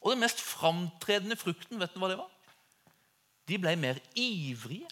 Og 0.00 0.12
den 0.12 0.24
mest 0.24 0.40
framtredende 0.42 1.36
frukten, 1.40 1.78
vet 1.80 1.92
du 1.94 2.00
hva 2.00 2.10
det 2.12 2.20
var? 2.20 2.32
De 3.48 3.60
ble 3.60 3.76
mer 3.76 4.00
ivrige 4.16 4.88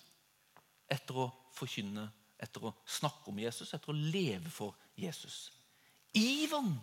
etter 0.92 1.16
å 1.24 1.30
forkynne, 1.56 2.06
etter 2.40 2.68
å 2.68 2.74
snakke 2.84 3.32
om 3.32 3.40
Jesus, 3.40 3.72
etter 3.72 3.92
å 3.92 3.96
leve 3.96 4.52
for 4.52 4.76
Jesus. 4.98 5.46
Iveren, 6.16 6.74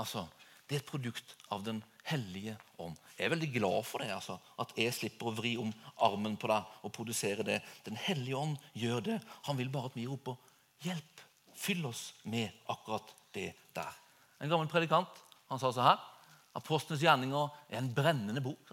altså, 0.00 0.26
det 0.68 0.76
er 0.76 0.80
et 0.80 0.88
produkt 0.88 1.34
av 1.52 1.64
Den 1.64 1.82
hellige 2.04 2.56
ånd. 2.80 2.96
Jeg 3.16 3.26
er 3.26 3.32
veldig 3.32 3.50
glad 3.54 3.84
for 3.88 4.02
det, 4.02 4.10
altså, 4.12 4.36
at 4.60 4.72
jeg 4.76 4.92
slipper 4.92 5.30
å 5.30 5.36
vri 5.36 5.54
om 5.60 5.70
armen 6.04 6.36
på 6.40 6.50
deg 6.50 6.84
og 6.84 6.92
produsere 6.92 7.46
det. 7.46 7.60
Den 7.86 7.96
hellige 7.96 8.36
ånd 8.36 8.56
gjør 8.76 9.04
det. 9.06 9.18
Han 9.48 9.56
vil 9.56 9.70
bare 9.72 9.88
at 9.88 9.96
vi 9.96 10.06
roper 10.08 10.36
'hjelp'. 10.84 11.22
Fyll 11.54 11.86
oss 11.86 12.14
med 12.24 12.50
akkurat 12.68 13.14
det 13.32 13.54
der. 13.74 13.94
En 14.40 14.50
gammel 14.50 14.68
predikant 14.68 15.22
han 15.48 15.58
sa 15.58 15.70
så 15.72 15.84
her 15.86 16.00
Apostlenes 16.54 17.02
gjerninger 17.02 17.48
er 17.70 17.78
en 17.78 17.94
brennende 17.94 18.42
bok. 18.42 18.72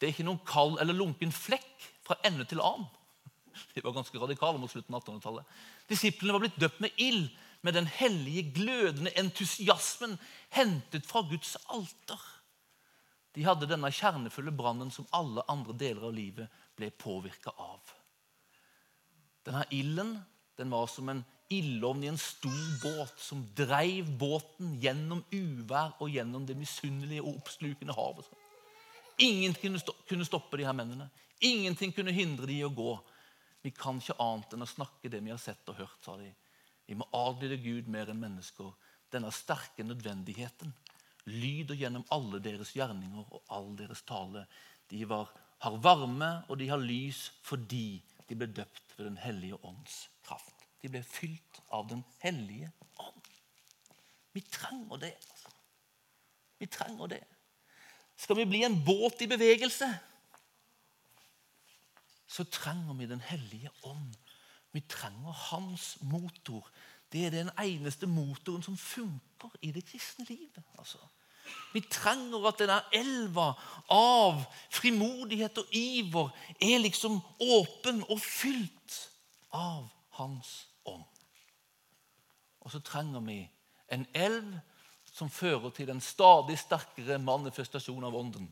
Det 0.00 0.06
er 0.06 0.12
ikke 0.12 0.24
noen 0.28 0.44
kald 0.44 0.78
eller 0.80 0.96
lunken 0.96 1.32
flekk 1.32 1.88
fra 2.04 2.16
ende 2.24 2.44
til 2.48 2.62
annen. 2.64 2.86
De 3.74 3.82
var 3.84 3.96
ganske 3.96 4.20
radikale 4.20 4.60
mot 4.60 4.70
slutten 4.70 4.94
av 4.94 5.02
1800-tallet. 5.02 5.44
Disiplene 5.88 6.36
var 6.36 6.44
blitt 6.44 6.60
døpt 6.60 6.80
med 6.80 6.96
ild 6.96 7.28
med 7.66 7.74
den 7.74 7.88
hellige, 7.90 8.46
glødende 8.54 9.12
entusiasmen 9.18 10.14
hentet 10.54 11.06
fra 11.06 11.24
Guds 11.26 11.56
alter. 11.66 12.22
De 13.34 13.44
hadde 13.44 13.68
denne 13.68 13.90
kjernefulle 13.92 14.54
brannen 14.54 14.92
som 14.94 15.08
alle 15.16 15.44
andre 15.50 15.74
deler 15.76 16.06
av 16.08 16.14
livet 16.14 16.62
ble 16.78 16.92
påvirka 16.94 17.52
av. 17.58 17.82
Denne 19.46 19.66
ilden 19.74 20.14
den 20.56 20.70
var 20.72 20.86
som 20.88 21.10
en 21.12 21.24
ildovn 21.52 22.04
i 22.04 22.08
en 22.10 22.18
stor 22.18 22.62
båt 22.82 23.20
som 23.20 23.42
dreiv 23.58 24.08
båten 24.18 24.72
gjennom 24.80 25.20
uvær 25.30 25.98
og 26.00 26.10
gjennom 26.10 26.46
det 26.46 26.56
misunnelige 26.58 27.22
og 27.22 27.42
oppslukende 27.42 27.94
havet. 27.98 28.30
Ingenting 29.18 29.76
kunne 30.08 30.28
stoppe 30.28 30.56
de 30.56 30.66
her 30.66 30.76
mennene. 30.76 31.10
Ingenting 31.44 31.92
kunne 31.92 32.14
hindre 32.14 32.48
de 32.48 32.58
i 32.60 32.64
å 32.66 32.72
gå. 32.72 32.96
Vi 33.62 33.74
kan 33.74 34.00
ikke 34.00 34.16
annet 34.22 34.56
enn 34.56 34.64
å 34.64 34.70
snakke 34.70 35.10
det 35.12 35.20
vi 35.20 35.32
har 35.34 35.40
sett 35.42 35.68
og 35.72 35.80
hørt, 35.82 36.00
sa 36.04 36.16
de. 36.20 36.30
Vi 36.86 36.94
må 36.94 37.06
adlyde 37.14 37.58
Gud 37.62 37.90
mer 37.90 38.10
enn 38.10 38.20
mennesker. 38.22 38.72
Denne 39.12 39.32
sterke 39.34 39.86
nødvendigheten 39.86 40.74
lyder 41.26 41.78
gjennom 41.78 42.06
alle 42.14 42.38
deres 42.42 42.72
gjerninger 42.76 43.26
og 43.34 43.42
all 43.50 43.72
deres 43.78 44.02
tale. 44.06 44.44
De 44.90 45.02
var, 45.08 45.32
har 45.62 45.78
varme, 45.82 46.30
og 46.48 46.58
de 46.60 46.68
har 46.70 46.82
lys 46.82 47.26
fordi 47.46 48.02
de 48.28 48.38
ble 48.38 48.50
døpt 48.54 48.96
ved 48.96 49.08
Den 49.10 49.18
hellige 49.22 49.58
ånds 49.64 50.06
kraft. 50.26 50.66
De 50.82 50.90
ble 50.90 51.02
fylt 51.02 51.62
av 51.74 51.88
Den 51.90 52.04
hellige 52.22 52.70
ånd. 53.02 53.32
Vi 54.32 54.40
trenger 54.40 55.00
det. 55.02 55.14
altså. 55.14 55.54
Vi 56.58 56.66
trenger 56.66 57.06
det. 57.06 57.22
Skal 58.16 58.36
vi 58.36 58.46
bli 58.48 58.62
en 58.64 58.78
båt 58.84 59.22
i 59.22 59.28
bevegelse, 59.28 59.88
så 62.26 62.44
trenger 62.44 62.94
vi 62.94 63.06
Den 63.06 63.20
hellige 63.20 63.70
ånd 63.82 64.14
vi 64.76 64.84
trenger 64.88 65.32
hans 65.50 65.96
motor. 66.04 66.68
Det 67.12 67.26
er 67.26 67.34
den 67.34 67.50
eneste 67.62 68.06
motoren 68.06 68.62
som 68.62 68.76
funker 68.76 69.54
i 69.64 69.72
det 69.72 69.86
kristne 69.88 70.26
livet. 70.28 70.64
Altså. 70.78 71.00
Vi 71.72 71.80
trenger 71.90 72.48
at 72.48 72.60
denne 72.60 72.78
elva 72.94 73.52
av 73.92 74.42
frimodighet 74.74 75.60
og 75.62 75.74
iver 75.76 76.32
er 76.60 76.82
liksom 76.82 77.20
åpen 77.40 78.02
og 78.08 78.20
fylt 78.20 79.02
av 79.54 79.86
Hans 80.16 80.68
ånd. 80.88 81.04
Og 82.64 82.72
så 82.72 82.80
trenger 82.80 83.20
vi 83.20 83.42
en 83.92 84.06
elv 84.16 84.56
som 85.12 85.28
fører 85.30 85.70
til 85.76 85.92
en 85.92 86.00
stadig 86.00 86.56
sterkere 86.58 87.18
manifestasjon 87.22 88.04
av 88.04 88.16
ånden. 88.16 88.48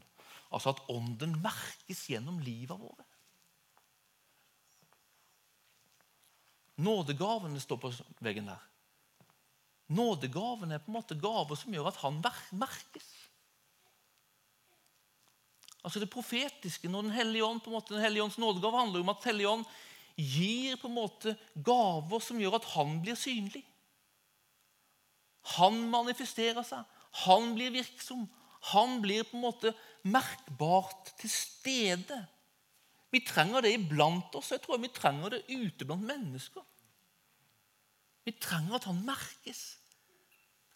Altså 0.52 0.74
at 0.74 0.84
ånden 0.92 1.34
merkes 1.42 2.04
gjennom 2.12 2.38
livet 2.44 2.78
vårt. 2.78 3.13
Nådegavene 6.76 7.60
står 7.62 7.78
på 7.78 7.92
veggen 8.24 8.48
der. 8.50 8.62
Nådegavene 9.94 10.74
er 10.74 10.82
på 10.82 10.90
en 10.90 10.98
måte 10.98 11.16
gaver 11.20 11.58
som 11.58 11.74
gjør 11.74 11.90
at 11.92 12.00
han 12.02 12.22
merkes. 12.52 13.06
Altså 15.84 16.00
Det 16.00 16.10
profetiske 16.10 16.88
når 16.88 17.02
Den 17.02 17.18
hellige 17.18 17.44
ånd, 17.44 17.60
på 17.60 17.70
en 17.70 17.76
måte, 17.76 17.94
den 17.94 18.02
hellige 18.02 18.24
ånds 18.24 18.38
nådegave 18.38 18.78
handler 18.78 19.00
om 19.00 19.12
at 19.12 19.20
Den 19.20 19.30
hellige 19.32 19.48
ånd 19.48 19.64
gir 20.16 20.76
på 20.80 20.88
en 20.88 20.96
måte 20.96 21.36
gaver 21.54 22.22
som 22.22 22.40
gjør 22.40 22.56
at 22.60 22.68
han 22.72 23.00
blir 23.02 23.18
synlig. 23.18 23.64
Han 25.58 25.76
manifesterer 25.92 26.64
seg. 26.64 26.84
Han 27.26 27.52
blir 27.54 27.74
virksom. 27.74 28.24
Han 28.72 29.00
blir 29.04 29.26
på 29.28 29.36
en 29.36 29.44
måte 29.44 29.74
merkbart 30.02 31.12
til 31.20 31.30
stede. 31.30 32.22
Vi 33.14 33.22
trenger 33.22 33.62
det 33.62 33.76
iblant 33.76 34.34
oss. 34.34 34.50
Jeg 34.50 34.62
tror 34.64 34.80
vi 34.82 34.90
trenger 34.90 35.36
det 35.36 35.44
ute 35.46 35.86
blant 35.86 36.02
mennesker. 36.02 36.64
Vi 38.26 38.32
trenger 38.40 38.80
at 38.80 38.88
han 38.90 39.04
merkes. 39.06 39.62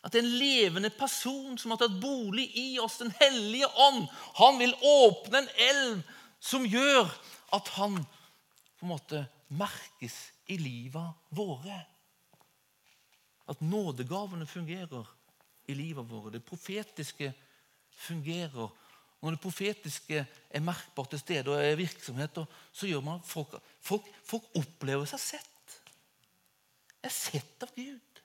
At 0.06 0.14
en 0.14 0.28
levende 0.38 0.92
person 0.94 1.58
som 1.58 1.72
har 1.74 1.80
tatt 1.80 1.96
bolig 1.98 2.46
i 2.60 2.78
oss, 2.78 3.00
Den 3.02 3.10
hellige 3.18 3.66
ånd. 3.66 4.06
Han 4.38 4.60
vil 4.60 4.74
åpne 4.86 5.42
en 5.42 5.50
elv 5.66 6.02
som 6.38 6.66
gjør 6.66 7.10
at 7.56 7.68
han 7.74 7.98
på 8.78 8.86
en 8.86 8.92
måte 8.92 9.24
merkes 9.48 10.14
i 10.46 10.60
livet 10.60 11.34
våre. 11.34 11.80
At 13.48 13.64
nådegavene 13.64 14.46
fungerer 14.46 15.08
i 15.66 15.74
livet 15.74 16.06
våre. 16.06 16.36
Det 16.36 16.44
profetiske 16.46 17.32
fungerer. 18.06 18.70
Når 19.22 19.34
det 19.34 19.42
profetiske 19.42 20.20
er 20.24 20.64
merkbart 20.64 21.10
til 21.12 21.20
stede 21.22 21.50
og 21.50 21.58
er 21.58 21.78
virksomhet, 21.78 22.38
så 22.72 22.90
gjør 22.90 23.02
man 23.04 23.22
folk, 23.26 23.56
folk, 23.82 24.06
folk 24.26 24.58
opplever 24.58 25.08
seg 25.10 25.22
sett. 25.22 25.78
Er 27.02 27.14
sett 27.14 27.66
av 27.66 27.72
Gud. 27.74 28.22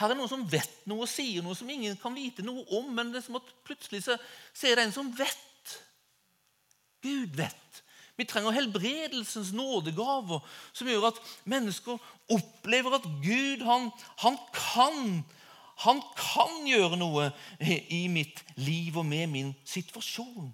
Her 0.00 0.12
er 0.12 0.16
noen 0.16 0.32
som 0.32 0.46
vet 0.48 0.84
noe 0.88 1.04
og 1.04 1.12
sier 1.12 1.44
noe 1.44 1.56
som 1.56 1.68
ingen 1.72 1.96
kan 2.00 2.14
vite 2.16 2.44
noe 2.44 2.64
om, 2.76 2.88
men 2.96 3.12
det 3.12 3.20
er 3.20 3.26
som 3.26 3.40
at 3.40 3.48
plutselig 3.66 4.04
så, 4.06 4.16
så 4.56 4.68
er 4.68 4.78
det 4.78 4.86
en 4.88 4.96
som 4.96 5.10
vet. 5.16 5.74
Gud 7.04 7.36
vet. 7.36 7.82
Vi 8.20 8.26
trenger 8.28 8.52
helbredelsens 8.52 9.52
nådegaver 9.56 10.44
som 10.76 10.88
gjør 10.88 11.08
at 11.08 11.20
mennesker 11.48 12.00
opplever 12.32 12.98
at 12.98 13.06
Gud 13.24 13.64
han, 13.64 13.88
han 14.20 14.36
kan 14.52 14.98
han 15.80 16.00
kan 16.16 16.66
gjøre 16.68 16.98
noe 17.00 17.30
i 17.88 18.04
mitt 18.12 18.42
liv 18.60 18.98
og 19.00 19.06
med 19.08 19.30
min 19.32 19.52
situasjon. 19.64 20.50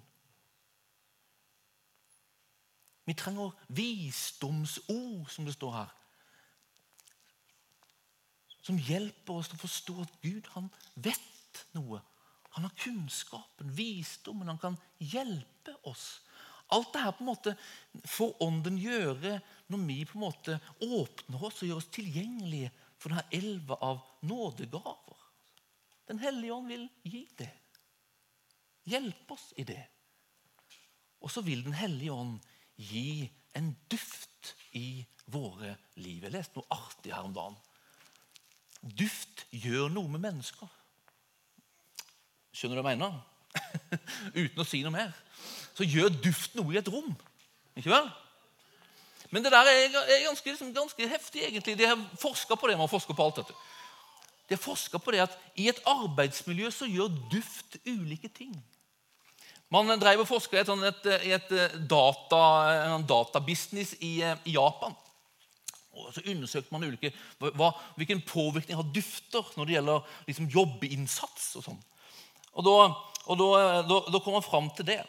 Vi 3.07 3.15
trenger 3.15 3.55
visdomsord, 3.71 5.27
som 5.31 5.47
det 5.47 5.55
står 5.55 5.73
her, 5.77 5.91
som 8.67 8.79
hjelper 8.83 9.39
oss 9.39 9.47
til 9.47 9.55
å 9.55 9.63
forstå 9.63 9.97
at 10.03 10.15
Gud 10.23 10.47
han 10.55 10.67
vet 10.95 11.61
noe. 11.75 12.01
Han 12.57 12.65
har 12.67 12.79
kunnskapen, 12.79 13.69
visdommen, 13.77 14.49
han 14.51 14.59
kan 14.59 14.75
hjelpe 14.99 15.75
oss. 15.87 16.17
Alt 16.75 16.91
det 16.91 17.03
her 17.03 17.13
på 17.15 17.23
en 17.23 17.29
måte 17.29 17.53
får 18.11 18.33
Ånden 18.43 18.79
gjøre 18.81 19.37
når 19.71 19.83
vi 19.87 20.01
på 20.03 20.17
en 20.17 20.25
måte 20.25 20.57
åpner 20.83 21.47
oss 21.47 21.61
og 21.61 21.69
gjør 21.69 21.79
oss 21.79 21.91
tilgjengelige 21.95 22.73
for 22.99 23.13
denne 23.13 23.23
elva 23.31 23.77
av 23.87 24.01
nådegaver. 24.27 25.06
Den 26.07 26.19
hellige 26.19 26.55
ånd 26.55 26.71
vil 26.71 26.87
gi 27.03 27.23
det. 27.39 27.51
Hjelpe 28.87 29.35
oss 29.35 29.51
i 29.59 29.65
det. 29.67 29.81
Og 31.21 31.31
så 31.31 31.43
vil 31.43 31.63
Den 31.65 31.75
hellige 31.75 32.13
ånd 32.13 32.39
gi 32.77 33.27
en 33.57 33.73
duft 33.89 34.53
i 34.77 35.05
våre 35.33 35.75
liv. 35.97 36.23
Jeg 36.23 36.31
leste 36.31 36.59
noe 36.59 36.69
artig 36.71 37.11
her 37.11 37.25
om 37.25 37.33
dagen. 37.35 37.57
Duft 38.81 39.47
gjør 39.51 39.89
noe 39.91 40.11
med 40.13 40.23
mennesker. 40.23 40.69
Skjønner 42.53 42.79
du 42.79 42.85
hva 42.85 42.93
jeg 42.93 43.01
mener? 43.01 43.17
Uten 44.43 44.61
å 44.61 44.67
si 44.67 44.83
noe 44.85 44.93
mer. 44.93 45.11
Så 45.75 45.85
gjør 45.85 46.13
duft 46.13 46.55
noe 46.57 46.73
i 46.73 46.79
et 46.79 46.91
rom. 46.93 47.09
Ikke 47.77 47.91
vel? 47.91 48.07
Men 49.33 49.43
det 49.43 49.51
der 49.51 49.67
er, 49.67 49.89
ganske, 50.23 50.49
liksom, 50.53 50.71
ganske 50.73 51.09
heftig, 51.11 51.43
egentlig. 51.49 51.75
De 51.77 51.89
har 51.89 51.99
forska 52.21 52.55
på 52.55 52.69
det. 52.69 52.77
Man 52.79 52.89
forsker 52.89 53.17
på 53.17 53.25
alt 53.25 53.41
dette. 53.41 53.57
De 54.47 54.55
har 54.55 54.63
forska 54.63 54.99
på 54.99 55.11
det 55.11 55.25
at 55.25 55.35
i 55.59 55.67
et 55.71 55.79
arbeidsmiljø 55.87 56.71
så 56.71 56.87
gjør 56.87 57.15
duft 57.31 57.79
ulike 57.85 58.31
ting. 58.31 58.53
Man 59.73 59.91
drev 59.99 60.23
og 60.23 60.29
forska 60.29 60.55
i 60.55 60.63
et, 60.63 60.71
et, 60.87 61.51
et 61.51 61.75
data, 61.89 62.39
en 62.93 63.03
databusiness 63.07 63.97
i, 63.99 64.21
i, 64.23 64.53
Japan. 64.55 64.95
Og 65.97 66.13
så 66.15 66.23
undersøkte 66.23 66.71
man 66.71 66.85
ulike, 66.87 67.11
hva, 67.41 67.73
hvilken 67.97 68.21
påvirkning 68.23 68.79
har 68.79 68.87
dufter 68.95 69.51
når 69.57 69.67
det 69.67 69.75
gjelder 69.75 70.15
liksom, 70.29 70.49
jobbinnsats. 70.53 71.49
og 71.59 71.67
sånn. 71.67 71.83
Og 72.55 72.63
Da, 72.63 72.77
og 73.27 73.39
da, 73.41 73.47
da, 73.83 73.99
da 74.13 74.23
kom 74.23 74.37
man 74.37 74.45
fram 74.45 74.71
til 74.77 74.87
det 74.87 75.01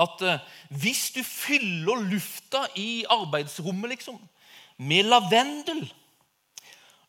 at 0.00 0.22
eh, 0.26 0.42
hvis 0.80 1.10
du 1.14 1.20
fyller 1.26 2.02
lufta 2.10 2.64
i 2.78 3.04
arbeidsrommet 3.10 3.94
liksom, 3.94 4.18
med 4.78 5.08
lavendel 5.10 5.84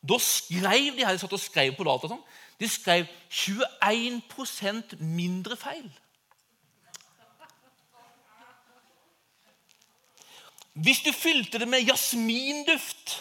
da 0.10 0.18
skrev 0.18 0.95
de 0.97 1.06
her, 1.06 1.14
de 1.14 1.22
satt 1.22 1.34
og 1.34 1.41
skrev 1.41 1.76
på 1.78 1.86
data 1.86 2.10
sånn, 2.10 2.24
de 2.62 2.70
skrev 2.70 3.10
21% 3.30 4.97
mindre 5.02 5.58
feil. 5.58 5.89
Hvis 10.74 11.02
du 11.04 11.12
fylte 11.12 11.60
det 11.60 11.68
med 11.68 11.84
jasminduft, 11.84 13.18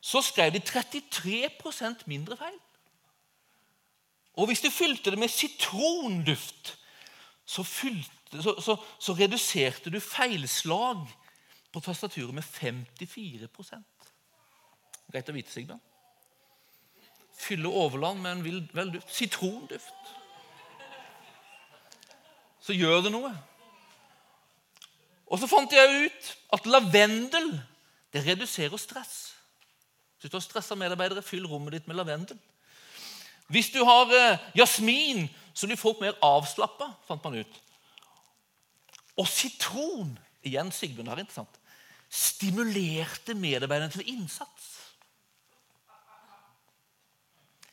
så 0.00 0.22
skrev 0.24 0.54
de 0.54 0.62
33% 0.64 2.06
mindre 2.08 2.38
feil. 2.40 2.58
Og 4.38 4.46
hvis 4.46 4.62
du 4.62 4.70
fylte 4.70 5.10
det 5.10 5.18
med 5.18 5.28
sitronduft, 5.28 6.78
så, 7.44 7.62
fylte, 7.62 8.42
så, 8.42 8.54
så, 8.62 8.76
så 8.98 9.14
reduserte 9.18 9.90
du 9.90 10.00
feilslag 10.00 11.02
på 11.72 11.80
tastaturet 11.80 12.34
med 12.34 12.42
54 12.42 13.48
Greit 15.12 15.28
å 15.30 15.36
vite, 15.36 15.52
Sigbjørn. 15.52 15.80
Fylle 17.38 17.70
overland 17.70 18.20
med 18.20 18.32
en 18.32 18.44
vill, 18.44 18.62
vel 18.74 18.92
duft. 18.96 19.12
Sitronduft. 19.14 20.12
Så 22.60 22.76
gjør 22.76 23.06
det 23.06 23.14
noe. 23.14 23.30
Og 25.28 25.40
så 25.40 25.48
fant 25.48 25.72
jeg 25.72 26.08
ut 26.08 26.30
at 26.56 26.68
lavendel 26.68 27.52
det 28.12 28.24
reduserer 28.24 28.80
stress. 28.80 29.16
Hvis 30.18 30.32
du 30.32 30.36
har 30.38 30.44
stressa 30.44 30.74
medarbeidere, 30.74 31.22
fyll 31.22 31.46
rommet 31.46 31.76
ditt 31.76 31.88
med 31.88 31.98
lavendel. 32.00 32.38
Hvis 33.48 33.70
du 33.72 33.80
har 33.86 34.10
eh, 34.12 34.40
jasmin, 34.58 35.28
så 35.54 35.68
blir 35.68 35.80
folk 35.80 36.00
mer 36.02 36.16
avslappa, 36.24 36.90
fant 37.06 37.24
man 37.24 37.38
ut. 37.38 37.60
Og 39.18 39.28
sitron 39.28 40.16
igjen 40.46 40.72
Sigbjørn 40.74 41.12
er 41.12 41.22
interessant, 41.22 41.60
stimulerte 42.08 43.36
medarbeiderne 43.36 43.92
til 43.92 44.10
innsats. 44.14 44.77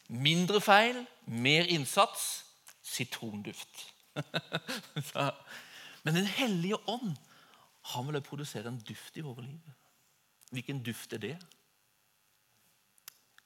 Mindre 0.08 0.62
feil, 0.62 1.06
mer 1.26 1.66
innsats, 1.66 2.46
sitronduft. 2.82 3.94
Men 6.04 6.16
Den 6.16 6.26
hellige 6.26 6.78
ånd 6.90 7.16
han 7.94 8.08
vil 8.08 8.22
produsere 8.22 8.70
en 8.70 8.82
duft 8.82 9.18
i 9.18 9.24
våre 9.26 9.46
liv. 9.46 9.74
Hvilken 10.52 10.84
duft 10.84 11.14
er 11.14 11.22
det? 11.22 11.36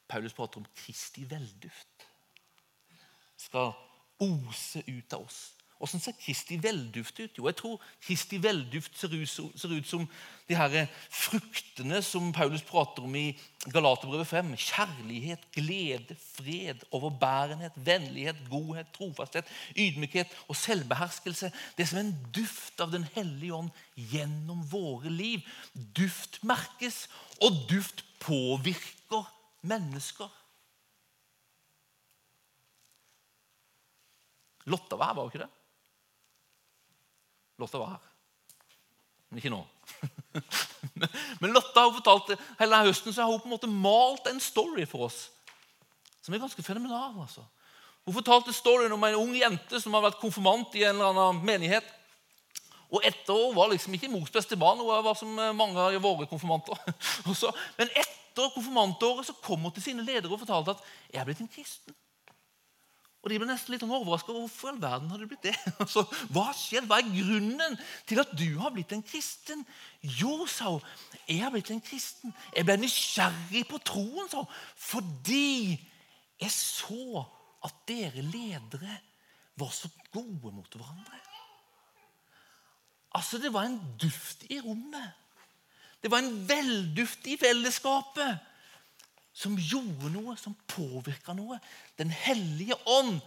Paulus 0.07 0.33
prater 0.33 0.57
om 0.57 0.67
Kristi 0.75 1.23
velduft. 1.29 2.07
Skal 3.37 3.71
ose 4.19 4.83
ut 4.87 5.13
av 5.13 5.25
oss. 5.25 5.39
Åssen 5.79 6.01
ser 6.03 6.15
Kristi 6.19 6.57
velduft 6.59 7.19
ut? 7.21 7.37
Jo, 7.37 7.45
jeg 7.47 7.55
tror 7.55 7.83
Kristi 8.03 8.35
velduft 8.43 8.97
ser 8.99 9.13
ut, 9.15 9.29
ser 9.31 9.71
ut 9.71 9.87
som 9.87 10.03
de 10.49 10.55
her 10.57 10.89
fruktene 11.07 12.01
som 12.03 12.33
Paulus 12.35 12.65
prater 12.67 13.05
om 13.07 13.13
i 13.15 13.29
Galaterbrevet 13.71 14.27
5. 14.27 14.49
Kjærlighet, 14.59 15.45
glede, 15.55 16.17
fred, 16.19 16.83
overbærenhet, 16.91 17.77
vennlighet, 17.85 18.41
godhet, 18.51 18.89
trofasthet, 18.95 19.47
ydmykhet 19.77 20.33
og 20.49 20.57
selvbeherskelse. 20.59 21.51
Det 21.77 21.85
er 21.85 21.91
som 21.93 22.01
en 22.01 22.11
duft 22.35 22.83
av 22.83 22.91
Den 22.91 23.07
hellige 23.15 23.55
ånd 23.55 23.69
gjennom 23.95 24.65
våre 24.71 25.11
liv. 25.13 25.47
Duft 25.95 26.41
merkes, 26.43 27.05
og 27.39 27.55
duft 27.71 28.03
påvirker 28.19 29.31
mennesker. 29.63 30.27
Lotta 34.67 34.99
var 34.99 35.13
her, 35.13 35.15
var 35.15 35.23
hun 35.29 35.31
ikke 35.31 35.45
det? 35.45 35.53
Lotta 37.59 37.81
var 37.81 37.97
her. 37.97 38.07
Men 39.29 39.41
ikke 39.41 39.51
nå. 39.53 39.61
Men 41.41 41.53
Lotta 41.53 41.85
har 41.85 41.93
fortalt 41.95 42.33
hele 42.59 42.81
høsten 42.87 43.13
så 43.13 43.25
har 43.25 43.31
hun 43.31 43.43
på 43.43 43.49
en 43.49 43.55
måte 43.57 43.69
malt 43.69 44.29
en 44.31 44.41
story 44.41 44.87
for 44.89 45.09
oss 45.09 45.27
som 46.23 46.35
er 46.35 46.41
ganske 46.41 46.63
fenomenal. 46.63 47.15
altså. 47.21 47.43
Hun 48.05 48.13
fortalte 48.13 48.53
storyen 48.53 48.91
om 48.91 49.03
en 49.03 49.15
ung 49.15 49.31
jente 49.37 49.79
som 49.81 49.95
har 49.95 50.03
vært 50.07 50.19
konfirmant 50.21 50.75
i 50.77 50.83
en 50.85 50.97
eller 50.97 51.13
annen 51.13 51.41
menighet. 51.45 51.87
Og 52.89 53.05
etter 53.05 53.35
henne 53.37 53.55
var 53.57 53.69
liksom 53.69 53.93
ikke 53.93 54.09
mors 54.09 54.31
beste 54.33 54.57
barn. 54.57 54.81
Hun 54.81 55.05
var 55.05 55.17
som 55.17 55.29
mange 55.57 55.77
av 55.77 55.97
våre 56.01 56.27
konfirmanter. 56.29 56.77
Men 57.79 57.89
etter 57.93 58.53
konfirmantåret 58.55 59.29
så 59.29 59.35
kom 59.45 59.65
hun 59.65 59.73
til 59.75 59.85
sine 59.91 60.05
ledere 60.05 60.33
og 60.33 60.41
fortalte 60.41 60.77
at 60.77 60.85
jeg 61.13 61.21
er 61.21 61.29
blitt 61.29 61.43
en 61.45 61.51
kristen. 61.53 61.95
Og 63.19 63.31
De 63.31 63.39
ble 63.39 63.49
nesten 63.49 63.73
litt 63.73 63.83
overraska 63.83 64.31
over 64.31 64.45
Hvorfor 64.45 64.71
all 64.71 64.79
verden 64.81 65.09
hadde 65.11 65.25
det 65.25 65.29
blitt 65.33 65.47
det? 65.49 65.55
Altså, 65.83 66.05
hva 66.31 66.47
skjedde? 66.55 66.87
Hva 66.87 67.01
er 67.01 67.11
grunnen 67.11 67.75
til 68.07 68.21
at 68.23 68.31
du 68.39 68.47
har 68.61 68.71
blitt 68.75 68.93
en 68.95 69.03
kristen? 69.03 69.65
Jo, 70.21 70.45
sa 70.47 70.71
hun, 70.77 70.85
jeg 71.27 71.43
har 71.43 71.51
blitt 71.53 71.71
en 71.73 71.83
kristen. 71.83 72.33
Jeg 72.55 72.67
ble 72.67 72.77
nysgjerrig 72.79 73.65
på 73.67 73.81
troen, 73.83 74.29
sa 74.31 74.45
hun, 74.45 74.53
fordi 74.79 75.75
jeg 76.39 76.53
så 76.55 77.25
at 77.67 77.81
dere 77.89 78.23
ledere 78.23 79.01
var 79.59 79.73
så 79.75 79.91
gode 80.13 80.53
mot 80.55 80.75
hverandre. 80.77 81.19
Altså, 83.19 83.37
Det 83.37 83.51
var 83.51 83.67
en 83.67 83.81
duft 83.99 84.45
i 84.49 84.61
rommet. 84.63 85.11
Det 85.99 86.11
var 86.11 86.23
en 86.23 86.47
velduft 86.47 87.27
i 87.27 87.35
fellesskapet 87.35 88.48
som 89.33 89.55
gjorde 89.57 90.11
noe, 90.13 90.35
som 90.37 90.55
påvirka 90.67 91.35
noe. 91.37 91.59
Den 91.99 92.11
hellige 92.11 92.77
ånd. 92.89 93.19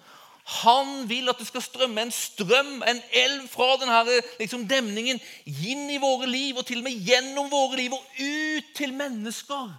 Han 0.63 1.07
vil 1.07 1.31
at 1.31 1.39
det 1.39 1.47
skal 1.47 1.63
strømme 1.63 2.03
en 2.03 2.13
strøm, 2.15 2.81
en 2.83 3.01
elv 3.15 3.47
fra 3.51 3.77
denne 3.79 4.19
liksom, 4.41 4.67
demningen 4.69 5.21
inn 5.47 5.87
i 5.87 6.01
våre 6.03 6.27
liv, 6.27 6.59
og 6.59 6.67
til 6.67 6.83
og 6.83 6.89
med 6.89 6.99
gjennom 7.07 7.51
våre 7.53 7.79
liv 7.79 7.95
og 7.95 8.03
ut 8.19 8.73
til 8.77 8.95
mennesker. 8.99 9.71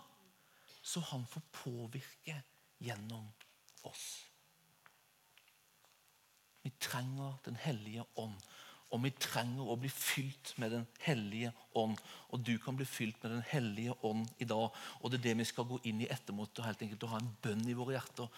Så 0.83 1.03
han 1.11 1.27
får 1.31 1.43
påvirke 1.63 2.37
gjennom 2.83 3.27
oss. 3.83 4.23
Vi 6.63 6.71
trenger 6.79 7.35
Den 7.45 7.55
hellige 7.59 8.05
ånd. 8.15 8.39
Og 8.93 9.01
vi 9.01 9.11
trenger 9.17 9.69
å 9.69 9.77
bli 9.79 9.89
fylt 9.89 10.53
med 10.61 10.71
Den 10.75 10.83
hellige 11.01 11.53
ånd. 11.73 11.97
Og 12.29 12.43
du 12.45 12.53
kan 12.61 12.77
bli 12.77 12.85
fylt 12.85 13.17
med 13.23 13.31
Den 13.33 13.45
hellige 13.49 13.95
ånd 14.05 14.27
i 14.37 14.45
dag. 14.45 14.69
Og 15.01 15.11
det 15.11 15.19
er 15.19 15.29
det 15.29 15.37
vi 15.41 15.49
skal 15.49 15.65
gå 15.69 15.79
inn 15.89 16.03
i 16.03 16.11
ettermot, 16.13 16.53
og 16.59 16.67
helt 16.67 16.85
enkelt 16.85 17.07
å 17.07 17.13
ha 17.15 17.21
en 17.21 17.33
bønn 17.41 17.65
i 17.69 17.77
våre 17.77 17.97
hjerter 17.97 18.29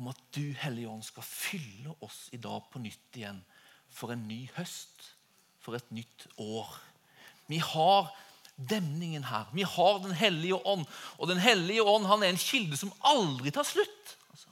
om 0.00 0.08
at 0.08 0.20
du, 0.32 0.54
Hellige 0.56 0.88
Ånd, 0.88 1.04
skal 1.04 1.26
fylle 1.26 1.92
oss 2.00 2.28
i 2.32 2.38
dag 2.40 2.64
på 2.72 2.80
nytt 2.80 3.18
igjen 3.20 3.42
for 3.92 4.14
en 4.14 4.22
ny 4.28 4.46
høst, 4.54 5.10
for 5.60 5.76
et 5.76 5.90
nytt 5.92 6.24
år. 6.40 6.70
Vi 7.50 7.58
har 7.60 8.08
demningen 8.70 9.26
her. 9.28 9.50
Vi 9.52 9.62
har 9.62 9.98
Den 9.98 10.14
hellige 10.16 10.56
ånd. 10.66 10.86
Og 11.18 11.28
Den 11.28 11.38
hellige 11.38 11.82
ånd 11.82 12.06
han 12.06 12.22
er 12.22 12.32
en 12.32 12.40
kilde 12.40 12.76
som 12.76 12.92
aldri 13.00 13.50
tar 13.50 13.64
slutt. 13.64 14.14
Altså. 14.30 14.48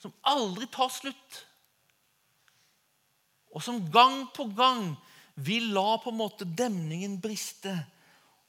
Som 0.00 0.14
aldri 0.22 0.66
tar 0.66 0.88
slutt. 0.92 1.40
Og 3.54 3.62
som 3.62 3.80
gang 3.92 4.26
på 4.34 4.48
gang 4.56 4.92
vil 5.34 5.70
la 5.74 5.96
på 6.02 6.12
en 6.12 6.20
måte 6.20 6.46
demningen 6.46 7.20
briste 7.22 7.74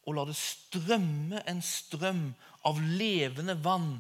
og 0.05 0.17
la 0.17 0.25
det 0.29 0.37
strømme 0.37 1.41
en 1.49 1.61
strøm 1.65 2.27
av 2.65 2.81
levende 2.81 3.55
vann 3.65 3.95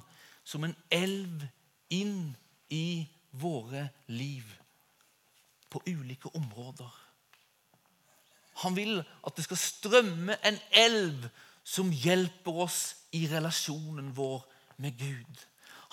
som 0.45 0.65
en 0.65 0.75
elv 0.93 1.45
inn 1.93 2.35
i 2.73 3.05
våre 3.41 3.87
liv 4.07 4.45
på 5.69 5.81
ulike 5.85 6.29
områder. 6.37 6.91
Han 8.63 8.77
vil 8.77 9.01
at 9.01 9.35
det 9.35 9.45
skal 9.47 9.59
strømme 9.59 10.37
en 10.45 10.59
elv 10.71 11.25
som 11.65 11.89
hjelper 11.91 12.61
oss 12.65 12.79
i 13.17 13.25
relasjonen 13.27 14.13
vår 14.15 14.45
med 14.81 14.97
Gud. 14.99 15.41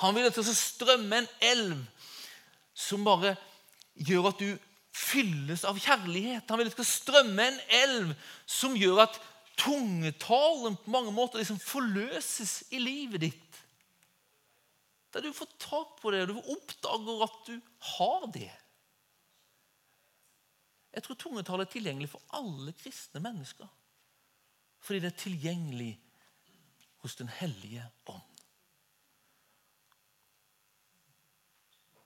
Han 0.05 0.15
vil 0.15 0.29
at 0.29 0.37
det 0.37 0.45
skal 0.45 0.61
strømme 0.61 1.23
en 1.23 1.31
elv 1.41 1.81
som 2.75 3.05
bare 3.05 3.35
gjør 3.97 4.31
at 4.31 4.41
du 4.41 4.53
fylles 4.93 5.65
av 5.65 5.79
kjærlighet. 5.81 6.49
Han 6.49 6.61
vil 6.61 6.69
at 6.69 6.73
det 6.73 6.77
skal 6.77 6.89
strømme 6.89 7.47
en 7.49 7.61
elv 7.83 8.15
som 8.47 8.77
gjør 8.77 9.07
at 9.07 9.21
tungetalen 9.61 10.77
på 10.81 10.93
mange 10.93 11.13
måter 11.15 11.41
liksom 11.41 11.61
forløses 11.61 12.63
i 12.73 12.81
livet 12.81 13.25
ditt. 13.27 13.61
Der 15.13 15.25
du 15.25 15.33
får 15.37 15.51
tak 15.61 15.99
på 16.01 16.13
det, 16.13 16.23
og 16.25 16.33
du 16.33 16.53
oppdager 16.55 17.25
at 17.27 17.41
du 17.49 17.57
har 17.97 18.27
det. 18.33 18.51
Jeg 20.93 21.05
tror 21.05 21.21
tungetall 21.21 21.65
er 21.65 21.73
tilgjengelig 21.73 22.11
for 22.13 22.37
alle 22.37 22.73
kristne 22.77 23.21
mennesker. 23.25 23.69
Fordi 24.83 25.01
det 25.01 25.13
er 25.13 25.23
tilgjengelig 25.25 25.93
hos 27.03 27.17
Den 27.19 27.29
hellige 27.29 27.85
ånd. 28.07 28.32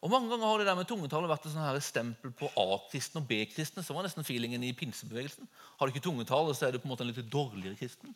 Og 0.07 0.13
Mange 0.13 0.31
ganger 0.31 0.47
har 0.47 0.61
det 0.61 0.69
der 0.69 0.77
med 0.79 0.87
tungetale 0.87 1.27
vært 1.27 1.49
et 1.49 1.51
sånn 1.51 1.65
her 1.67 1.81
stempel 1.83 2.31
på 2.39 2.47
A-kristne 2.63 3.19
og 3.19 3.27
B-kristne. 3.27 3.83
Så 3.83 3.95
var 3.95 4.05
nesten 4.07 4.23
feelingen 4.27 4.63
i 4.63 4.71
pinsebevegelsen. 4.79 5.49
Har 5.81 5.89
du 5.89 5.91
ikke 5.91 6.05
tungetale, 6.05 6.53
så 6.55 6.69
er 6.69 6.77
du 6.77 6.79
på 6.79 6.87
en 6.87 6.93
måte 6.93 7.03
en 7.03 7.11
litt 7.11 7.33
dårligere 7.33 7.75
kristen. 7.81 8.13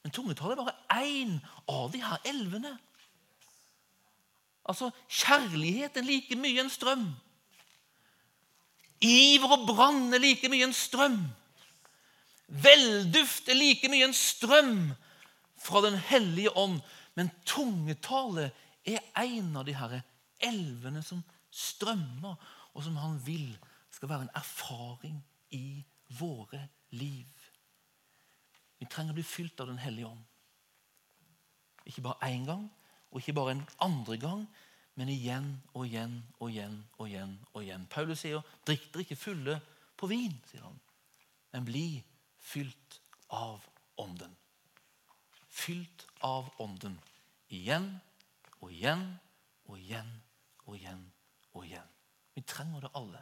Men 0.00 0.14
tungetale 0.16 0.54
er 0.54 0.62
bare 0.62 1.02
én 1.04 1.34
av 1.68 1.90
de 1.92 2.00
her 2.00 2.24
elvene. 2.30 2.70
Altså, 4.64 4.88
Kjærlighet 5.10 5.98
er 6.00 6.06
like 6.06 6.38
mye 6.40 6.62
en 6.64 6.72
strøm. 6.72 7.04
Iver 9.04 9.52
og 9.58 9.66
brann 9.68 10.14
er 10.16 10.22
like 10.22 10.48
mye 10.48 10.70
en 10.70 10.72
strøm. 10.76 11.18
Velduft 12.48 13.52
er 13.52 13.58
like 13.58 13.90
mye 13.92 14.08
en 14.08 14.16
strøm 14.16 14.72
fra 15.60 15.84
Den 15.84 16.00
hellige 16.08 16.56
ånd. 16.56 16.80
Men 17.20 17.28
tungetale 17.44 18.48
er 18.88 19.04
en 19.20 19.52
av 19.60 19.68
de 19.68 19.76
her 19.76 20.00
elvene 20.42 21.02
som 21.02 21.22
strømmer, 21.50 22.36
og 22.72 22.84
som 22.84 22.96
han 22.96 23.18
vil 23.26 23.58
skal 23.92 24.08
være 24.08 24.26
en 24.26 24.34
erfaring 24.34 25.18
i 25.50 25.84
våre 26.18 26.68
liv. 26.90 27.28
Vi 28.78 28.88
trenger 28.90 29.12
å 29.12 29.18
bli 29.20 29.26
fylt 29.26 29.60
av 29.60 29.68
Den 29.70 29.78
hellige 29.78 30.08
ånd. 30.08 30.22
Ikke 31.86 32.02
bare 32.02 32.30
én 32.30 32.46
gang, 32.46 32.68
og 33.10 33.20
ikke 33.20 33.36
bare 33.36 33.56
en 33.56 33.66
andre 33.80 34.16
gang, 34.18 34.46
men 34.94 35.08
igjen 35.08 35.48
og 35.72 35.86
igjen 35.86 36.18
og 36.38 36.50
igjen 36.50 36.78
og 36.98 37.08
igjen. 37.08 37.38
og 37.52 37.62
igjen. 37.62 37.86
Paulus 37.86 38.20
sier, 38.20 38.42
'Drikk 38.66 38.92
dere 38.92 39.00
ikke 39.02 39.16
fulle 39.16 39.60
på 39.96 40.06
vin', 40.06 40.40
sier 40.50 40.62
han, 40.62 40.80
'men 41.52 41.64
bli 41.64 42.04
fylt 42.38 43.00
av 43.30 43.60
Ånden'. 43.98 44.36
Fylt 45.48 46.06
av 46.20 46.50
Ånden. 46.58 46.98
Igjen 47.48 48.00
og 48.60 48.72
igjen 48.72 49.20
og 49.64 49.78
igjen 49.78 50.22
og 50.72 50.80
igjen 50.80 51.04
og 51.52 51.66
igjen. 51.66 51.92
Vi 52.32 52.44
trenger 52.48 52.86
det 52.86 52.92
alle. 52.96 53.20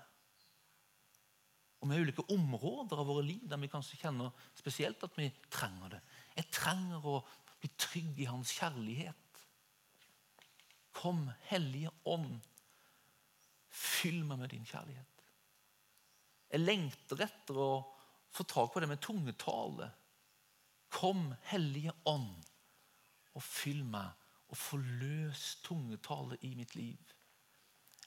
Og 1.81 1.89
Vi 1.89 1.97
har 1.97 2.05
ulike 2.05 2.27
områder 2.31 3.01
av 3.01 3.09
våre 3.09 3.25
liv 3.25 3.47
der 3.49 3.59
vi 3.59 3.71
kanskje 3.73 3.99
kjenner 4.03 4.35
spesielt 4.55 5.03
at 5.03 5.17
vi 5.19 5.31
trenger 5.51 5.97
det. 5.97 6.01
Jeg 6.37 6.53
trenger 6.53 7.07
å 7.09 7.17
bli 7.61 7.71
trygg 7.81 8.21
i 8.21 8.29
Hans 8.29 8.53
kjærlighet. 8.55 9.45
Kom, 10.95 11.25
Hellige 11.49 11.91
Ånd, 12.05 12.39
fyll 13.71 14.23
meg 14.29 14.43
med 14.43 14.53
din 14.53 14.67
kjærlighet. 14.69 15.25
Jeg 16.51 16.67
lengter 16.67 17.25
etter 17.25 17.59
å 17.63 17.71
få 18.35 18.45
tak 18.45 18.73
på 18.75 18.83
det 18.83 18.91
med 18.91 19.01
tungetale. 19.03 19.89
Kom, 20.93 21.31
Hellige 21.49 21.95
Ånd, 22.11 22.51
og 23.33 23.47
fyll 23.47 23.85
meg 23.87 24.11
og 24.51 24.59
forløs 24.59 25.61
tungetale 25.65 26.37
i 26.45 26.53
mitt 26.59 26.75
liv. 26.75 27.15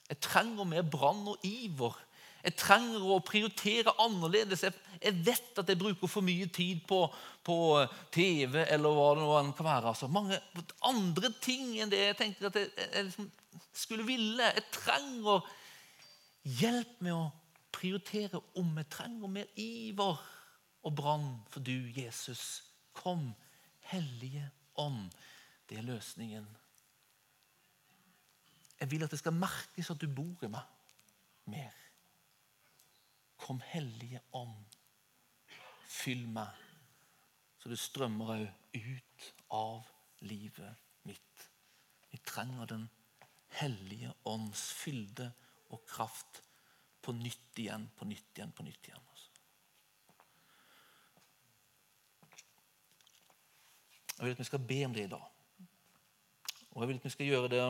Jeg 0.10 0.20
trenger 0.24 0.68
mer 0.68 0.84
brann 0.84 1.24
og 1.32 1.45
iver 1.47 1.95
jeg 2.43 2.58
trenger 2.60 3.04
å 3.08 3.22
prioritere 3.24 3.93
annerledes. 4.04 4.66
Jeg, 4.68 5.14
vet 5.24 5.60
at 5.62 5.70
jeg 5.72 5.80
bruker 5.80 6.10
for 6.12 6.26
mye 6.26 6.49
tid 6.51 6.82
på, 6.88 7.06
på 7.39 7.58
TV 8.12 8.58
eller 8.66 8.97
hva 8.97 9.06
det 9.16 9.24
nå 9.24 9.38
kan 9.56 9.68
være. 9.70 9.93
Altså, 9.93 10.10
mange 10.12 10.39
andre 10.84 11.32
ting 11.43 11.78
enn 11.80 11.91
det 11.91 12.01
jeg 12.01 12.18
tenker 12.20 12.49
at 12.49 12.60
jeg, 12.60 12.74
jeg 12.84 13.08
liksom 13.08 13.30
skulle 13.72 14.08
ville. 14.08 14.49
Jeg 14.58 14.66
trenger 14.76 15.47
hjelp 16.60 16.99
med 16.99 17.16
å 17.16 17.30
prioritere 17.72 18.43
om. 18.60 18.76
Jeg 18.82 18.91
trenger 18.91 19.32
mer 19.39 19.56
iver 19.56 20.20
og 20.84 20.97
brann 20.99 21.30
for 21.54 21.64
du, 21.64 21.78
Jesus. 21.95 22.60
Kom, 22.91 23.30
Hellige 23.88 24.49
Ånd. 24.84 25.16
Det 25.70 25.80
er 25.80 25.88
løsningen. 25.88 26.43
Jeg 28.84 28.91
vil 28.91 29.03
at 29.05 29.11
det 29.15 29.19
skal 29.21 29.31
merkes 29.31 29.89
at 29.93 30.01
du 30.01 30.09
bor 30.11 30.41
i 30.43 30.49
meg 30.51 31.45
mer. 31.47 31.75
Kom, 33.39 33.61
Hellige 33.63 34.19
Ånd, 34.36 34.75
fyll 35.88 36.25
meg, 36.27 36.51
så 37.63 37.71
det 37.71 37.79
strømmer 37.79 38.34
òg 38.34 38.75
ut 38.75 39.29
av 39.55 39.88
livet 40.27 41.07
mitt. 41.07 41.45
Vi 42.11 42.19
trenger 42.27 42.67
Den 42.73 42.89
hellige 43.55 44.11
ånds 44.27 44.65
fylde 44.75 45.29
og 45.71 45.86
kraft 45.88 46.43
på 47.01 47.15
nytt 47.15 47.63
igjen, 47.63 47.88
på 47.95 48.05
nytt 48.11 48.36
igjen, 48.36 48.51
på 48.51 48.67
nytt 48.67 48.91
igjen. 48.91 49.09
Altså. 49.13 49.29
Jeg 54.17 54.25
vil 54.25 54.36
at 54.36 54.39
vi 54.43 54.51
skal 54.51 54.67
be 54.75 54.86
om 54.86 54.93
det 54.99 55.07
i 55.07 55.15
dag. 55.15 55.27
Og 56.71 56.81
jeg 56.81 56.88
vil 56.88 56.99
at 56.99 57.11
vi 57.11 57.15
skal 57.15 57.31
gjøre 57.31 57.55
det 57.55 57.65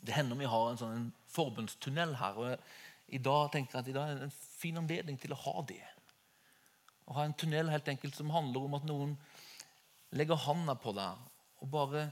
Det 0.00 0.14
hender 0.16 0.38
vi 0.38 0.50
har 0.50 0.70
en 0.70 0.80
sånn 0.80 1.08
forbundstunnel 1.32 2.14
her. 2.20 2.38
og 2.38 3.14
i 3.14 3.20
dag 3.24 3.52
tenker 3.52 3.78
jeg 3.78 3.84
at 3.84 3.88
i 3.88 3.96
dag 3.96 4.10
er 4.12 4.26
en 4.26 4.38
fin 4.60 4.76
anledning 4.76 5.16
til 5.20 5.32
å 5.32 5.40
ha 5.46 5.62
det. 5.68 5.82
Å 7.08 7.16
ha 7.16 7.24
en 7.24 7.36
tunnel 7.40 7.70
helt 7.72 7.88
enkelt 7.88 8.16
som 8.16 8.32
handler 8.34 8.66
om 8.66 8.76
at 8.76 8.86
noen 8.88 9.14
legger 10.16 10.40
handa 10.44 10.74
på 10.76 10.92
deg 10.96 11.24
og 11.58 11.70
bare 11.72 12.08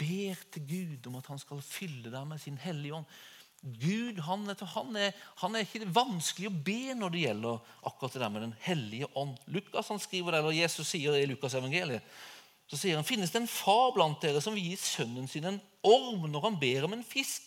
ber 0.00 0.40
til 0.52 0.66
Gud 0.68 1.06
om 1.08 1.20
at 1.20 1.28
han 1.30 1.40
skal 1.40 1.62
fylle 1.64 2.10
deg 2.10 2.26
med 2.28 2.40
sin 2.42 2.56
hellige 2.60 2.98
ånd. 2.98 3.18
Gud 3.64 4.18
han, 4.26 4.44
han, 4.44 4.96
er, 5.00 5.14
han 5.40 5.54
er 5.56 5.64
ikke 5.64 5.88
vanskelig 5.94 6.50
å 6.50 6.62
be 6.66 6.96
når 6.98 7.14
det 7.14 7.22
gjelder 7.22 7.76
akkurat 7.88 8.16
det 8.16 8.20
der 8.20 8.32
med 8.32 8.44
Den 8.44 8.56
hellige 8.64 9.08
ånd. 9.16 9.38
Lukas 9.46 9.88
han 9.92 10.02
skriver 10.02 10.34
det, 10.34 10.40
eller 10.42 10.56
Jesus 10.56 10.90
sier 10.90 11.14
det 11.14 11.22
i 11.24 11.30
Lukas 11.30 11.56
evangeliet, 11.56 12.04
så 12.70 12.78
sier 12.80 12.96
han, 12.96 13.06
finnes 13.06 13.32
det 13.32 13.42
en 13.42 13.50
far 13.50 13.92
blant 13.94 14.22
dere 14.24 14.40
som 14.42 14.54
vil 14.56 14.70
gi 14.70 14.78
sønnen 14.80 15.28
sin 15.28 15.46
en 15.48 15.60
orm 15.84 16.24
når 16.32 16.46
han 16.48 16.60
ber 16.60 16.86
om 16.86 16.96
en 16.96 17.04
fisk? 17.06 17.44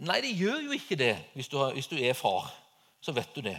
Nei, 0.00 0.18
det 0.24 0.32
gjør 0.34 0.64
jo 0.64 0.74
ikke 0.74 0.98
det 0.98 1.14
hvis 1.36 1.50
du, 1.52 1.58
har, 1.60 1.74
hvis 1.76 1.90
du 1.90 1.96
er 2.00 2.16
far. 2.18 2.48
Så 3.00 3.14
vet 3.16 3.30
du 3.36 3.44
det. 3.44 3.58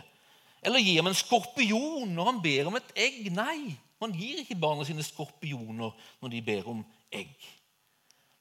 Eller 0.62 0.84
gi 0.84 0.98
ham 0.98 1.10
en 1.10 1.18
skorpion 1.18 2.12
når 2.14 2.28
han 2.28 2.42
ber 2.44 2.70
om 2.70 2.78
et 2.78 2.92
egg. 2.98 3.24
Nei, 3.34 3.74
man 4.02 4.14
gir 4.18 4.42
ikke 4.42 4.60
barna 4.60 4.86
sine 4.86 5.06
skorpioner 5.06 5.96
når 6.22 6.34
de 6.34 6.44
ber 6.46 6.70
om 6.74 6.84
egg. 7.14 7.34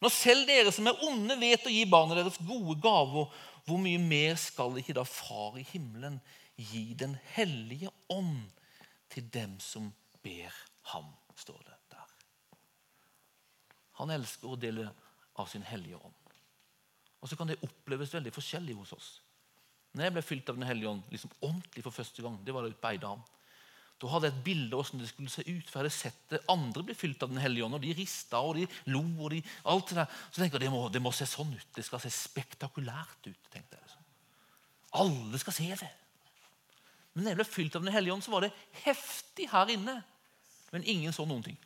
Når 0.01 0.12
selv 0.16 0.48
dere 0.48 0.72
som 0.72 0.88
er 0.88 1.01
onde, 1.05 1.36
vet 1.40 1.66
å 1.68 1.72
gi 1.72 1.84
barna 1.88 2.16
deres 2.16 2.40
gode 2.48 2.78
gaver, 2.80 3.28
hvor 3.66 3.80
mye 3.80 4.01
mer 4.01 4.38
skal 4.40 4.78
ikke 4.80 4.96
da 4.96 5.05
Far 5.05 5.59
i 5.61 5.66
himmelen 5.72 6.18
gi 6.57 6.94
Den 6.98 7.18
hellige 7.34 7.92
ånd 8.12 8.48
til 9.12 9.28
dem 9.32 9.59
som 9.61 9.92
ber 10.24 10.55
ham, 10.92 11.07
står 11.36 11.61
det. 11.66 11.70
Han 14.01 14.12
elsker 14.14 14.51
å 14.51 14.59
dele 14.61 14.88
av 15.40 15.48
sin 15.51 15.64
hellige 15.66 16.01
ånd. 16.01 16.16
Og 17.20 17.28
så 17.28 17.36
kan 17.36 17.51
det 17.51 17.61
oppleves 17.64 18.14
veldig 18.14 18.32
forskjellig 18.32 18.76
hos 18.78 18.94
oss. 18.96 19.11
Når 19.92 20.07
jeg 20.07 20.14
ble 20.14 20.22
fylt 20.22 20.51
av 20.53 20.57
Den 20.59 20.68
hellige 20.68 20.88
ånd 20.92 21.12
liksom 21.12 21.32
ordentlig 21.40 21.82
for 21.84 21.94
første 21.94 22.22
gang, 22.22 22.38
det 22.44 22.55
var 22.55 22.64
det 22.64 22.74
ute 22.74 22.82
på 22.82 22.92
Eidam. 22.92 23.22
Da 24.01 24.09
hadde 24.09 24.30
jeg 24.30 24.36
et 24.38 24.44
bilde 24.44 24.76
av 24.76 24.80
hvordan 24.80 25.03
det 25.03 25.11
skulle 25.11 25.32
se 25.32 25.42
ut. 25.44 25.66
For 25.68 25.76
jeg 25.76 25.82
hadde 25.82 25.92
sett 25.92 26.20
det 26.32 26.40
andre 26.48 26.84
bli 26.88 26.94
fylt 26.96 27.22
av 27.22 27.32
Den 27.32 27.42
hellige 27.42 27.66
ånd. 27.66 27.76
og 27.76 27.82
De 27.84 27.92
rista 27.98 28.40
og 28.40 28.55
de 28.57 28.66
lo. 28.88 29.03
og 29.18 29.34
de, 29.34 29.42
alt 29.68 29.90
det 29.90 29.98
der. 29.98 30.20
Så 30.30 30.40
tenkte 30.40 30.57
jeg 30.57 30.64
det 30.64 30.72
må, 30.72 30.84
det 30.88 31.03
må 31.05 31.12
se 31.12 31.28
sånn 31.28 31.53
ut. 31.53 31.66
Det 31.76 31.84
skal 31.84 32.01
se 32.01 32.12
spektakulært 32.14 33.28
ut. 33.28 33.51
tenkte 33.53 33.76
jeg. 33.76 33.82
Liksom. 33.84 34.07
Alle 35.03 35.42
skal 35.42 35.57
se 35.59 35.68
det. 35.82 35.90
Men 37.12 37.26
når 37.26 37.34
jeg 37.34 37.40
ble 37.42 37.48
fylt 37.51 37.76
av 37.76 37.84
Den 37.84 37.92
hellige 37.92 38.14
ånd, 38.14 38.24
så 38.24 38.32
var 38.32 38.46
det 38.46 38.55
heftig 38.86 39.51
her 39.53 39.74
inne. 39.74 39.98
Men 40.72 40.86
ingen 40.88 41.12
så 41.12 41.26
noen 41.28 41.44
ting. 41.44 41.59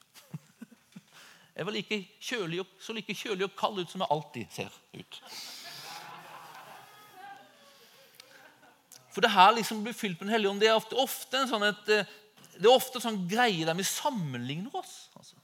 Jeg 1.55 1.67
var 1.67 1.77
like 1.77 2.01
kjølig 2.19 2.61
og, 2.65 2.73
så 2.83 2.95
like 2.97 3.15
kjølig 3.15 3.47
og 3.47 3.55
kald 3.59 3.79
ut 3.79 3.93
som 3.93 4.03
jeg 4.03 4.11
alltid 4.11 4.57
ser 4.57 4.75
ut. 4.99 5.21
For 9.15 9.23
det 9.23 9.31
her 9.31 9.53
liksom 9.55 9.85
blir 9.85 9.95
fylt 9.95 10.19
med 10.19 10.27
Den 10.27 10.35
hellige 10.35 10.51
ånd, 10.51 10.61
det 10.61 10.69
er 10.69 10.75
ofte, 10.79 10.99
ofte 10.99 11.39
en 11.39 11.51
sånn 11.51 11.69
et, 11.69 11.91
eh, 11.95 12.15
det 12.59 12.67
er 12.67 12.75
ofte 12.75 12.99
en 12.99 13.07
sånn 13.07 13.23
greie 13.31 13.67
der 13.67 13.79
vi 13.79 13.87
sammenligner 13.87 14.75
oss. 14.75 14.95
Altså. 15.15 15.39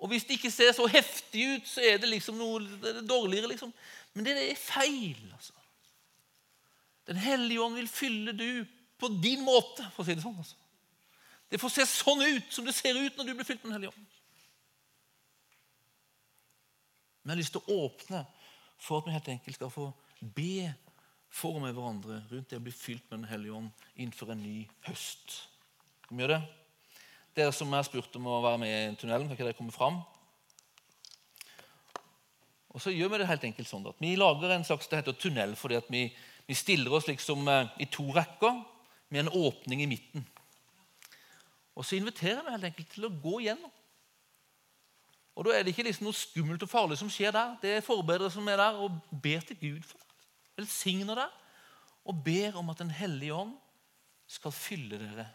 Og 0.00 0.12
Hvis 0.12 0.26
det 0.28 0.36
ikke 0.36 0.52
ser 0.52 0.74
så 0.76 0.84
heftig 0.88 1.46
ut, 1.54 1.68
så 1.68 1.84
er 1.84 1.96
det 2.00 2.08
liksom 2.12 2.36
noe 2.40 2.60
det 2.84 3.06
dårligere. 3.08 3.48
liksom. 3.48 3.72
Men 4.12 4.28
det 4.28 4.36
er 4.44 4.60
feil. 4.60 5.20
altså. 5.32 5.56
Den 7.08 7.16
hellige 7.16 7.64
ånd 7.64 7.80
vil 7.80 7.88
fylle 7.88 8.36
du 8.36 8.66
på 9.00 9.08
din 9.22 9.44
måte, 9.44 9.86
for 9.94 10.04
å 10.04 10.08
si 10.08 10.16
det 10.16 10.24
sånn. 10.24 10.36
altså. 10.36 10.59
Det 11.50 11.58
får 11.58 11.72
se 11.74 11.86
sånn 11.90 12.22
ut 12.22 12.52
som 12.54 12.66
det 12.66 12.76
ser 12.76 12.94
ut 12.94 13.16
når 13.18 13.26
du 13.26 13.34
blir 13.34 13.46
fylt 13.46 13.64
med 13.64 13.72
Den 13.72 13.78
hellige 13.80 13.94
ånd. 13.94 14.06
Men 17.20 17.32
jeg 17.32 17.34
har 17.34 17.40
lyst 17.42 17.56
til 17.56 17.64
å 17.66 17.80
åpne 17.86 18.22
for 18.80 19.00
at 19.00 19.08
vi 19.08 19.16
helt 19.16 19.32
enkelt 19.34 19.58
skal 19.58 19.72
få 19.74 19.90
be 20.20 20.70
for 21.30 21.58
med 21.62 21.74
hverandre 21.76 22.22
rundt 22.30 22.48
det 22.50 22.58
å 22.58 22.64
bli 22.64 22.72
fylt 22.74 23.04
med 23.10 23.20
Den 23.20 23.32
hellige 23.32 23.58
ånd 23.58 23.84
innenfor 23.96 24.32
en 24.32 24.42
ny 24.42 24.62
høst. 24.86 25.36
Skal 26.06 26.16
vi 26.16 26.24
gjøre 26.24 26.38
det? 26.38 26.56
Dere 27.38 27.54
som 27.54 27.74
er 27.74 27.86
spurt 27.86 28.16
om 28.18 28.26
å 28.26 28.40
være 28.42 28.62
med 28.62 28.72
i 28.72 28.96
tunnelen, 28.98 29.28
kan 29.28 29.36
ikke 29.36 29.46
dere 29.46 29.58
komme 29.58 29.74
fram? 29.74 30.00
Og 32.70 32.82
så 32.82 32.94
gjør 32.94 33.12
vi 33.12 33.20
det 33.20 33.28
helt 33.30 33.46
enkelt 33.48 33.68
sånn 33.68 33.86
at 33.90 34.02
Vi 34.02 34.16
lager 34.18 34.54
en 34.54 34.66
slags 34.66 34.90
det 34.90 35.00
heter 35.00 35.18
tunnel 35.18 35.56
fordi 35.58 35.78
at 35.78 35.88
vi, 35.90 36.04
vi 36.46 36.56
stiller 36.58 36.94
oss 36.94 37.08
liksom 37.10 37.48
eh, 37.50 37.72
i 37.82 37.90
to 37.90 38.06
rekker 38.14 38.62
med 39.10 39.24
en 39.24 39.34
åpning 39.42 39.82
i 39.82 39.90
midten. 39.90 40.26
Og 41.74 41.84
så 41.84 41.96
inviterer 41.96 42.42
vi 42.44 42.54
helt 42.54 42.68
enkelt 42.70 42.90
til 42.94 43.06
å 43.06 43.14
gå 43.22 43.38
igjennom. 43.40 43.72
Og 45.38 45.46
Da 45.46 45.54
er 45.54 45.62
det 45.62 45.72
ikke 45.72 45.86
liksom 45.86 46.08
noe 46.08 46.16
skummelt 46.16 46.62
og 46.66 46.68
farlig 46.68 46.98
som 47.00 47.10
skjer 47.10 47.32
der. 47.32 47.56
Det 47.62 47.70
er 47.76 47.84
forberedere 47.86 48.30
som 48.30 48.48
er 48.48 48.58
der 48.60 48.80
og 48.82 48.98
ber 49.22 49.40
til 49.40 49.56
Gud 49.60 49.86
for 49.88 49.98
det. 49.98 50.16
Velsigner 50.60 51.22
deg 51.22 51.36
og 52.04 52.24
ber 52.24 52.58
om 52.60 52.70
at 52.70 52.78
Den 52.78 52.90
hellige 52.90 53.34
ånd 53.34 53.54
skal 54.28 54.52
fylle 54.52 54.98
dere 54.98 55.26